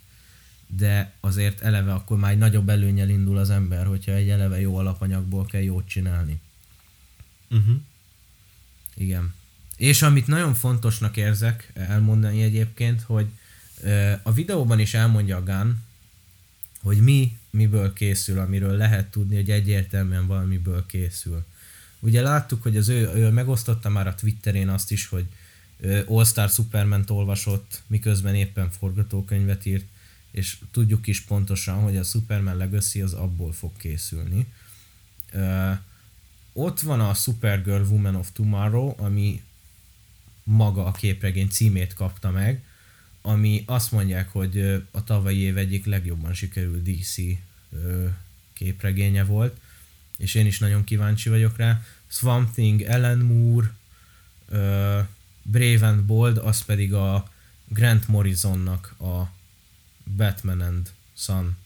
[0.66, 4.76] de azért eleve akkor már egy nagyobb előnyel indul az ember, hogyha egy eleve jó
[4.76, 6.40] alapanyagból kell jót csinálni.
[7.50, 7.76] Uh-huh.
[8.94, 9.34] Igen.
[9.76, 13.26] És amit nagyon fontosnak érzek elmondani egyébként, hogy
[14.22, 15.72] a videóban is elmondja a Gunn,
[16.84, 21.44] hogy mi miből készül, amiről lehet tudni, hogy egyértelműen valamiből készül.
[22.00, 25.26] Ugye láttuk, hogy az ő, ő megosztotta már a Twitterén azt is, hogy
[26.06, 29.84] All Star Superman olvasott, miközben éppen forgatókönyvet írt,
[30.30, 34.46] és tudjuk is pontosan, hogy a Superman Legacy az abból fog készülni.
[36.52, 39.42] Ott van a Supergirl Woman of Tomorrow, ami
[40.42, 42.64] maga a képregény címét kapta meg,
[43.26, 47.16] ami azt mondják, hogy a tavalyi év egyik legjobban sikerült DC
[48.52, 49.60] képregénye volt,
[50.16, 51.82] és én is nagyon kíváncsi vagyok rá.
[52.06, 53.72] Swamp Thing, Ellen Moore,
[55.42, 57.30] Brave and Bold, az pedig a
[57.68, 59.32] Grant Morrisonnak a
[60.16, 61.56] Batman and Son,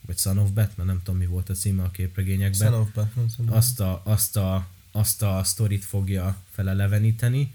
[0.00, 3.28] vagy Son of Batman, nem tudom mi volt a címe a képregényekben Son of Batman.
[3.28, 3.56] szerintem.
[3.56, 7.54] azt a, azt a, azt a sztorit fogja feleleveníteni.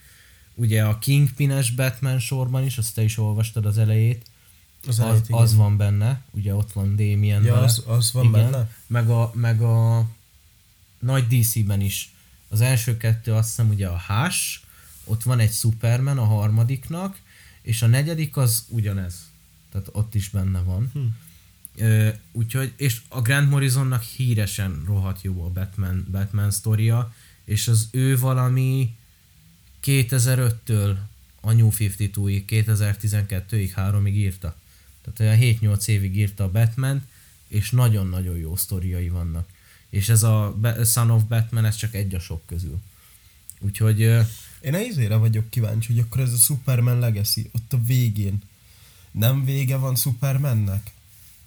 [0.56, 4.26] Ugye a Kingpines Batman sorban is, azt te is olvastad az elejét,
[4.82, 5.42] Az, az, elejét, igen.
[5.42, 7.66] az van benne, ugye ott van Damien Ja, vele.
[7.66, 8.70] az, az van benne?
[8.88, 10.08] Meg a, meg a
[11.00, 12.14] nagy DC-ben is.
[12.50, 14.60] Az első kettő azt hiszem ugye a Hash,
[15.04, 17.20] ott van egy Superman a harmadiknak,
[17.62, 19.30] és a negyedik az ugyanez.
[19.72, 20.90] Tehát ott is benne van.
[20.94, 21.00] Hm.
[21.76, 27.14] Ö, úgyhogy, és a Grant Morrisonnak híresen rohadt jó a Batman, Batman sztoria,
[27.46, 28.96] és az ő valami
[29.84, 30.96] 2005-től
[31.42, 34.56] a New 52-ig, 2012-ig, 3-ig írta.
[35.02, 37.08] Tehát olyan 7-8 évig írta a Batman,
[37.48, 39.50] és nagyon-nagyon jó sztoriai vannak.
[39.90, 40.56] És ez a
[40.86, 42.80] Son of Batman, ez csak egy a sok közül.
[43.60, 44.00] Úgyhogy
[44.62, 48.42] Én a izére vagyok kíváncsi, hogy akkor ez a Superman Legacy, ott a végén
[49.12, 50.92] nem vége van Supermannek?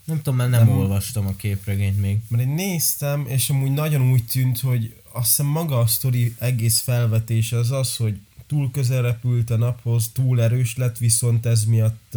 [0.05, 2.19] nem tudom, mert nem, Nem- olvastam a képregényt még.
[2.29, 6.81] Mert én néztem, és amúgy nagyon úgy tűnt, hogy azt hiszem maga a sztori egész
[6.81, 12.15] felvetése az az, hogy túl közel repült a naphoz, túl erős lett, viszont ez miatt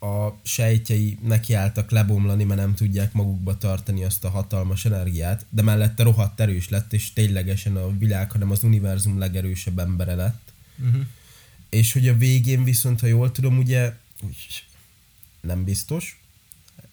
[0.00, 6.02] a sejtjei nekiálltak lebomlani, mert nem tudják magukba tartani azt a hatalmas energiát, de mellette
[6.02, 10.52] rohadt erős lett, és ténylegesen a világ, hanem az univerzum legerősebb embere lett.
[10.78, 11.06] Uh-huh.
[11.68, 14.64] És hogy a végén viszont, ha jól tudom, ugye úgy,
[15.40, 16.20] nem biztos,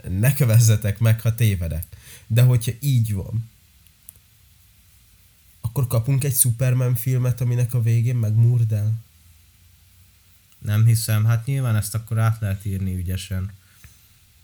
[0.09, 1.85] ne kövezzetek meg, ha tévedek.
[2.27, 3.51] De hogyha így van,
[5.73, 8.93] akkor kapunk egy Superman filmet, aminek a végén meg Murdel.
[10.57, 13.51] Nem hiszem, hát nyilván ezt akkor át lehet írni ügyesen.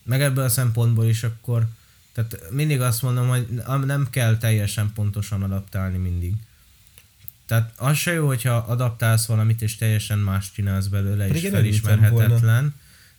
[0.04, 1.68] Meg ebből a szempontból is akkor,
[2.14, 6.34] tehát mindig azt mondom, hogy nem kell teljesen pontosan adaptálni mindig.
[7.46, 12.76] Tehát az se jó, hogyha adaptálsz valamit, és teljesen más csinálsz belőle, Pedig és felismerhetetlen.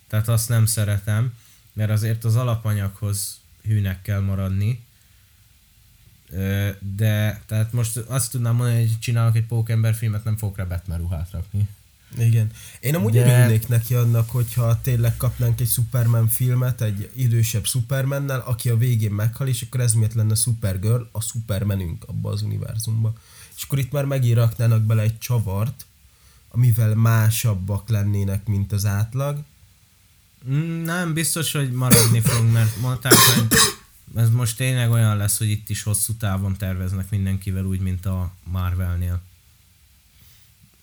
[0.08, 1.34] Tehát azt nem szeretem,
[1.72, 4.84] mert azért az alapanyaghoz hűnek kell maradni.
[6.97, 10.98] De, tehát most azt tudnám mondani, hogy csinálok egy Pókember filmet, nem fogok rá Batman
[10.98, 11.69] ruhát rakni.
[12.19, 12.51] Igen.
[12.81, 13.36] Én amúgy De- De...
[13.39, 19.11] örülnék neki annak, hogyha tényleg kapnánk egy Superman filmet, egy idősebb Supermannel, aki a végén
[19.11, 23.12] meghal, és akkor ez miért lenne Supergirl, a Supermanünk abba az univerzumba.
[23.57, 25.86] És akkor itt már megíraknának bele egy csavart,
[26.48, 29.39] amivel másabbak lennének, mint az átlag.
[30.51, 33.59] Mm, Nem, biztos, hogy maradni fog, mert mondták, hogy
[34.14, 38.32] ez most tényleg olyan lesz, hogy itt is hosszú távon terveznek mindenkivel úgy, mint a
[38.44, 39.20] Marvelnél.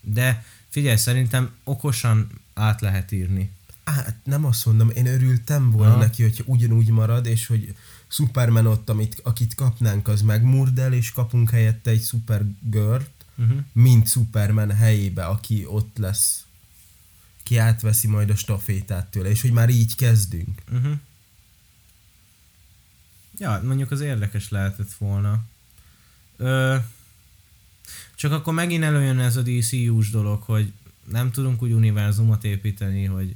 [0.02, 3.52] De figyelj, szerintem okosan át lehet írni.
[3.84, 6.02] Hát nem azt mondom, én örültem volna Aha.
[6.02, 7.76] neki, hogyha ugyanúgy marad, és hogy
[8.08, 13.02] Superman ott, amit, akit kapnánk, az megmurdel, és kapunk helyette egy Supergirl,
[13.40, 13.58] Uh-huh.
[13.72, 16.46] mint Superman helyébe, aki ott lesz.
[17.44, 20.62] Ki átveszi majd a stafétát tőle, és hogy már így kezdünk.
[20.72, 20.94] Uh-huh.
[23.38, 25.44] Ja, mondjuk az érdekes lehetett volna.
[26.38, 26.76] Ö,
[28.16, 30.74] csak akkor megint előjön ez a DCU-s dolog, hogy
[31.04, 33.36] nem tudunk úgy univerzumot építeni, hogy,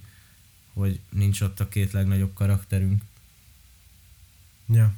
[0.73, 3.01] hogy nincs ott a két legnagyobb karakterünk.
[4.67, 4.93] Ja.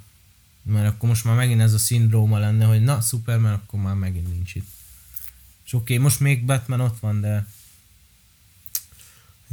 [0.61, 4.30] Mert akkor most már megint ez a szindróma lenne, hogy na, Superman, akkor már megint
[4.30, 4.67] nincs itt.
[5.65, 7.47] És oké, okay, most még Batman ott van, de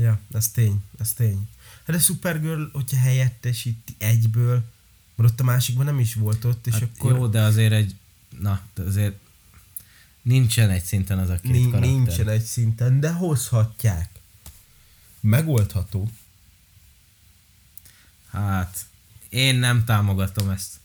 [0.01, 1.49] Ja, ez tény, ez tény.
[1.87, 4.65] Hát a Supergirl, hogyha helyettesíti egyből,
[5.21, 7.95] mert ott a másikban nem is volt ott, és hát akkor jó, de azért egy,
[8.39, 9.15] na, azért
[10.23, 11.81] nincsen egy szinten az a két karakter.
[11.81, 14.09] nincsen egy szinten, de hozhatják.
[15.21, 16.11] Megoldható.
[18.31, 18.87] Hát,
[19.29, 20.79] én nem támogatom ezt.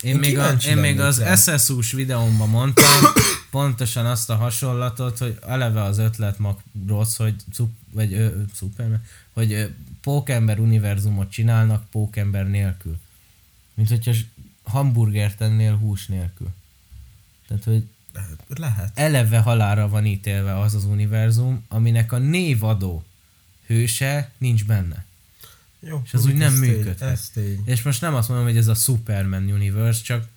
[0.00, 1.22] Én, Én még, a, én még az.
[1.36, 3.02] SSU-s videómban mondtam
[3.50, 7.34] pontosan azt a hasonlatot, hogy eleve az ötlet mag rossz, hogy
[7.90, 9.02] vagy ö, ö, Superman,
[9.32, 9.66] hogy ö,
[10.00, 12.98] Pókember univerzumot csinálnak Pókember nélkül.
[13.74, 14.24] Mint hogyha s-
[14.62, 16.48] hamburgert ennél hús nélkül.
[17.48, 17.86] Tehát, hogy
[18.48, 18.90] Lehet.
[18.98, 23.04] eleve halára van ítélve az az univerzum, aminek a névadó
[23.66, 25.04] hőse nincs benne.
[25.80, 27.10] Jó, És az úgy nem tény, működhet.
[27.10, 27.62] Ez tény.
[27.64, 30.28] És most nem azt mondom, hogy ez a Superman universe, csak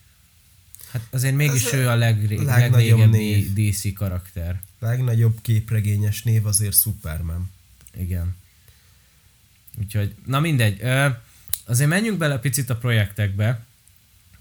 [0.91, 3.69] hát azért mégis Ez ő a legnagyobb legrégebbi.
[3.71, 4.61] DC karakter.
[4.79, 7.51] Legnagyobb képregényes név azért Superman.
[7.97, 8.35] Igen.
[9.79, 10.77] Úgyhogy, na mindegy.
[10.81, 11.07] Ö,
[11.67, 13.65] azért menjünk bele picit a projektekbe.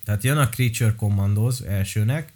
[0.05, 2.33] Tehát jön a Creature Commandos elsőnek,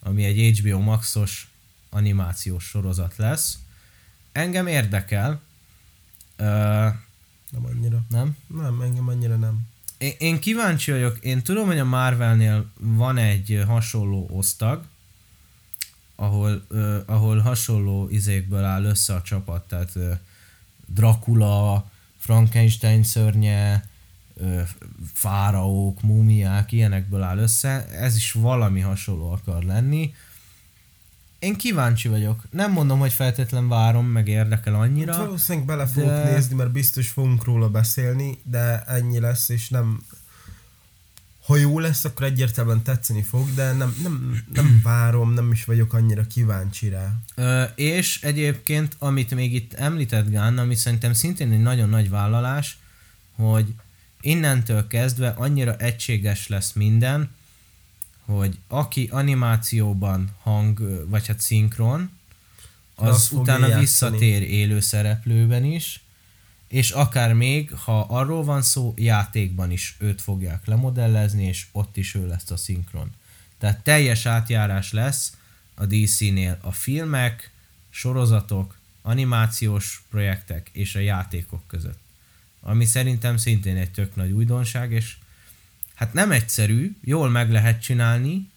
[0.00, 1.50] ami egy HBO Maxos
[1.90, 3.58] animációs sorozat lesz.
[4.32, 5.40] Engem érdekel.
[6.36, 6.44] Ö,
[7.50, 8.02] Nem annyira.
[8.08, 8.36] nem?
[8.46, 9.60] Nem, engem annyira nem.
[9.98, 14.84] Én, én kíváncsi vagyok, én tudom, hogy a Marvelnél van egy hasonló osztag,
[16.14, 20.12] ahol, ö, ahol hasonló izékből áll össze a csapat, tehát ö,
[20.86, 23.88] Dracula, Frankenstein szörnye,
[25.12, 30.14] fáraók, múmiák, ilyenekből áll össze, ez is valami hasonló akar lenni.
[31.38, 32.42] Én kíváncsi vagyok.
[32.50, 35.12] Nem mondom, hogy feltétlen várom, meg érdekel annyira.
[35.12, 39.68] Hát valószínűleg bele fogok de- nézni, mert biztos fogunk róla beszélni, de ennyi lesz, és
[39.68, 40.02] nem...
[41.44, 45.92] Ha jó lesz, akkor egyértelműen tetszeni fog, de nem, nem, nem várom, nem is vagyok
[45.92, 47.14] annyira kíváncsi rá.
[47.34, 52.78] Ö, és egyébként, amit még itt említett Gán, ami szerintem szintén egy nagyon nagy vállalás,
[53.36, 53.74] hogy
[54.20, 57.30] innentől kezdve annyira egységes lesz minden,
[58.24, 62.10] hogy aki animációban hang, vagy hát szinkron,
[62.94, 63.80] az utána játszani.
[63.80, 66.02] visszatér élő szereplőben is,
[66.68, 72.14] és akár még, ha arról van szó, játékban is őt fogják lemodellezni, és ott is
[72.14, 73.10] ő lesz a szinkron.
[73.58, 75.32] Tehát teljes átjárás lesz
[75.74, 77.50] a DC-nél a filmek,
[77.90, 81.98] sorozatok, animációs projektek és a játékok között.
[82.60, 85.16] Ami szerintem szintén egy tök nagy újdonság, és
[85.94, 88.50] hát nem egyszerű, jól meg lehet csinálni,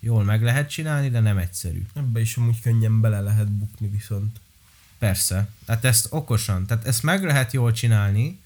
[0.00, 1.86] jól meg lehet csinálni, de nem egyszerű.
[1.94, 4.40] Ebbe is amúgy könnyen bele lehet bukni viszont.
[4.98, 5.48] Persze.
[5.64, 8.42] Tehát ezt okosan, tehát ezt meg lehet jól csinálni,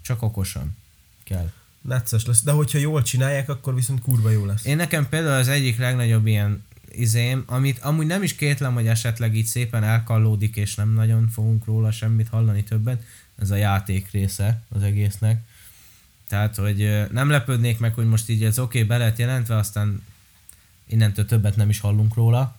[0.00, 0.76] Csak okosan
[1.24, 1.50] kell.
[1.80, 2.42] Necces lesz.
[2.42, 4.64] De hogyha jól csinálják, akkor viszont kurva jó lesz.
[4.64, 9.36] Én nekem például az egyik legnagyobb ilyen izém, amit amúgy nem is kétlem, hogy esetleg
[9.36, 13.02] így szépen elkallódik, és nem nagyon fogunk róla semmit hallani többet,
[13.38, 15.40] ez a játék része az egésznek.
[16.28, 20.02] Tehát, hogy nem lepődnék meg, hogy most így ez oké, okay, be lett jelentve, aztán
[20.86, 22.56] innentől többet nem is hallunk róla,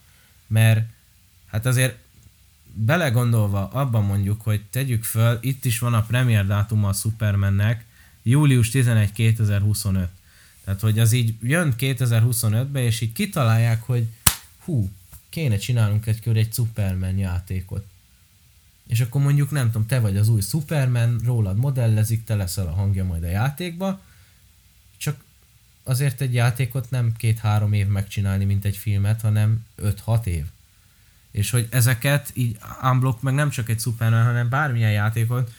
[0.47, 0.89] mert
[1.45, 1.97] hát azért
[2.73, 7.85] belegondolva abban mondjuk, hogy tegyük föl, itt is van a premier dátuma a Supermannek,
[8.23, 10.09] július 11 2025.
[10.63, 14.07] Tehát, hogy az így jön 2025-be, és így kitalálják, hogy
[14.63, 14.91] hú,
[15.29, 17.85] kéne csinálnunk egy kör egy Superman játékot.
[18.87, 22.71] És akkor mondjuk, nem tudom, te vagy az új Superman, rólad modellezik, te leszel a
[22.71, 24.01] hangja majd a játékba,
[24.97, 25.23] csak
[25.83, 30.45] azért egy játékot nem két-három év megcsinálni, mint egy filmet, hanem 5-6 év.
[31.31, 35.51] És hogy ezeket így unblock, meg nem csak egy Superman, hanem bármilyen játékot,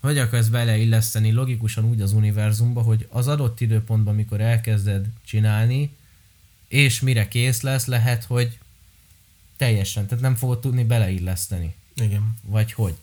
[0.00, 5.96] hogy akarsz beleilleszteni logikusan úgy az univerzumba, hogy az adott időpontban, amikor elkezded csinálni,
[6.68, 8.58] és mire kész lesz, lehet, hogy
[9.56, 11.74] teljesen, tehát nem fogod tudni beleilleszteni.
[11.94, 12.34] Igen.
[12.42, 12.94] Vagy hogy.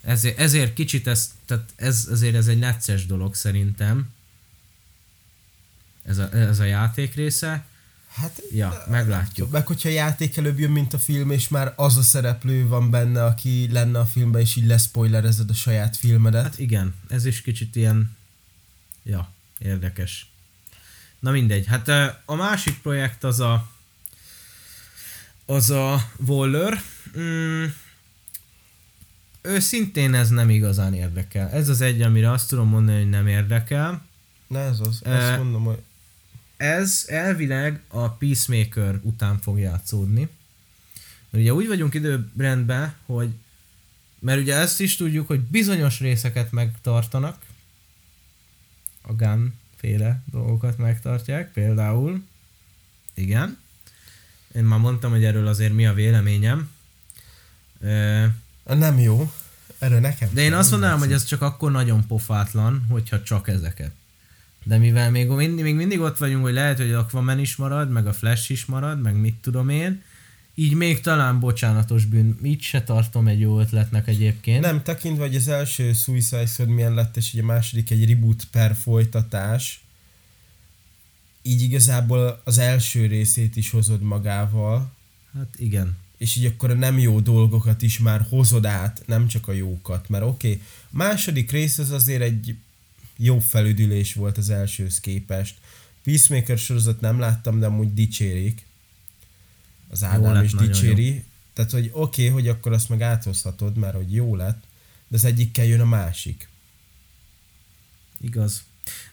[0.00, 4.12] Ezért, ezért kicsit ez, tehát ez, ezért ez egy necces dolog szerintem.
[6.04, 7.64] Ez a, ez a játék része.
[8.12, 9.50] Hát, Ja, meglátjuk.
[9.50, 13.24] meg hogyha játék előbb jön, mint a film, és már az a szereplő van benne,
[13.24, 16.42] aki lenne a filmben, és így leszpoilerezed a saját filmedet.
[16.42, 18.16] Hát igen, ez is kicsit ilyen,
[19.02, 20.30] ja, érdekes.
[21.18, 21.88] Na mindegy, hát
[22.24, 23.70] a másik projekt az a,
[25.46, 26.82] az a Waller.
[27.18, 27.64] Mm,
[29.46, 31.50] ő szintén ez nem igazán érdekel.
[31.50, 34.06] Ez az egy, amire azt tudom mondani, hogy nem érdekel.
[34.46, 35.82] Na ez az, Ö, azt mondom, hogy
[36.56, 40.28] Ez elvileg a Peacemaker után fog játszódni.
[41.30, 43.30] Mert ugye úgy vagyunk időrendben, hogy
[44.18, 47.42] mert ugye ezt is tudjuk, hogy bizonyos részeket megtartanak,
[49.02, 52.24] a Gun féle dolgokat megtartják, például,
[53.14, 53.58] igen,
[54.54, 56.70] én már mondtam, hogy erről azért mi a véleményem,
[58.74, 59.32] nem jó.
[59.78, 60.28] Erről nekem.
[60.32, 63.90] de én azt mondanám, hogy ez csak akkor nagyon pofátlan, hogyha csak ezeket.
[64.64, 68.06] De mivel még mindig, még mindig ott vagyunk, hogy lehet, hogy Aquaman is marad, meg
[68.06, 70.02] a Flash is marad, meg mit tudom én,
[70.58, 72.38] így még talán bocsánatos bűn.
[72.42, 74.62] Így se tartom egy jó ötletnek egyébként.
[74.62, 78.44] Nem, tekintve, hogy az első Suicide Squad milyen lett, és ugye a második egy reboot
[78.50, 79.84] per folytatás,
[81.42, 84.94] így igazából az első részét is hozod magával,
[85.36, 85.96] Hát igen.
[86.16, 90.08] És így akkor a nem jó dolgokat is már hozod át, nem csak a jókat,
[90.08, 92.56] mert oké, okay, második rész az azért egy
[93.16, 95.58] jó felüdülés volt az elsőhöz képest.
[96.02, 98.66] Peacemaker sorozat nem láttam, de amúgy dicsérik.
[99.88, 101.24] Az Ádám lett, is dicséri.
[101.52, 104.64] Tehát, hogy oké, okay, hogy akkor azt meg áthozhatod, mert hogy jó lett,
[105.08, 106.48] de az egyikkel jön a másik.
[108.20, 108.64] Igaz.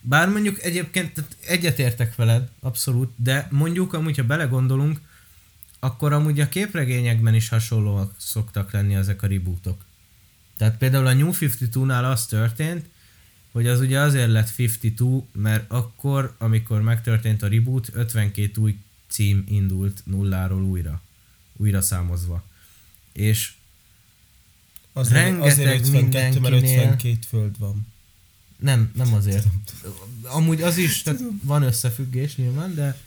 [0.02, 5.02] Bár mondjuk egyébként tehát egyetértek veled, abszolút, de mondjuk amúgy, ha belegondolunk,
[5.84, 9.86] akkor amúgy a képregényekben is hasonlóak szoktak lenni ezek a rebootok.
[10.58, 12.86] Tehát például a New 52-nál az történt,
[13.52, 18.78] hogy az ugye azért lett 52, mert akkor, amikor megtörtént a reboot, 52 új
[19.08, 21.02] cím indult nulláról újra.
[21.58, 22.44] Újra számozva.
[23.12, 23.54] És
[24.94, 27.88] Azért, Rengeteg azért 52, mert mindenkinél- 52 föld van.
[28.58, 29.46] Nem, nem azért.
[30.24, 32.98] Amúgy az is, tehát van összefüggés nyilván, de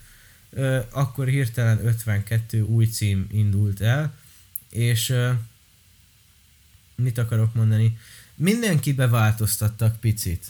[0.89, 4.13] akkor hirtelen 52 új cím indult el,
[4.69, 5.13] és
[6.95, 7.97] mit akarok mondani?
[8.35, 10.45] Mindenki beváltoztattak picit.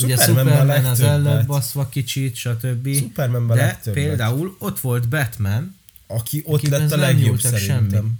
[0.00, 1.46] Ugye Superman az el lett legtöbbet.
[1.46, 2.94] baszva kicsit, stb.
[2.96, 4.04] Supermanben De legtöbbet.
[4.04, 7.88] például ott volt Batman, Aki ott akiben lett a legjobb szerintem.
[7.90, 8.10] semmi.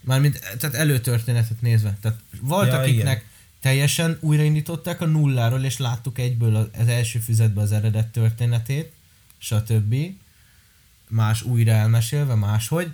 [0.00, 1.96] mármint tehát előtörténetet nézve.
[2.00, 3.28] Tehát volt, Ja, akiknek igen.
[3.60, 8.92] teljesen újraindították a nulláról, és láttuk egyből az első füzetbe az eredet történetét,
[9.38, 9.94] stb.
[11.08, 12.92] Más újra elmesélve, máshogy.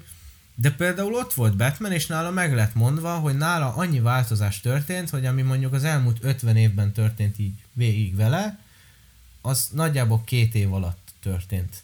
[0.54, 5.10] De például ott volt Batman, és nála meg lett mondva, hogy nála annyi változás történt,
[5.10, 8.58] hogy ami mondjuk az elmúlt 50 évben történt így végig vele,
[9.40, 11.82] az nagyjából két év alatt történt.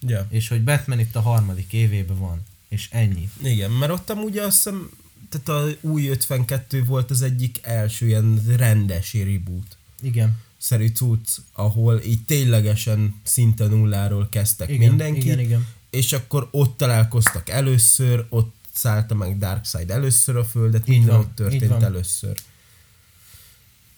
[0.00, 0.26] Ja.
[0.30, 2.42] És hogy Batman itt a harmadik évében van.
[2.68, 3.30] És ennyi.
[3.42, 4.90] Igen, mert ott amúgy azt hiszem,
[5.28, 10.36] tehát a új 52 volt az egyik első ilyen rendes reboot Igen.
[10.64, 15.66] Szerű cucc, ahol így ténylegesen szinte nulláról kezdtek Igen, mindenki, igen, igen.
[15.90, 21.24] és akkor ott találkoztak először, ott szállta meg Darkseid először a földet, Így minden van,
[21.24, 22.40] ott történt először.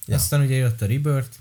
[0.06, 0.16] Ja.
[0.16, 1.36] Aztán ugye jött a Rebirth,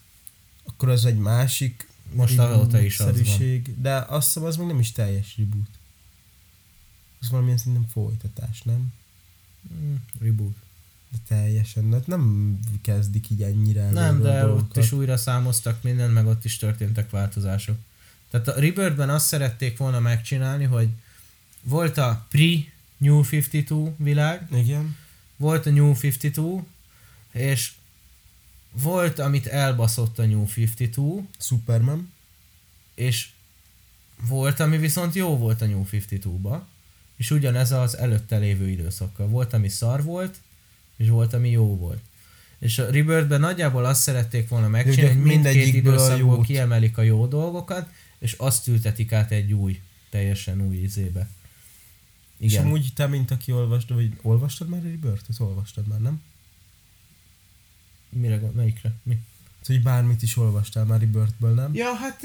[0.66, 3.62] Akkor az egy másik Most azóta is az van.
[3.82, 5.70] de azt hiszem az még nem is teljes reboot.
[7.20, 8.94] Az valamilyen szerintem folytatás, nem?
[9.74, 10.56] mm, reboot.
[11.28, 16.46] Teljesen, hát nem kezdik így ennyire Nem, de ott is újra számoztak mindent, meg ott
[16.46, 17.78] is történtek változások.
[18.30, 20.90] Tehát a Rebirthben azt szerették volna megcsinálni, hogy
[21.62, 24.96] volt a pre-New 52 világ, Igen.
[25.38, 26.64] volt a New 52,
[27.32, 27.72] és
[28.72, 32.12] volt, amit elbaszott a New 52, Superman.
[32.96, 33.30] és
[34.28, 36.60] volt, ami viszont jó volt a New 52-ba,
[37.16, 39.28] és ugyanez az előtte lévő időszakkal.
[39.28, 40.38] Volt, ami szar volt,
[40.96, 42.02] és volt, ami jó volt.
[42.60, 47.26] És a Rebirthben nagyjából azt szerették volna megcsinálni, hogy mindkét a időszakból kiemelik a jó
[47.26, 47.90] dolgokat,
[48.20, 51.30] és azt ültetik át egy új, teljesen új izébe.
[52.38, 52.66] És Igen.
[52.66, 55.40] amúgy te, mint aki olvastad, vagy olvastad már a Rebirth-et?
[55.40, 56.22] Olvastad már, nem?
[58.10, 58.94] Mire, melyikre?
[59.04, 59.18] Mi?
[59.66, 61.74] Hogy bármit is olvastál már Rebirth-ből, nem?
[61.74, 62.22] Ja, hát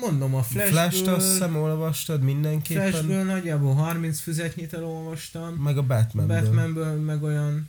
[0.00, 2.90] mondom, a Flash-t Flashből, azt hiszem olvastad mindenképpen.
[2.90, 6.40] Flashből nagyjából 30 füzetnyit elolvastam, Meg a Batmanből.
[6.40, 7.68] Batmanből meg olyan,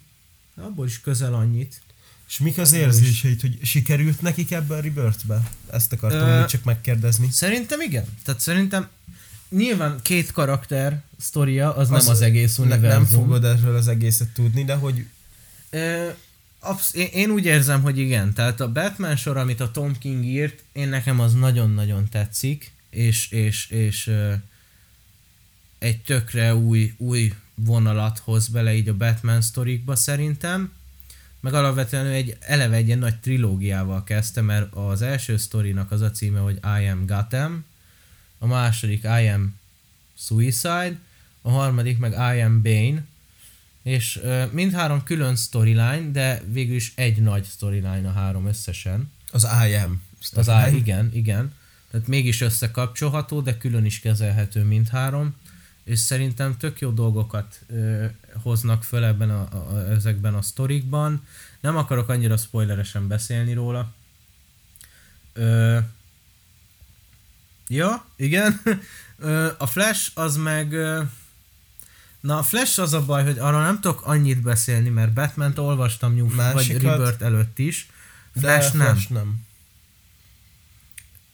[0.62, 1.82] abból is közel annyit.
[2.28, 5.50] És mik az érzéseid, hogy sikerült nekik ebbe a Rebirth-be?
[5.72, 7.30] Ezt akartam Ö, csak megkérdezni.
[7.32, 8.06] Szerintem igen.
[8.24, 8.88] Tehát szerintem
[9.50, 12.90] nyilván két karakter sztoria, az, Az- nem az egész univerzum.
[12.90, 15.06] nem fogod erről az egészet tudni, de hogy
[15.70, 16.10] Ö,
[16.60, 18.34] absz- én, én úgy érzem, hogy igen.
[18.34, 23.30] Tehát a Batman sor, amit a Tom King írt, én nekem az nagyon-nagyon tetszik, és,
[23.32, 24.34] és, és ö,
[25.80, 27.34] egy tökre új, új
[27.66, 30.72] vonalat hoz bele így a Batman sztorikba szerintem.
[31.40, 36.02] Meg alapvetően ő egy, eleve egy ilyen nagy trilógiával kezdte, mert az első sztorinak az
[36.02, 37.66] a címe, hogy I am Gotham,
[38.38, 39.60] a második I am
[40.18, 41.00] Suicide,
[41.42, 43.04] a harmadik meg I am Bane,
[43.84, 49.12] és ö, mindhárom külön storyline, de végül is egy nagy storyline a három összesen.
[49.32, 50.02] az I am.
[50.34, 51.54] Az á, igen, igen.
[51.92, 55.36] Tehát mégis összekapcsolható, de külön is kezelhető mindhárom.
[55.92, 58.06] És szerintem tök jó dolgokat ö,
[58.42, 61.28] hoznak föl ebben a, a, ezekben a sztorikban.
[61.60, 63.94] Nem akarok annyira spoileresen beszélni róla.
[65.34, 65.80] Ö,
[67.68, 68.62] ja, igen.
[69.18, 70.74] Ö, a Flash az meg...
[70.74, 71.02] Ö,
[72.20, 76.16] na, a Flash az a baj, hogy arra nem tudok annyit beszélni, mert Batman-t olvastam
[76.16, 77.90] New, vagy Rebirth előtt is.
[78.34, 78.88] De Flash nem.
[78.88, 79.46] Flash nem.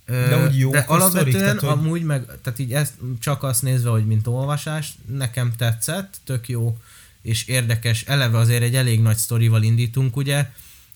[0.08, 3.44] De úgy jók de a sztorik, alapvetően tehát, hogy- amúgy meg, tehát így ezt csak
[3.44, 6.78] azt nézve, hogy mint olvasás, nekem tetszett, tök jó
[7.22, 8.04] és érdekes.
[8.04, 10.50] Eleve azért egy elég nagy sztorival indítunk, ugye,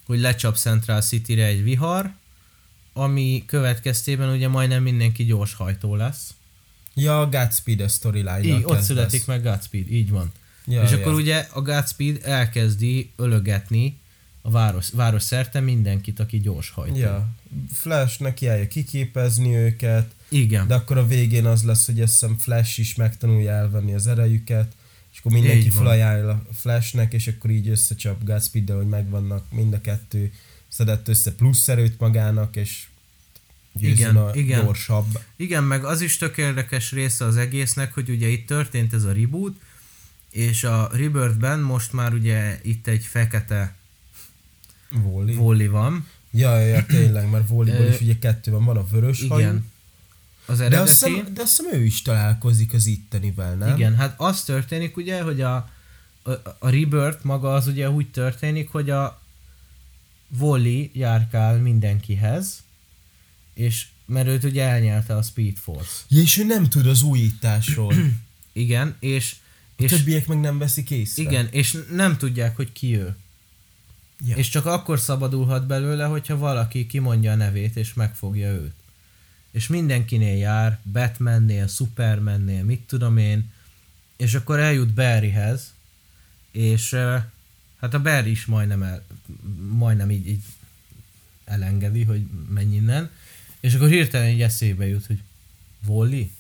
[0.06, 2.12] hogy lecsap Central City-re egy vihar,
[2.94, 6.34] ami következtében ugye majdnem mindenki gyorshajtó lesz.
[6.94, 10.32] Ja, a Godspeed a storyline Így, ott születik meg Godspeed, így van.
[10.66, 10.98] Ja, és ja.
[10.98, 14.00] akkor ugye a Godspeed elkezdi ölögetni
[14.42, 16.98] a város, város szerte mindenkit, aki gyorshajtó.
[16.98, 17.28] Ja,
[17.74, 20.68] Flash neki állja kiképezni őket, Igen.
[20.68, 24.76] de akkor a végén az lesz, hogy azt hiszem Flash is megtanulja elvenni az erejüket,
[25.14, 29.82] és akkor mindenki felajánl a Flashnek, és akkor így összecsap godspeed hogy megvannak mind a
[29.82, 30.32] kettő,
[30.68, 32.88] szedett össze plusz erőt magának, és
[33.80, 34.64] Igen, a igen.
[34.64, 35.20] gyorsabb.
[35.36, 39.12] Igen, meg az is tök érdekes része az egésznek, hogy ugye itt történt ez a
[39.12, 39.56] reboot,
[40.30, 43.76] és a Rebirthben most már ugye itt egy fekete
[45.04, 45.36] Wally.
[45.36, 46.08] Wally van.
[46.32, 49.72] Ja, ja, ja, tényleg, mert Ö, is ugye kettő van, van a vörös hajú, Igen.
[50.46, 50.90] Az de eredeti.
[50.90, 53.76] azt, hiszem, de azt hiszem ő is találkozik az ittenivel, nem?
[53.76, 55.56] Igen, hát az történik ugye, hogy a,
[56.24, 59.22] a, a Rebirth maga az ugye úgy történik, hogy a
[60.40, 62.64] Wally járkál mindenkihez,
[63.54, 65.92] és mert őt ugye elnyelte a Speed Force.
[66.08, 67.94] Ja, és ő nem tud az újításról.
[68.54, 69.36] Igen, és,
[69.78, 71.24] A és többiek meg nem veszik észre.
[71.24, 73.16] igen, és nem tudják, hogy ki ő.
[74.26, 74.36] Ja.
[74.36, 78.74] És csak akkor szabadulhat belőle, hogyha valaki kimondja a nevét és megfogja őt.
[79.52, 83.52] És mindenkinél jár, Batmannél, Supermannél, mit tudom én,
[84.18, 85.74] és akkor eljut Barryhez,
[86.52, 86.94] és
[87.80, 89.04] hát a Barry is majdnem, el,
[89.70, 90.44] majdnem így, így
[91.46, 93.10] elengedi, hogy menj innen,
[93.60, 95.22] és akkor hirtelen így eszébe jut, hogy
[95.86, 96.32] Wally?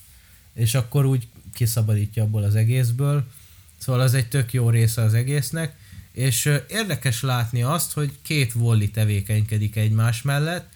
[0.53, 3.31] És akkor úgy kiszabadítja abból az egészből,
[3.77, 5.75] szóval az egy tök jó része az egésznek,
[6.11, 10.73] és érdekes látni azt, hogy két Wally tevékenykedik egymás mellett,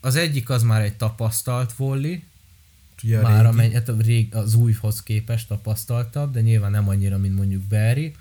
[0.00, 2.22] az egyik az már egy tapasztalt Wally,
[3.02, 3.46] Ugye már régi.
[3.46, 8.14] amely, hát a rég, az újhoz képest tapasztaltabb, de nyilván nem annyira, mint mondjuk Barry.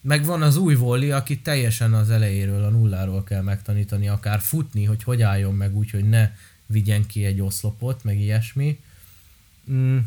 [0.00, 4.84] Meg van az új Wally, aki teljesen az elejéről, a nulláról kell megtanítani, akár futni,
[4.84, 6.30] hogy hogy álljon meg úgy, hogy ne
[6.66, 8.80] vigyen ki egy oszlopot, meg ilyesmi.
[9.70, 9.98] Mm,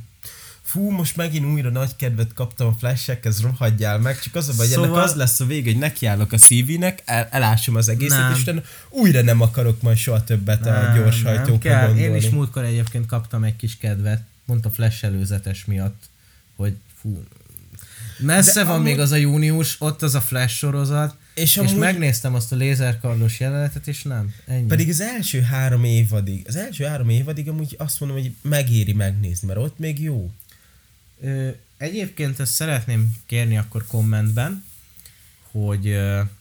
[0.73, 4.65] Fú, most megint újra nagy kedvet kaptam a flashekhez, rohadjál meg, csak az a baj,
[4.67, 4.89] szóval...
[4.89, 8.31] Ennek az lesz a vége, hogy nekiállok a szívinek, el, elásom az egészet, Nem.
[8.33, 11.85] és utána újra nem akarok majd soha többet a Nem, gyors nem hajtókra kell.
[11.85, 12.11] gondolni.
[12.11, 16.03] Én is múltkor egyébként kaptam egy kis kedvet, pont a flash előzetes miatt,
[16.55, 17.23] hogy fú,
[18.19, 21.57] Messze De van amúgy- még az a június, ott az a Flash sorozat, És és,
[21.57, 24.33] amúgy- és megnéztem azt a lézerkardos jelenetet, és nem.
[24.47, 24.65] Ennyi.
[24.67, 29.47] Pedig az első három évadig, az első három évadig amúgy azt mondom, hogy megéri megnézni,
[29.47, 30.31] mert ott még jó.
[31.77, 34.63] Egyébként ezt szeretném kérni akkor kommentben,
[35.51, 35.85] hogy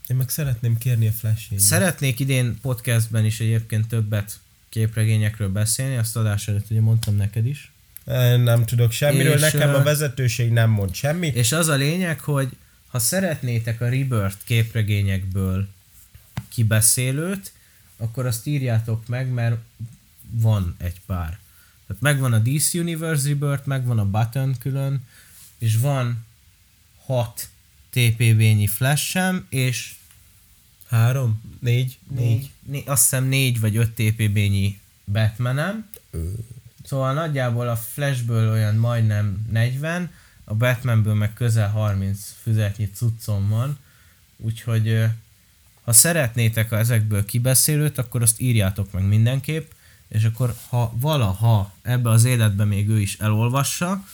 [0.06, 6.16] Én meg szeretném kérni a flash szeretnék idén podcastben is egyébként többet képregényekről beszélni, azt
[6.16, 7.72] adás előtt ugye mondtam neked is.
[8.36, 11.34] Nem tudok semmiről, És, nekem a vezetőség nem mond semmit.
[11.34, 12.56] És az a lényeg, hogy
[12.86, 15.68] ha szeretnétek a Rebirth képregényekből
[16.48, 17.52] kibeszélőt,
[17.96, 19.56] akkor azt írjátok meg, mert
[20.30, 21.38] van egy pár.
[21.92, 25.06] Tehát megvan a DC Universe Rebirth, megvan a Button külön,
[25.58, 26.24] és van
[27.04, 27.48] hat
[27.90, 29.94] TPB-nyi flash és
[30.88, 31.42] Három?
[31.60, 31.98] Négy?
[32.10, 35.88] négy, né, azt hiszem négy vagy öt TPB-nyi Batmanem.
[36.84, 40.10] Szóval nagyjából a Flashből olyan majdnem 40,
[40.44, 43.78] a Batmanből meg közel 30 füzetnyi cuccom van,
[44.36, 45.04] úgyhogy
[45.84, 49.70] ha szeretnétek ezekből kibeszélőt, akkor azt írjátok meg mindenképp,
[50.12, 54.04] és akkor ha valaha ebbe az életbe még ő is elolvassa,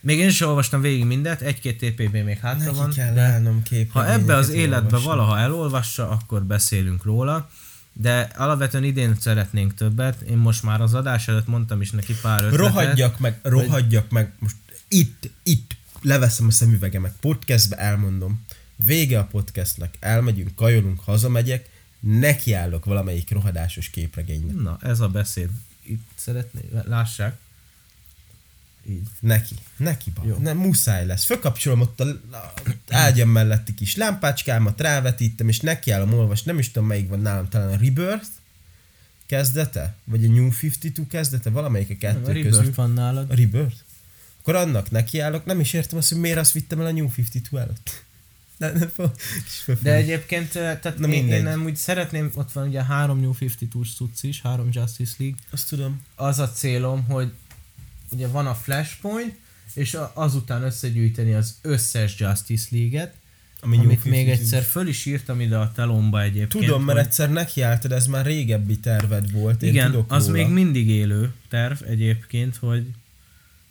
[0.00, 3.62] még én is olvastam végig mindent, egy-két TPB még hátra Neki van, kell de állnom
[3.88, 5.06] ha ebbe az életbe olvasni.
[5.06, 7.50] valaha elolvassa, akkor beszélünk róla,
[7.92, 10.20] de alapvetően idén szeretnénk többet.
[10.20, 12.58] Én most már az adás előtt mondtam is neki pár ötletet.
[12.66, 14.56] Rohadjak meg, rohadjak meg, most
[14.88, 18.44] itt, itt leveszem a szemüvegemet, podcastbe elmondom,
[18.76, 21.70] vége a podcastnek, elmegyünk, kajolunk, hazamegyek,
[22.02, 24.54] nekiállok valamelyik rohadásos képregénynek.
[24.56, 25.48] Na, ez a beszéd.
[25.82, 27.38] Itt szeretné, lássák.
[28.88, 29.06] Így.
[29.20, 30.22] Neki, neki ba.
[30.26, 30.36] Jó.
[30.36, 31.24] Nem, muszáj lesz.
[31.24, 32.52] Fölkapcsolom ott a, a
[32.88, 37.68] ágyam melletti kis lámpácskámat, rávetítem, és nekiállom olvasni, nem is tudom melyik van nálam, talán
[37.68, 38.26] a Rebirth
[39.26, 42.72] kezdete, vagy a New 52 kezdete, valamelyik a A kettő Rebirth közül.
[42.74, 43.30] van nálad.
[43.30, 43.76] A Rebirth?
[44.40, 47.58] Akkor annak nekiállok, nem is értem azt, hogy miért azt vittem el a New 52
[47.58, 48.04] előtt.
[49.82, 53.30] De egyébként, eh, tehát Na én, én nem úgy szeretném, ott van ugye három New
[53.40, 55.36] 52 cucc is, három Justice League.
[55.50, 56.02] Azt tudom.
[56.14, 57.32] Az a célom, hogy
[58.10, 59.34] ugye van a Flashpoint,
[59.74, 63.14] és azután összegyűjteni az összes Justice League-et,
[63.60, 64.30] Ami amit még 52.
[64.30, 66.64] egyszer föl is írtam ide a telomba egyébként.
[66.64, 70.36] Tudom, mert hogy- egyszer nekiálltad, ez már régebbi terved volt, én Igen, tudok az róla.
[70.42, 72.86] még mindig élő terv egyébként, hogy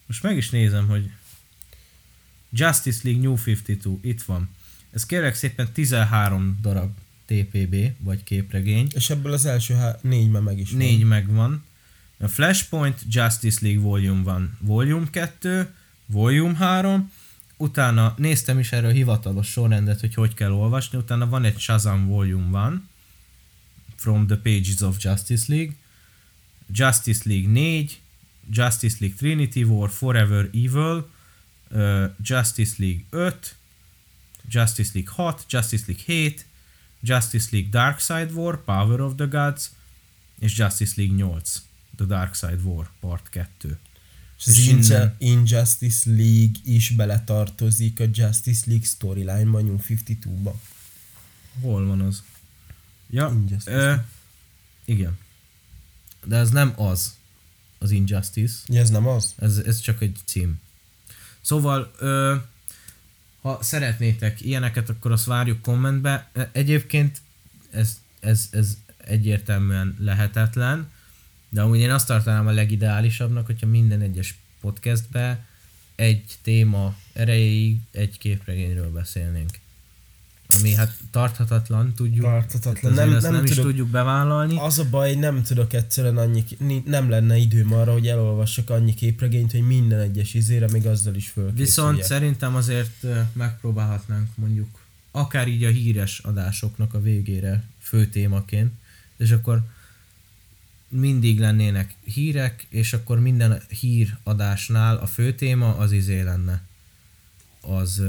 [0.05, 1.09] most meg is nézem, hogy
[2.53, 4.49] Justice League New 52, itt van.
[4.91, 6.91] Ez kérlek szépen 13 darab
[7.25, 8.87] TPB, vagy képregény.
[8.93, 10.77] És ebből az első há- négy már meg is van.
[10.77, 11.63] Négy megvan.
[12.17, 15.73] A Flashpoint, Justice League Volume 1, Volume 2,
[16.05, 17.11] Volume 3,
[17.57, 22.07] utána néztem is erről a hivatalos sorrendet, hogy hogy kell olvasni, utána van egy Shazam
[22.07, 22.73] Volume 1,
[23.95, 25.75] From the Pages of Justice League,
[26.73, 28.01] Justice League 4,
[28.49, 31.09] Justice League Trinity War, Forever Evil,
[31.71, 33.55] uh, Justice League 5,
[34.49, 36.45] Justice League 6, Justice League 7,
[37.03, 39.71] Justice League Dark Side War, Power of the Gods,
[40.39, 41.61] és Justice League 8,
[41.95, 43.77] The Dark Side War, part 2.
[44.37, 50.59] És az innen- Injustice League is beletartozik a Justice League storyline-ba, New 52-ba.
[51.61, 52.23] Hol van az?
[53.09, 53.71] Ja, Injustice.
[53.77, 53.95] ö,
[54.85, 55.17] igen.
[56.25, 57.15] De ez nem az,
[57.79, 58.55] az Injustice.
[58.67, 59.33] Ja, ez nem az?
[59.37, 60.59] Ez, ez csak egy cím.
[61.41, 62.35] Szóval, ö,
[63.41, 66.29] ha szeretnétek ilyeneket, akkor azt várjuk kommentbe.
[66.33, 67.21] E- Egyébként
[67.71, 70.91] ez, ez, ez egyértelműen lehetetlen,
[71.49, 75.45] de amúgy én azt tartanám a legideálisabbnak, hogyha minden egyes podcastbe
[75.95, 79.49] egy téma erejéig egy képregényről beszélnénk.
[80.59, 82.25] Ami hát tarthatatlan, tudjuk.
[82.25, 82.93] Tarthatatlan.
[82.93, 84.57] Nem, Nem- nem nem, is tudok- tudjuk bevállalni.
[84.57, 86.43] Az a baj, nem tudok egyszerűen annyi,
[86.85, 91.29] nem lenne időm arra, hogy elolvassak annyi képregényt, hogy minden egyes izére még azzal is
[91.29, 91.65] fölkészüljek.
[91.65, 94.79] Viszont szerintem azért megpróbálhatnánk mondjuk
[95.11, 98.71] akár így a híres adásoknak a végére fő témaként,
[99.17, 99.61] és akkor
[100.89, 106.61] mindig lennének hírek, és akkor minden híradásnál a fő téma az izé lenne.
[107.61, 108.01] Az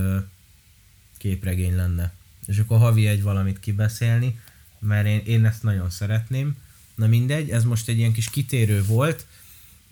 [1.19, 2.13] képregény lenne.
[2.53, 4.41] És akkor havi egy valamit kibeszélni,
[4.79, 6.57] mert én, én ezt nagyon szeretném.
[6.95, 9.27] Na mindegy, ez most egy ilyen kis kitérő volt.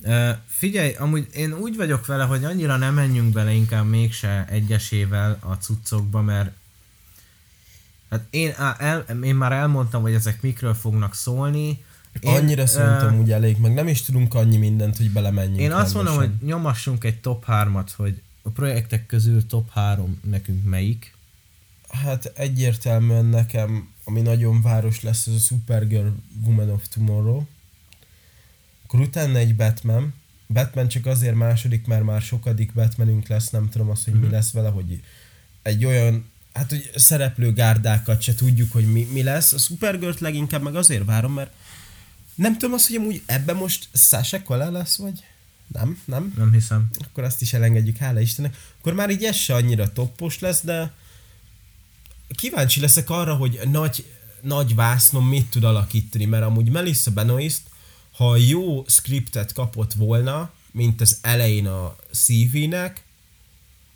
[0.03, 5.39] Uh, figyelj, amúgy én úgy vagyok vele, hogy annyira nem menjünk bele inkább mégse egyesével
[5.41, 6.51] a cuccokba, mert
[8.11, 11.85] hát én, el, én már elmondtam, hogy ezek mikről fognak szólni.
[12.21, 15.61] Én, Annyira szerintem ö, úgy elég, meg nem is tudunk annyi mindent, hogy belemenjünk.
[15.61, 16.39] Én azt mondom, rendesen.
[16.39, 21.15] hogy nyomassunk egy top 3-at, hogy a projektek közül top 3 nekünk melyik.
[21.91, 26.09] Hát egyértelműen nekem, ami nagyon város lesz, ez a Supergirl
[26.45, 27.43] Woman of Tomorrow.
[28.85, 30.15] Akkor utána egy Batman.
[30.47, 34.51] Batman csak azért második, mert már sokadik Batmanünk lesz, nem tudom azt, hogy mi lesz
[34.51, 35.03] vele, hogy
[35.63, 39.53] egy olyan, hát hogy szereplőgárdákat se tudjuk, hogy mi, mi lesz.
[39.53, 41.53] A supergirl leginkább meg azért várom, mert
[42.35, 45.25] nem tudom azt, hogy amúgy ebben most Sasha Cola lesz, vagy
[45.67, 46.33] nem, nem?
[46.37, 46.91] Nem hiszem.
[47.05, 48.57] Akkor azt is elengedjük, hála Istennek.
[48.79, 50.93] Akkor már így ez se annyira toppos lesz, de
[52.35, 54.05] kíváncsi leszek arra, hogy nagy,
[54.41, 57.63] nagy vásznom mit tud alakítani, mert amúgy Melissa Benoist,
[58.13, 63.03] ha jó scriptet kapott volna, mint az elején a CV-nek,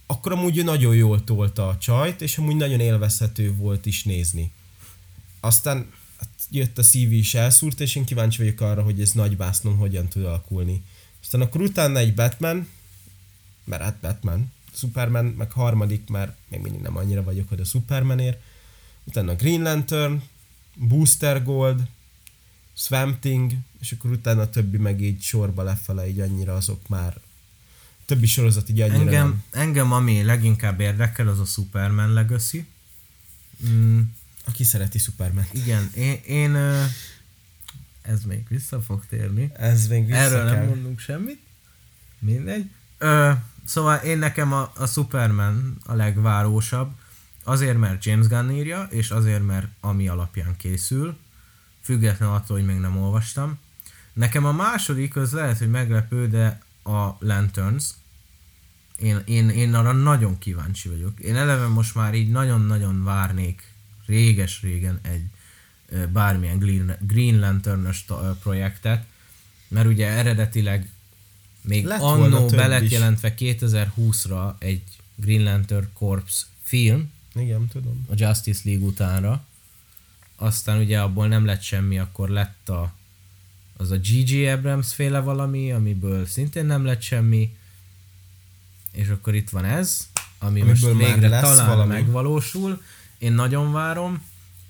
[0.07, 4.53] akkor amúgy ő nagyon jól tolta a csajt, és amúgy nagyon élvezhető volt is nézni.
[5.41, 9.37] Aztán hát jött a CV is elszúrt, és én kíváncsi vagyok arra, hogy ez nagy
[9.37, 10.83] vásznon hogyan tud alakulni.
[11.23, 12.69] Aztán akkor utána egy Batman,
[13.65, 18.43] mert hát Batman, Superman, meg harmadik, már még mindig nem annyira vagyok oda Supermanért.
[19.05, 20.23] Utána Green Lantern,
[20.75, 21.81] Booster Gold,
[22.77, 27.21] Swamp Thing, és akkor utána a többi meg így sorba lefele, így annyira azok már
[28.05, 29.45] többi sorozat így annyira Engem, nem.
[29.51, 32.67] engem ami leginkább érdekel, az a Superman Legacy.
[33.69, 34.01] Mm,
[34.45, 35.47] Aki szereti Superman.
[35.53, 36.57] igen, én, én
[38.03, 39.51] ez még vissza fog térni.
[39.57, 40.55] Ez még vissza Erről kell.
[40.59, 41.41] nem mondunk semmit.
[42.19, 42.71] Mindegy.
[43.05, 43.33] Ö,
[43.65, 46.93] szóval én nekem a, a Superman a legvárósabb.
[47.43, 51.17] Azért, mert James Gunn írja, és azért, mert ami alapján készül.
[51.83, 53.59] Függetlenül attól, hogy még nem olvastam.
[54.13, 57.85] Nekem a második, az lehet, hogy meglepő, de a Lanterns.
[58.97, 61.21] Én, én, én arra nagyon kíváncsi vagyok.
[61.21, 63.73] Én eleve most már így nagyon-nagyon várnék
[64.07, 65.25] réges-régen egy
[66.13, 68.05] bármilyen Green, Green Lantern-ös
[68.43, 69.05] projektet,
[69.69, 70.89] mert ugye eredetileg
[71.65, 72.91] még Lett annó be lett is.
[72.91, 74.83] jelentve 2020-ra egy
[75.15, 78.07] Green Lantern Corps film, Igen, tudom.
[78.11, 79.45] a Justice League utánra,
[80.37, 82.93] aztán ugye abból nem lett semmi, akkor lett a,
[83.77, 84.47] az a G.G.
[84.49, 87.57] Abrams féle valami, amiből szintén nem lett semmi,
[88.91, 90.09] és akkor itt van ez,
[90.39, 91.93] ami Amiből most végre talán valami.
[91.93, 92.83] megvalósul.
[93.19, 94.23] Én nagyon várom.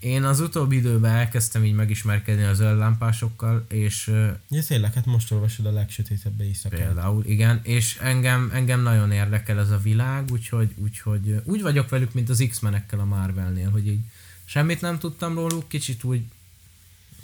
[0.04, 4.06] Én az utóbbi időben elkezdtem így megismerkedni a zöld lámpásokkal, és
[4.48, 6.80] Ja, tényleg, hát most olvasod a legsötétebb éjszakát.
[6.80, 12.12] Például, igen, és engem, engem nagyon érdekel ez a világ, úgyhogy, úgyhogy úgy vagyok velük,
[12.12, 14.00] mint az X-menekkel a Marvelnél, hogy így
[14.44, 16.22] semmit nem tudtam róluk, kicsit úgy,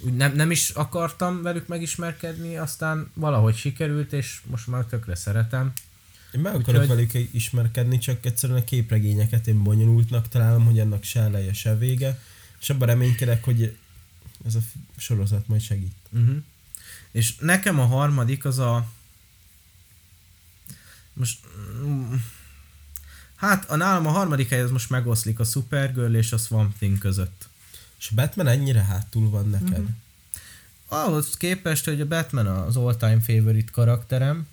[0.00, 5.72] úgy nem, nem is akartam velük megismerkedni, aztán valahogy sikerült, és most már tökre szeretem.
[6.34, 11.02] Én meg akarok Úgyhogy- velük ismerkedni, csak egyszerűen a képregényeket én bonyolultnak találom, hogy annak
[11.04, 12.18] se eleje, se vége,
[12.60, 13.76] és abban reménykedek, hogy
[14.46, 14.60] ez a
[14.96, 15.96] sorozat majd segít.
[16.10, 16.42] Uh-huh.
[17.10, 18.90] És nekem a harmadik az a...
[21.12, 21.38] Most...
[23.34, 26.98] Hát a nálam a harmadik hely az most megoszlik a Supergirl és a Swamp Thing
[26.98, 27.48] között.
[27.98, 29.82] És a Batman ennyire hátul van neked?
[29.82, 29.90] Mhm.
[30.88, 34.46] Ahhoz képest, hogy a Batman az all-time favorite karakterem,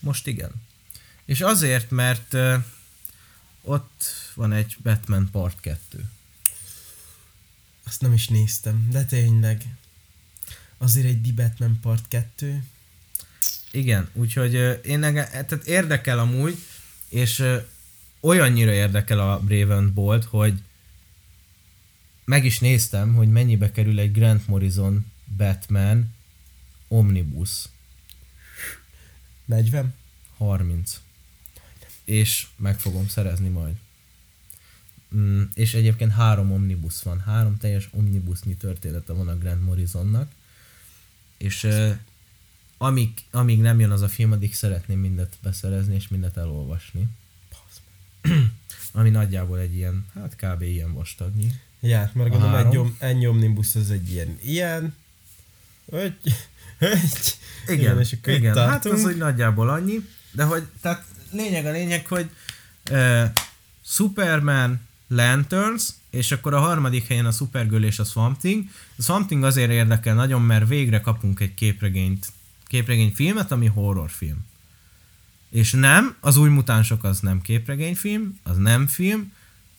[0.00, 0.50] most igen.
[1.24, 2.64] És azért, mert uh,
[3.62, 6.10] ott van egy Batman Part 2.
[7.88, 9.76] Azt nem is néztem, de tényleg.
[10.78, 12.64] Azért egy The Batman Part 2.
[13.70, 16.58] Igen, úgyhogy én engem, tehát érdekel amúgy,
[17.08, 17.44] és
[18.20, 20.62] olyannyira érdekel a Brave and Bold, hogy
[22.24, 26.14] meg is néztem, hogy mennyibe kerül egy Grant Morrison Batman
[26.88, 27.68] Omnibus.
[29.44, 29.94] 40?
[30.36, 31.00] 30.
[32.04, 33.74] És meg fogom szerezni majd.
[35.16, 40.30] Mm, és egyébként három omnibus van, három teljes omnibusnyi története van a Grant Morrisonnak.
[41.36, 41.96] És uh,
[42.78, 47.06] amíg, amíg nem jön az a film, addig szeretném mindet beszerezni és mindet elolvasni.
[48.92, 50.62] Ami nagyjából egy ilyen, hát kb.
[50.62, 51.52] ilyen vastagnyi.
[51.80, 54.94] Ja, hát mert gondolom egy, om, egy omnibus az egy ilyen, ilyen,
[55.86, 56.16] ögy,
[56.78, 57.38] ögy.
[57.66, 58.56] Igen, és akkor igen.
[58.56, 62.30] hát az úgy nagyjából annyi, de hogy, tehát lényeg a lényeg, hogy
[62.90, 63.24] uh,
[63.84, 68.64] Superman, Lanterns, és akkor a harmadik helyen a Supergirl és a Swamp Thing.
[68.98, 72.26] A Swamp Thing azért érdekel nagyon, mert végre kapunk egy képregényt,
[72.66, 74.46] képregény filmet, ami horrorfilm.
[75.50, 79.32] És nem, az új mutánsok az nem képregényfilm, az nem film,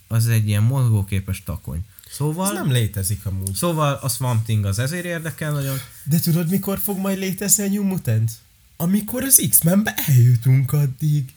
[0.07, 1.85] az egy ilyen mozgóképes takony.
[2.09, 3.53] Szóval, Ez nem létezik amúgy.
[3.53, 7.67] szóval a Swamp Thing az ezért érdekel nagyon, De tudod, mikor fog majd létezni a
[7.69, 8.31] New Mutants?
[8.77, 11.33] Amikor az X-Menbe eljutunk addig.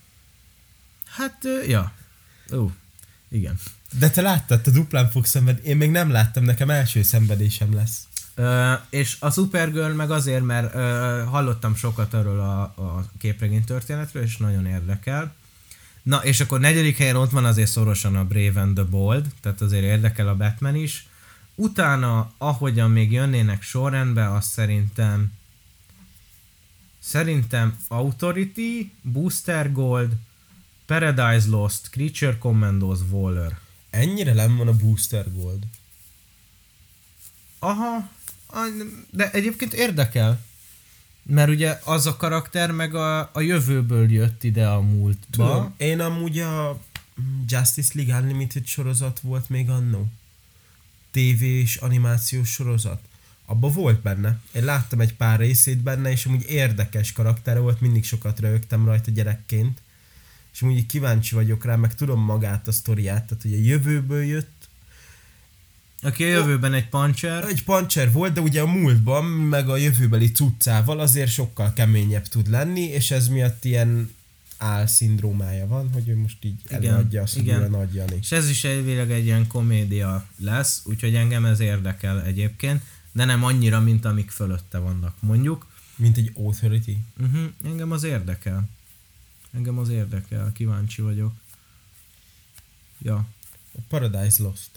[1.07, 1.93] Hát, ja.
[2.53, 2.71] Ó,
[3.29, 3.59] igen.
[3.99, 5.69] De te láttad, te duplán fogsz szenvedni.
[5.69, 8.07] Én még nem láttam, nekem első szenvedésem lesz.
[8.35, 14.23] Ö, és a Supergirl meg azért, mert ö, hallottam sokat erről a, a képregény történetről,
[14.23, 15.35] és nagyon érdekel.
[16.03, 19.61] Na, és akkor negyedik helyen ott van azért szorosan a Brave and the Bold, tehát
[19.61, 21.07] azért érdekel a Batman is.
[21.55, 25.33] Utána, ahogyan még jönnének sorrendbe, azt szerintem
[26.99, 30.13] szerintem Authority, Booster Gold,
[30.87, 33.59] Paradise Lost, Creature Commandos, Waller.
[33.93, 35.63] Ennyire nem van a Booster Gold.
[37.59, 38.11] Aha,
[39.11, 40.45] de egyébként érdekel.
[41.23, 45.47] Mert ugye az a karakter meg a, a jövőből jött ide a múltba.
[45.47, 46.81] Tudom, én amúgy a
[47.47, 50.07] Justice League Unlimited sorozat volt még annó.
[51.11, 53.01] TV és animációs sorozat.
[53.45, 54.41] Abba volt benne.
[54.53, 59.11] Én láttam egy pár részét benne, és amúgy érdekes karakter volt, mindig sokat rögtem rajta
[59.11, 59.81] gyerekként.
[60.53, 64.69] És így kíváncsi vagyok rá, meg tudom magát a sztoriát, tehát hogy a jövőből jött,
[66.03, 67.45] Aki a jövőben egy puncher.
[67.45, 72.51] egy pancser volt, de ugye a múltban, meg a jövőbeli cuccával azért sokkal keményebb tud
[72.51, 74.11] lenni, és ez miatt ilyen
[74.63, 77.71] álszindrómája van, hogy ő most így Igen, előadja azt, igen.
[77.71, 78.17] nagy Jani.
[78.21, 83.45] És ez is elvileg egy ilyen komédia lesz, úgyhogy engem ez érdekel egyébként, de nem
[83.45, 85.67] annyira, mint amik fölötte vannak, mondjuk.
[85.97, 86.97] Mint egy authority.
[87.21, 88.69] Uh-huh, engem az érdekel.
[89.53, 91.33] Engem az érdekel, kíváncsi vagyok.
[92.99, 93.27] Ja.
[93.75, 94.71] A Paradise Lost.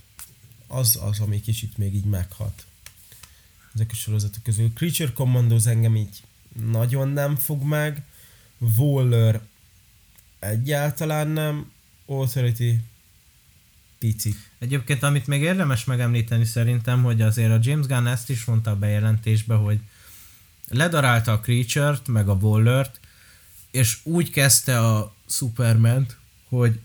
[0.67, 2.65] Az az, ami kicsit még így meghat.
[3.73, 4.71] Ezek a sorozatok közül.
[4.73, 6.23] Creature Commandos engem így
[6.63, 8.03] nagyon nem fog meg.
[8.77, 9.41] Waller
[10.39, 11.71] egyáltalán nem.
[12.05, 12.73] Authority
[13.99, 14.37] picit.
[14.59, 18.75] Egyébként, amit még érdemes megemlíteni szerintem, hogy azért a James Gunn ezt is mondta a
[18.75, 19.79] bejelentésbe, hogy
[20.67, 22.99] ledarálta a Creature-t, meg a Waller-t,
[23.75, 26.07] és úgy kezdte a superman
[26.49, 26.79] hogy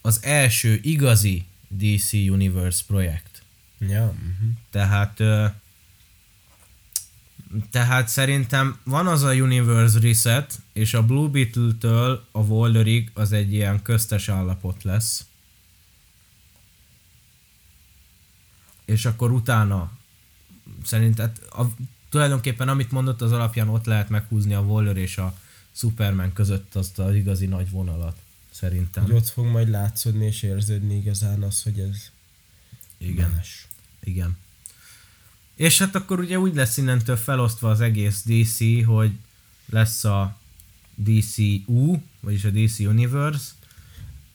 [0.00, 3.42] az első igazi DC Universe projekt.
[3.78, 4.50] Ja, uh-huh.
[4.70, 5.22] Tehát
[7.70, 13.52] tehát szerintem van az a Universe Reset, és a Blue Beetle-től a Wolverig az egy
[13.52, 15.26] ilyen köztes állapot lesz.
[18.84, 19.92] És akkor utána
[20.84, 21.62] szerintem a,
[22.08, 25.34] tulajdonképpen amit mondott az alapján ott lehet meghúzni a Waller és a
[25.76, 28.16] Superman között azt az igazi nagy vonalat.
[28.50, 29.04] Szerintem.
[29.04, 32.10] Hogy ott fog majd látszódni és érződni igazán az, hogy ez
[32.98, 33.30] Igen.
[33.30, 33.66] más.
[34.04, 34.36] Igen.
[35.54, 39.12] És hát akkor ugye úgy lesz innentől felosztva az egész DC, hogy
[39.66, 40.38] lesz a
[40.94, 43.52] DCU, vagyis a DC Universe,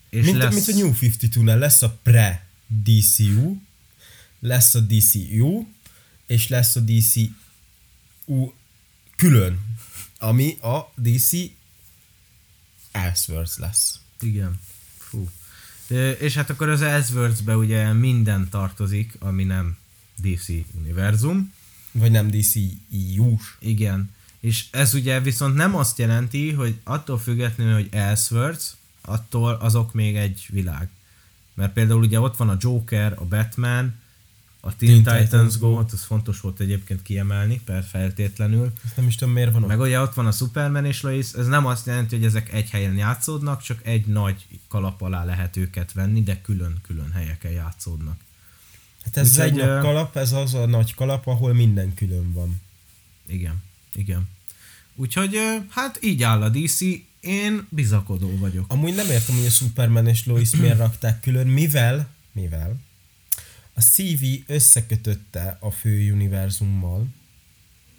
[0.09, 0.53] és mint, lesz...
[0.53, 3.57] mint a New 52-nál lesz a pre-DCU,
[4.39, 5.67] lesz a DCU,
[6.25, 8.53] és lesz a DCU
[9.15, 9.59] külön,
[10.21, 11.31] ami a DC
[12.91, 13.99] Elseworlds lesz.
[14.19, 14.59] Igen.
[14.97, 15.29] Fú.
[16.19, 19.77] És hát akkor az Elseworlds-be ugye minden tartozik, ami nem
[20.15, 21.53] DC univerzum.
[21.91, 23.55] Vagy nem DCU-s.
[23.59, 24.11] Igen.
[24.39, 30.15] És ez ugye viszont nem azt jelenti, hogy attól függetlenül, hogy Elseworlds, attól azok még
[30.15, 30.89] egy világ.
[31.53, 34.00] Mert például ugye ott van a Joker, a Batman,
[34.63, 38.71] a Teen, Teen Titans, Go, az fontos volt egyébként kiemelni, per feltétlenül.
[38.85, 39.67] Ezt nem is tudom miért van ott.
[39.67, 42.69] Meg ugye ott van a Superman és Lois, ez nem azt jelenti, hogy ezek egy
[42.69, 48.19] helyen játszódnak, csak egy nagy kalap alá lehet őket venni, de külön-külön helyeken játszódnak.
[49.03, 52.33] Hát ez Úgyhogy, egy nagy ö, kalap, ez az a nagy kalap, ahol minden külön
[52.33, 52.61] van.
[53.27, 53.61] Igen,
[53.93, 54.29] igen.
[54.95, 55.37] Úgyhogy
[55.69, 56.79] hát így áll a DC,
[57.19, 58.65] én bizakodó vagyok.
[58.67, 62.79] Amúgy nem értem, hogy a Superman és Lois miért rakták külön, mivel, mivel
[63.73, 67.05] a CV összekötötte a fő univerzummal.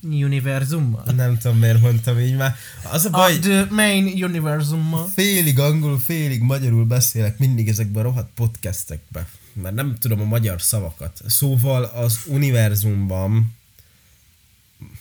[0.02, 1.04] Univerzummal?
[1.16, 2.56] Nem tudom, miért mondtam így már.
[2.92, 5.08] Az a A baj, The Main Univerzummal.
[5.08, 10.62] félig angolul, félig magyarul beszélek mindig ezekben a rohadt podcastekben, mert nem tudom a magyar
[10.62, 11.20] szavakat.
[11.26, 13.54] Szóval az univerzumban,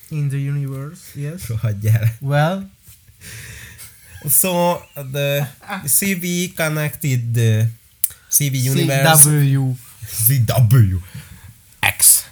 [0.10, 1.48] In the universe, yes.
[1.50, 2.16] rohadjál.
[2.20, 2.70] Well,
[4.30, 4.78] So
[5.12, 7.70] the CV connected the
[8.30, 9.76] CV universe CW.
[10.12, 11.00] CW.
[11.98, 12.26] X.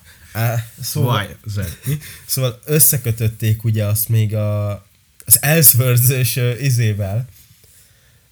[0.81, 1.49] Szóval, Y.
[1.49, 1.59] Z.
[2.25, 4.71] Szóval összekötötték ugye azt még a,
[5.25, 7.27] az Elseworlds-ös uh, izével,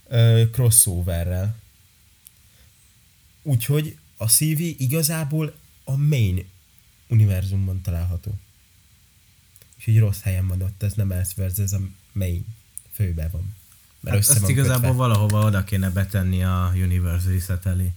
[0.03, 1.55] uh, crossoverrel.
[3.41, 6.45] Úgyhogy a CV igazából a main
[7.07, 8.37] univerzumban található.
[9.77, 11.79] Úgyhogy rossz helyen van ott, ez nem Elseworlds, ez a
[12.11, 12.45] main
[12.93, 13.55] főbe van.
[13.99, 14.95] Mert Hát össze azt van igazából kötve.
[14.97, 17.91] valahova oda kéne betenni a Universe Reset elé.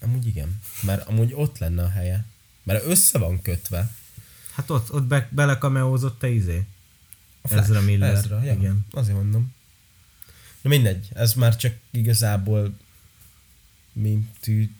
[0.00, 2.24] Amúgy igen, mert amúgy ott lenne a helye.
[2.62, 3.90] Mert össze van kötve.
[4.54, 6.64] Hát ott, ott be, belekameózott te izé.
[7.40, 7.62] A Flash.
[7.62, 8.52] Ezra Miller, Ezra, ja.
[8.52, 8.86] igen.
[8.90, 9.54] Azért mondom.
[10.60, 12.76] Na mindegy, ez már csak igazából
[13.92, 14.70] mi tű,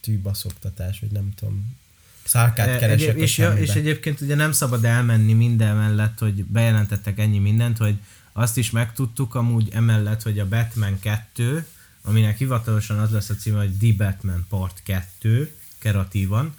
[0.00, 1.76] tűbaszoktatás, vagy nem tudom.
[2.24, 6.18] Szárkát E, keresek egyéb, a és, ja, és egyébként ugye nem szabad elmenni minden mellett,
[6.18, 7.98] hogy bejelentettek ennyi mindent, hogy
[8.32, 11.66] azt is megtudtuk amúgy emellett, hogy a Batman 2,
[12.06, 16.54] aminek hivatalosan az lesz a címe, hogy The Batman Part 2, kreatívan,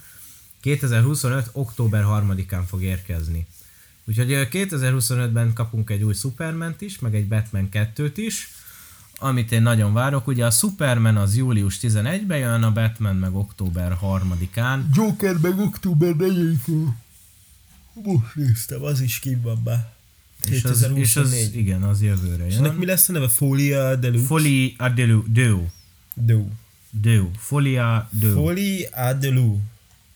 [0.60, 1.50] 2025.
[1.52, 3.46] október 3-án fog érkezni.
[4.04, 8.48] Úgyhogy ö, 2025-ben kapunk egy új Superment is, meg egy Batman 2-t is,
[9.18, 13.98] amit én nagyon várok, ugye a Superman az július 11-ben jön, a Batman meg október
[14.02, 14.80] 3-án.
[14.92, 16.96] Joker meg október 4-én.
[17.92, 19.97] Most néztem, az is ki van be.
[20.50, 22.74] És az, és az, igen, az jövőre És ennek jön.
[22.78, 23.28] mi lesz a neve?
[23.28, 24.26] Folia Deluxe?
[24.26, 25.66] Folie à Delu, Deu.
[26.14, 26.48] Deu.
[26.90, 27.30] Deu.
[27.38, 28.32] Folia Deu.
[28.34, 29.58] Folia à Delu.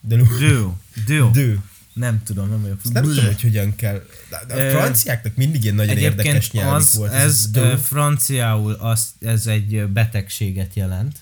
[0.01, 0.25] Delu.
[0.39, 0.73] Deu.
[1.07, 1.31] Deu.
[1.31, 1.57] Deu.
[1.93, 2.93] Nem tudom, nem vagyok.
[2.93, 4.03] Nem tudom, hogy hogyan kell.
[4.49, 7.13] De, a franciáknak mindig ilyen nagyon érdekes Egyébként nyelvük az, volt.
[7.13, 7.77] ez deu.
[7.77, 11.21] franciául az, ez egy betegséget jelent.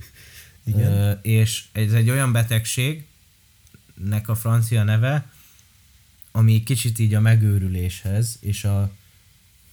[0.66, 0.92] Igen.
[0.92, 3.04] Ö, és ez egy olyan betegségnek
[4.26, 5.30] a francia neve,
[6.36, 8.92] ami kicsit így a megőrüléshez és a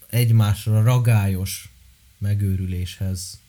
[0.09, 1.69] egymásra ragályos
[2.17, 3.39] megőrüléshez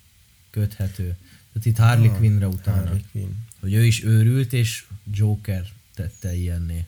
[0.50, 1.16] köthető.
[1.52, 2.76] Tehát itt Harley Ah, Quinnre utána.
[2.76, 3.30] Harley Quinn.
[3.60, 6.84] Hogy ő is őrült, és Joker tette ilyenné.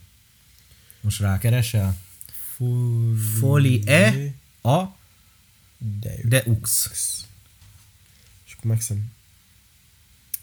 [1.01, 1.99] Most rákeresel?
[3.39, 4.85] Folie a
[5.79, 6.29] Deu.
[6.29, 6.87] Deux.
[8.47, 9.13] És akkor megszem.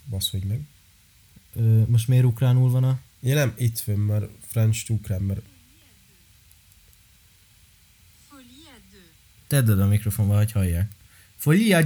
[0.10, 0.60] Basz, hogy meg.
[1.56, 3.00] Ö, most miért ukránul van a...
[3.20, 5.42] Ja nem, itt fönn már French ukrán, mert
[8.30, 9.04] Folie à deux.
[9.54, 10.92] Tedd oda a mikrofonba, hogy hallják.
[11.38, 11.82] Folie à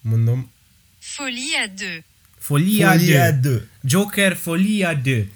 [0.00, 0.50] mondom.
[0.98, 2.02] Folie à deux.
[2.38, 3.62] Folie à deux.
[3.84, 5.26] Joker Folie à Deux.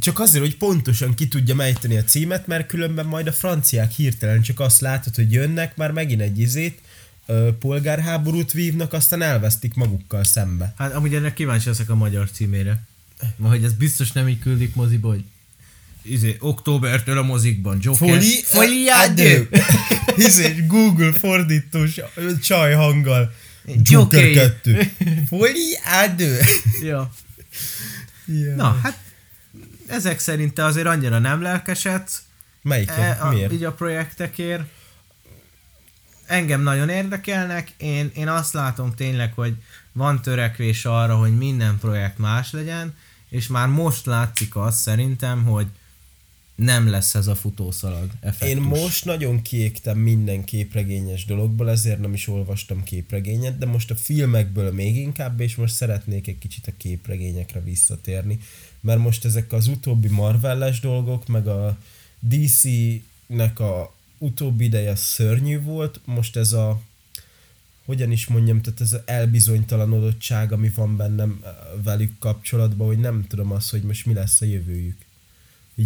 [0.00, 4.42] Csak azért, hogy pontosan ki tudja mejteni a címet, mert különben majd a franciák hirtelen
[4.42, 6.80] csak azt látod, hogy jönnek, már megint egy izét,
[7.26, 10.74] ö, polgárháborút vívnak, aztán elvesztik magukkal szembe.
[10.76, 12.82] Hát amúgy ennek kíváncsi leszek a magyar címére.
[13.36, 15.24] Ma, hogy ez biztos nem így küldik moziba, hogy
[16.02, 17.78] izé, októbertől a mozikban.
[17.80, 18.22] Joker.
[19.14, 19.48] Deux.
[20.16, 22.00] Hisz Google fordítós
[22.42, 23.32] csaj hanggal.
[23.82, 24.26] Joker.
[24.26, 24.92] Joker 2.
[25.26, 26.62] Folie à deux.
[26.82, 27.10] Ja.
[28.24, 28.56] Yeah.
[28.56, 28.98] Na, hát
[29.86, 32.22] ezek szerint te azért annyira nem lelkesedsz
[32.62, 32.98] Melyiket?
[32.98, 33.52] e, a, Miért?
[33.52, 34.62] így a projektekért.
[36.26, 39.54] Engem nagyon érdekelnek, én, én azt látom tényleg, hogy
[39.92, 42.96] van törekvés arra, hogy minden projekt más legyen,
[43.28, 45.66] és már most látszik az szerintem, hogy
[46.60, 48.48] nem lesz ez a futószalag effektus.
[48.48, 53.96] Én most nagyon kiégtem minden képregényes dologból, ezért nem is olvastam képregényet, de most a
[53.96, 58.38] filmekből még inkább, és most szeretnék egy kicsit a képregényekre visszatérni,
[58.80, 61.78] mert most ezek az utóbbi Marvelles dolgok, meg a
[62.18, 66.80] DC-nek a utóbbi ideje szörnyű volt, most ez a
[67.84, 71.50] hogyan is mondjam, tehát ez az elbizonytalanodottság, ami van bennem eh,
[71.82, 75.08] velük kapcsolatban, hogy nem tudom azt, hogy most mi lesz a jövőjük.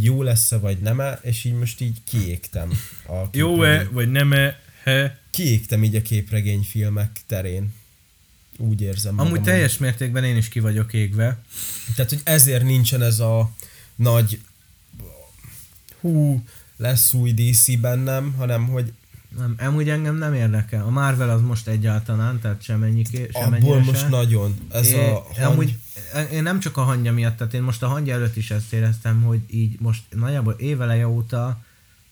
[0.02, 2.70] Jó lesz-e, vagy nem -e, és így most így kiégtem.
[3.08, 5.18] A Jó-e, vagy nem-e, he?
[5.30, 7.74] Kiégtem így a képregényfilmek terén.
[8.56, 11.42] Úgy érzem Amúgy magam, teljes mértékben én is ki vagyok égve.
[11.96, 13.50] Tehát, hogy ezért nincsen ez a
[13.94, 14.40] nagy
[16.00, 16.42] hú,
[16.76, 18.92] lesz új DC bennem, hanem hogy
[19.38, 20.84] Nem, amúgy engem nem érdekel.
[20.84, 24.08] A Marvel az most egyáltalán, tehát semennyiké, abból semennyire most se.
[24.08, 24.56] nagyon.
[24.72, 25.52] Ez én, a hang...
[25.52, 25.76] amúgy,
[26.32, 29.22] én nem csak a hangja miatt, tehát én most a hangja előtt is ezt éreztem,
[29.22, 31.62] hogy így most nagyjából éveleje óta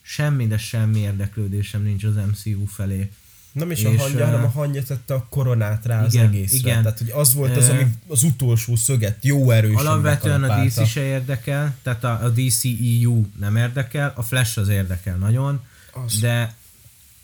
[0.03, 3.11] semmi, de semmi érdeklődésem nincs az MCU felé.
[3.53, 6.27] Nem is a és, hangja, ö, hanem a hangja tette a koronát rá az igen,
[6.27, 6.57] egészre.
[6.57, 6.83] igen.
[6.83, 10.65] Tehát, hogy az volt az, ami az utolsó szöget jó erősen Alapvetően a.
[10.65, 15.61] DC se érdekel, tehát a, a DCEU nem érdekel, a Flash az érdekel nagyon,
[15.93, 16.19] Az.
[16.21, 16.55] de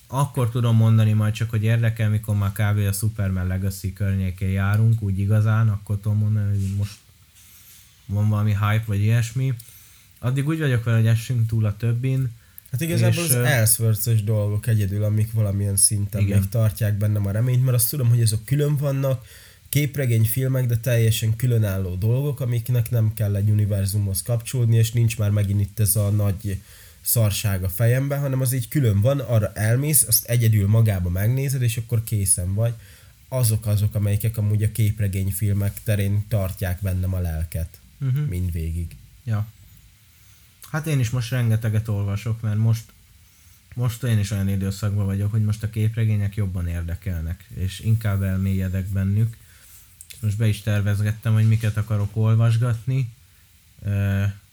[0.08, 2.78] akkor tudom mondani majd csak, hogy érdekel, mikor már kb.
[2.78, 6.96] a Superman Legacy környékén járunk, úgy igazán, akkor tudom mondani, hogy most
[8.06, 9.54] van valami hype vagy ilyesmi.
[10.18, 12.30] Addig úgy vagyok vele, hogy essünk túl a többin.
[12.70, 16.38] Hát igazából és, az elszvörcös dolgok egyedül, amik valamilyen szinten Igen.
[16.38, 19.26] még tartják bennem a reményt, mert azt tudom, hogy azok külön vannak,
[19.68, 25.60] képregényfilmek, de teljesen különálló dolgok, amiknek nem kell egy univerzumhoz kapcsolódni, és nincs már megint
[25.60, 26.60] itt ez a nagy
[27.08, 31.76] szarság a fejembe, hanem az így külön van, arra elmész, azt egyedül magába megnézed, és
[31.76, 32.74] akkor készen vagy.
[33.28, 37.80] Azok azok, amelyek amúgy a képregényfilmek terén tartják bennem a lelket.
[38.00, 38.26] Uh-huh.
[38.26, 38.96] Mindvégig.
[39.24, 39.46] Ja.
[40.70, 42.84] Hát én is most rengeteget olvasok, mert most
[43.74, 48.86] most én is olyan időszakban vagyok, hogy most a képregények jobban érdekelnek, és inkább elmélyedek
[48.86, 49.36] bennük.
[50.20, 53.08] Most be is tervezgettem, hogy miket akarok olvasgatni.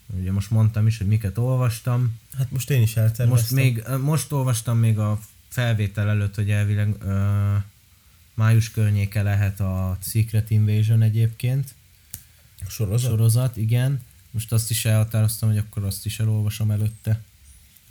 [0.08, 2.20] Ugye most mondtam is, hogy miket olvastam.
[2.38, 3.28] Hát most én is elterveztem.
[3.30, 7.56] Most, még, most olvastam még a felvétel előtt, hogy elvileg ö,
[8.34, 11.76] május környéke lehet a Secret Invasion egyébként.
[12.68, 13.10] sorozat.
[13.10, 14.02] Sorozat, igen.
[14.32, 17.22] Most azt is elhatároztam, hogy akkor azt is elolvasom előtte.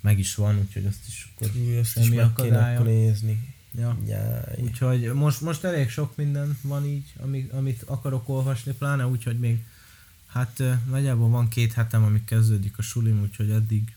[0.01, 2.79] Meg is van, úgyhogy azt is akkor Új, azt is semmi meg kéne akadálya.
[2.79, 3.53] akkor nézni.
[3.77, 3.97] Ja.
[4.07, 4.61] Jaj.
[4.61, 9.63] Úgyhogy most, most elég sok minden van így, ami, amit akarok olvasni, pláne úgyhogy még
[10.35, 13.95] hát nagyjából van két hetem, amíg kezdődik a sulim, úgyhogy eddig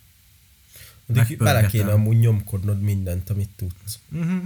[1.08, 3.98] Addig bele kéne amúgy nyomkodnod mindent, amit tudsz.
[4.10, 4.42] Uh-huh.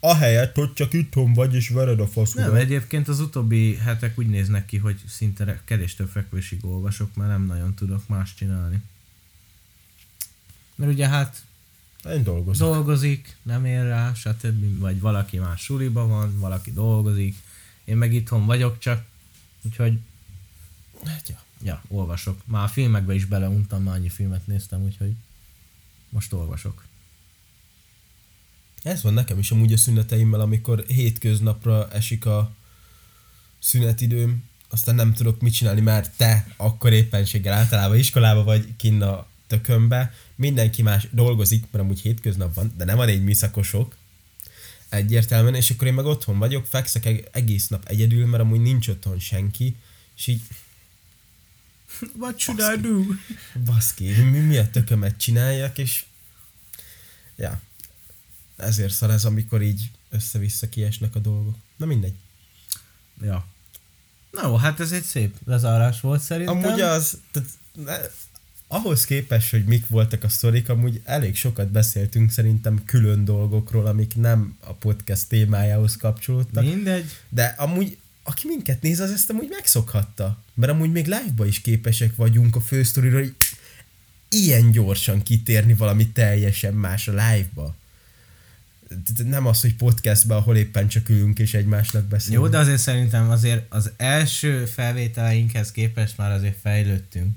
[0.00, 2.54] Ahelyett, hogy csak itthon vagy és vered a Nem, faszodat.
[2.54, 7.46] egyébként az utóbbi hetek úgy néznek ki, hogy szinte kevés több fekvésig olvasok, mert nem
[7.46, 8.82] nagyon tudok más csinálni.
[10.74, 11.42] Mert ugye hát
[12.04, 12.68] Én dolgozom.
[12.68, 14.78] dolgozik, nem ér rá, stb.
[14.78, 17.36] Vagy valaki más suliba van, valaki dolgozik,
[17.84, 19.04] én meg itthon vagyok csak,
[19.62, 19.98] úgyhogy
[21.04, 21.42] Hát, ja.
[21.62, 22.42] ja, olvasok.
[22.44, 25.12] Már a filmekbe is beleuntam, már annyi filmet néztem, úgyhogy
[26.08, 26.86] most olvasok.
[28.82, 32.54] Ez van nekem is amúgy a szüneteimmel, amikor hétköznapra esik a
[33.58, 39.26] szünetidőm, aztán nem tudok mit csinálni, mert te akkor éppenséggel általában iskolába vagy kinn a
[39.46, 43.96] tökönbe, mindenki más dolgozik, mert amúgy hétköznap van, de nem a négy műszakosok,
[44.88, 48.88] egyértelműen, és akkor én meg otthon vagyok, fekszek eg- egész nap egyedül, mert amúgy nincs
[48.88, 49.76] otthon senki,
[50.16, 50.42] és így
[52.20, 53.02] What should I do?
[53.64, 56.04] baszki, mi, mi a tökömet csináljak, és
[57.36, 57.60] ja,
[58.56, 61.56] ezért szar ez, amikor így össze-vissza kiesnek a dolgok.
[61.76, 62.14] Na mindegy.
[63.22, 63.46] Ja.
[64.30, 66.56] Na jó, hát ez egy szép lezárás volt szerintem.
[66.56, 67.96] Amúgy az, tehát, ne,
[68.68, 74.16] ahhoz képest, hogy mik voltak a sztorik, amúgy elég sokat beszéltünk szerintem külön dolgokról, amik
[74.16, 76.64] nem a podcast témájához kapcsolódtak.
[76.64, 77.10] Mindegy.
[77.28, 77.98] De amúgy,
[78.28, 80.42] aki minket néz, az ezt amúgy megszokhatta.
[80.54, 83.34] Mert amúgy még live-ba is képesek vagyunk a fősztoriról, hogy
[84.28, 87.76] ilyen gyorsan kitérni valami teljesen más a live-ba.
[89.24, 92.42] Nem az, hogy podcastban, ahol éppen csak ülünk és egymásnak beszélünk.
[92.42, 97.36] Jó, de azért szerintem azért az első felvételeinkhez képest már azért fejlődtünk.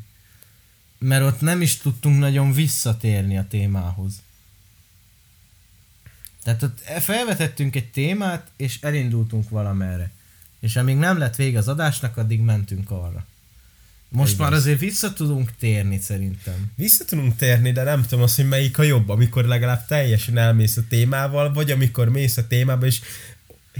[0.98, 4.22] Mert ott nem is tudtunk nagyon visszatérni a témához.
[6.44, 10.12] Tehát ott felvetettünk egy témát, és elindultunk valamerre.
[10.62, 13.26] És amíg nem lett vége az adásnak, addig mentünk arra.
[14.10, 14.46] Most Igaz.
[14.50, 16.72] már azért vissza tudunk térni szerintem.
[16.76, 20.78] Vissza tudunk térni, de nem tudom azt, hogy melyik a jobb, amikor legalább teljesen elmész
[20.78, 23.00] a témával, vagy amikor mész a témába, és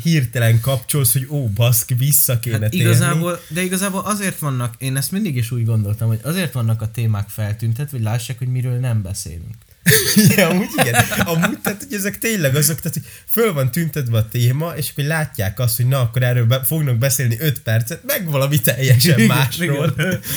[0.04, 2.86] hirtelen kapcsolsz, hogy ó, baszki, vissza kéne Hát térni.
[2.86, 6.92] igazából, de igazából azért vannak, én ezt mindig is úgy gondoltam, hogy azért vannak a
[6.92, 9.56] témák feltüntetve, hogy lássák, hogy miről nem beszélünk.
[10.36, 10.94] ja, amúgy igen.
[11.20, 15.04] Amúgy, tehát, hogy ezek tényleg azok, tehát, hogy föl van tüntetve a téma, és akkor
[15.04, 19.28] látják azt, hogy na, akkor erről be, fognak beszélni 5 percet, meg valami teljesen Igen,
[19.28, 19.94] másról.
[19.98, 20.20] igen.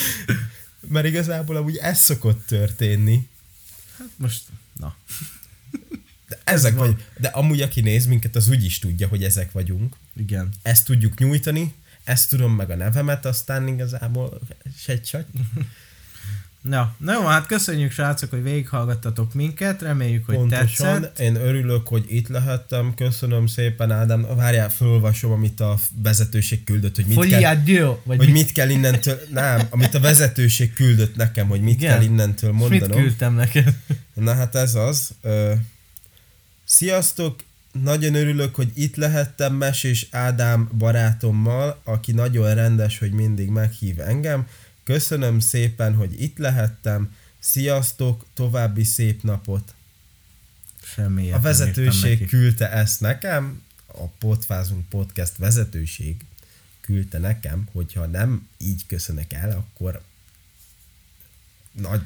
[0.87, 3.27] Mert igazából amúgy ez szokott történni.
[3.97, 4.41] Hát most,
[4.79, 4.95] na.
[6.27, 6.87] De ezek van.
[6.87, 9.95] vagy, de amúgy aki néz minket, az úgy is tudja, hogy ezek vagyunk.
[10.15, 10.49] Igen.
[10.61, 11.73] Ezt tudjuk nyújtani,
[12.03, 14.41] ezt tudom meg a nevemet, aztán igazából
[14.77, 15.09] se egy.
[16.69, 21.19] Na, na jó, hát köszönjük srácok, hogy végighallgattatok minket, reméljük, hogy Pontosan, tetszett.
[21.19, 27.05] én örülök, hogy itt lehettem, köszönöm szépen Ádám, várjál, fölolvasom, amit a vezetőség küldött, hogy
[27.05, 27.55] mit kell,
[28.03, 31.91] vagy hogy mit, mit kell innentől, nem, amit a vezetőség küldött nekem, hogy mit Igen.
[31.91, 32.97] kell innentől mit mondanom.
[33.01, 33.73] küldtem neked?
[34.13, 35.11] Na hát ez az.
[35.21, 35.53] Ö,
[36.63, 37.43] sziasztok,
[37.83, 44.47] nagyon örülök, hogy itt lehettem Mesés Ádám barátommal, aki nagyon rendes, hogy mindig meghív engem.
[44.85, 47.15] Köszönöm szépen, hogy itt lehettem.
[47.39, 49.73] Sziasztok, további szép napot.
[50.83, 56.15] Semmi A vezetőség küldte ezt nekem, a Potfázunk Podcast vezetőség
[56.81, 60.01] küldte nekem, hogyha nem így köszönök el, akkor
[61.71, 62.01] nagy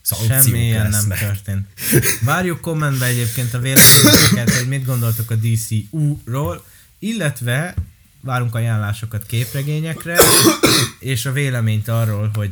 [0.00, 1.68] szankciók Semmi ilyen nem történt.
[2.20, 6.64] Várjuk kommentbe egyébként a véleményeket, hogy mit gondoltok a DCU-ról,
[6.98, 7.74] illetve
[8.24, 10.16] várunk ajánlásokat képregényekre,
[10.98, 12.50] és a véleményt arról, hogy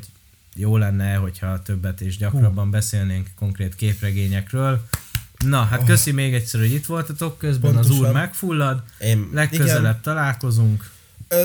[0.54, 4.86] jó lenne, hogyha többet és gyakrabban beszélnénk konkrét képregényekről.
[5.46, 8.08] Na, hát köszi még egyszer, hogy itt voltatok, közben az Pontosan.
[8.08, 10.90] úr megfullad, Én, legközelebb igen, találkozunk,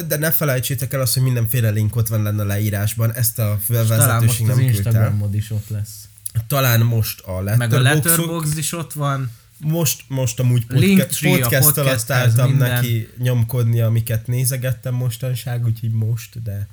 [0.08, 3.60] de ne felejtsétek el azt, hogy mindenféle link ott van lenne a leírásban, ezt a
[3.88, 4.60] talán most az nem.
[4.60, 6.08] Instagramod is ott lesz.
[6.48, 11.60] Talán most a Meg a Letterboxd Letterboxd is ott van, most, most amúgy podca- a
[11.60, 12.70] podcast álltam minden.
[12.70, 16.68] neki nyomkodni, amiket nézegettem mostanság, úgyhogy most, de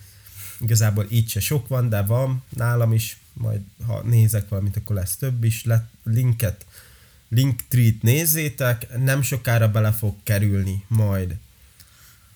[0.60, 5.16] igazából így se sok van, de van nálam is, majd ha nézek valamit, akkor lesz
[5.16, 6.66] több is, Let, linket,
[7.28, 11.36] Linktree-t nézzétek, nem sokára bele fog kerülni majd.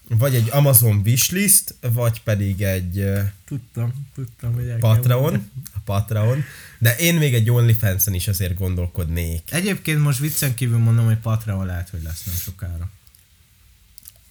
[0.09, 3.05] Vagy egy Amazon wishlist, vagy pedig egy
[3.45, 5.51] tudtam, tudtam, hogy Patreon,
[5.85, 6.45] Patreon,
[6.79, 9.53] de én még egy OnlyFans-en is azért gondolkodnék.
[9.53, 12.91] Egyébként most viccen kívül mondom, hogy Patreon lehet, hogy lesz nem sokára.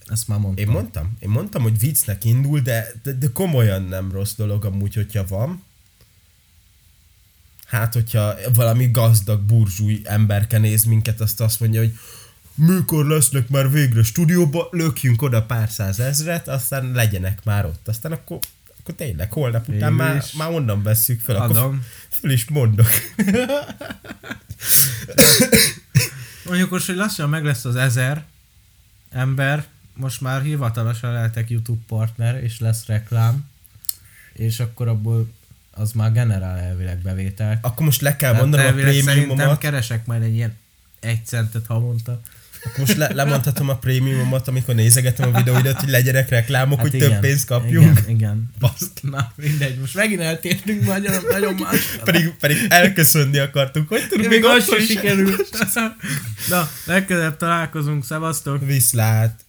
[0.06, 0.65] Ezt már mondtam.
[0.65, 4.94] Én mondtam, én mondtam, hogy viccnek indul, de, de, de komolyan nem rossz dolog amúgy,
[4.94, 5.64] hogyha van.
[7.65, 11.98] Hát, hogyha valami gazdag burzsúj emberke néz minket, azt azt mondja, hogy
[12.56, 17.88] mikor lesznek már végre stúdióba, lökjünk oda pár százezret, aztán legyenek már ott.
[17.88, 18.40] Aztán akkor,
[18.80, 21.36] akkor tényleg holnap után Végül már, már onnan vesszük fel.
[21.36, 21.86] Akkor Adom.
[22.19, 22.89] Föl is mondok.
[26.45, 28.23] Mondjuk most, hogy lassan meg lesz az ezer
[29.10, 33.49] ember, most már hivatalosan lehetek YouTube partner, és lesz reklám,
[34.34, 35.30] és akkor abból
[35.72, 37.65] az már generál elvileg bevételt.
[37.65, 39.57] Akkor most le kell mondanom a szerintem prémiumomat.
[39.57, 40.57] keresek majd egy ilyen
[40.99, 42.22] egy centet havonta.
[42.77, 47.10] Most le, lemondhatom a prémiumomat, amikor nézegetem a videóidat, hogy legyenek reklámok, hogy több Hát
[47.10, 47.99] igen, pénzt kapjunk.
[47.99, 48.49] Igen, igen.
[48.60, 49.02] Baszki.
[49.02, 51.98] Na, mindegy, most megint eltértünk nagyon, nagyon más.
[52.03, 53.88] Pedig, pedig elköszönni akartunk.
[53.88, 54.94] Hogy tudunk még még az akkor sem se?
[54.94, 55.68] sikerült.
[56.49, 58.65] Na, legközelebb találkozunk, szevasztok!
[58.65, 59.45] Viszlát.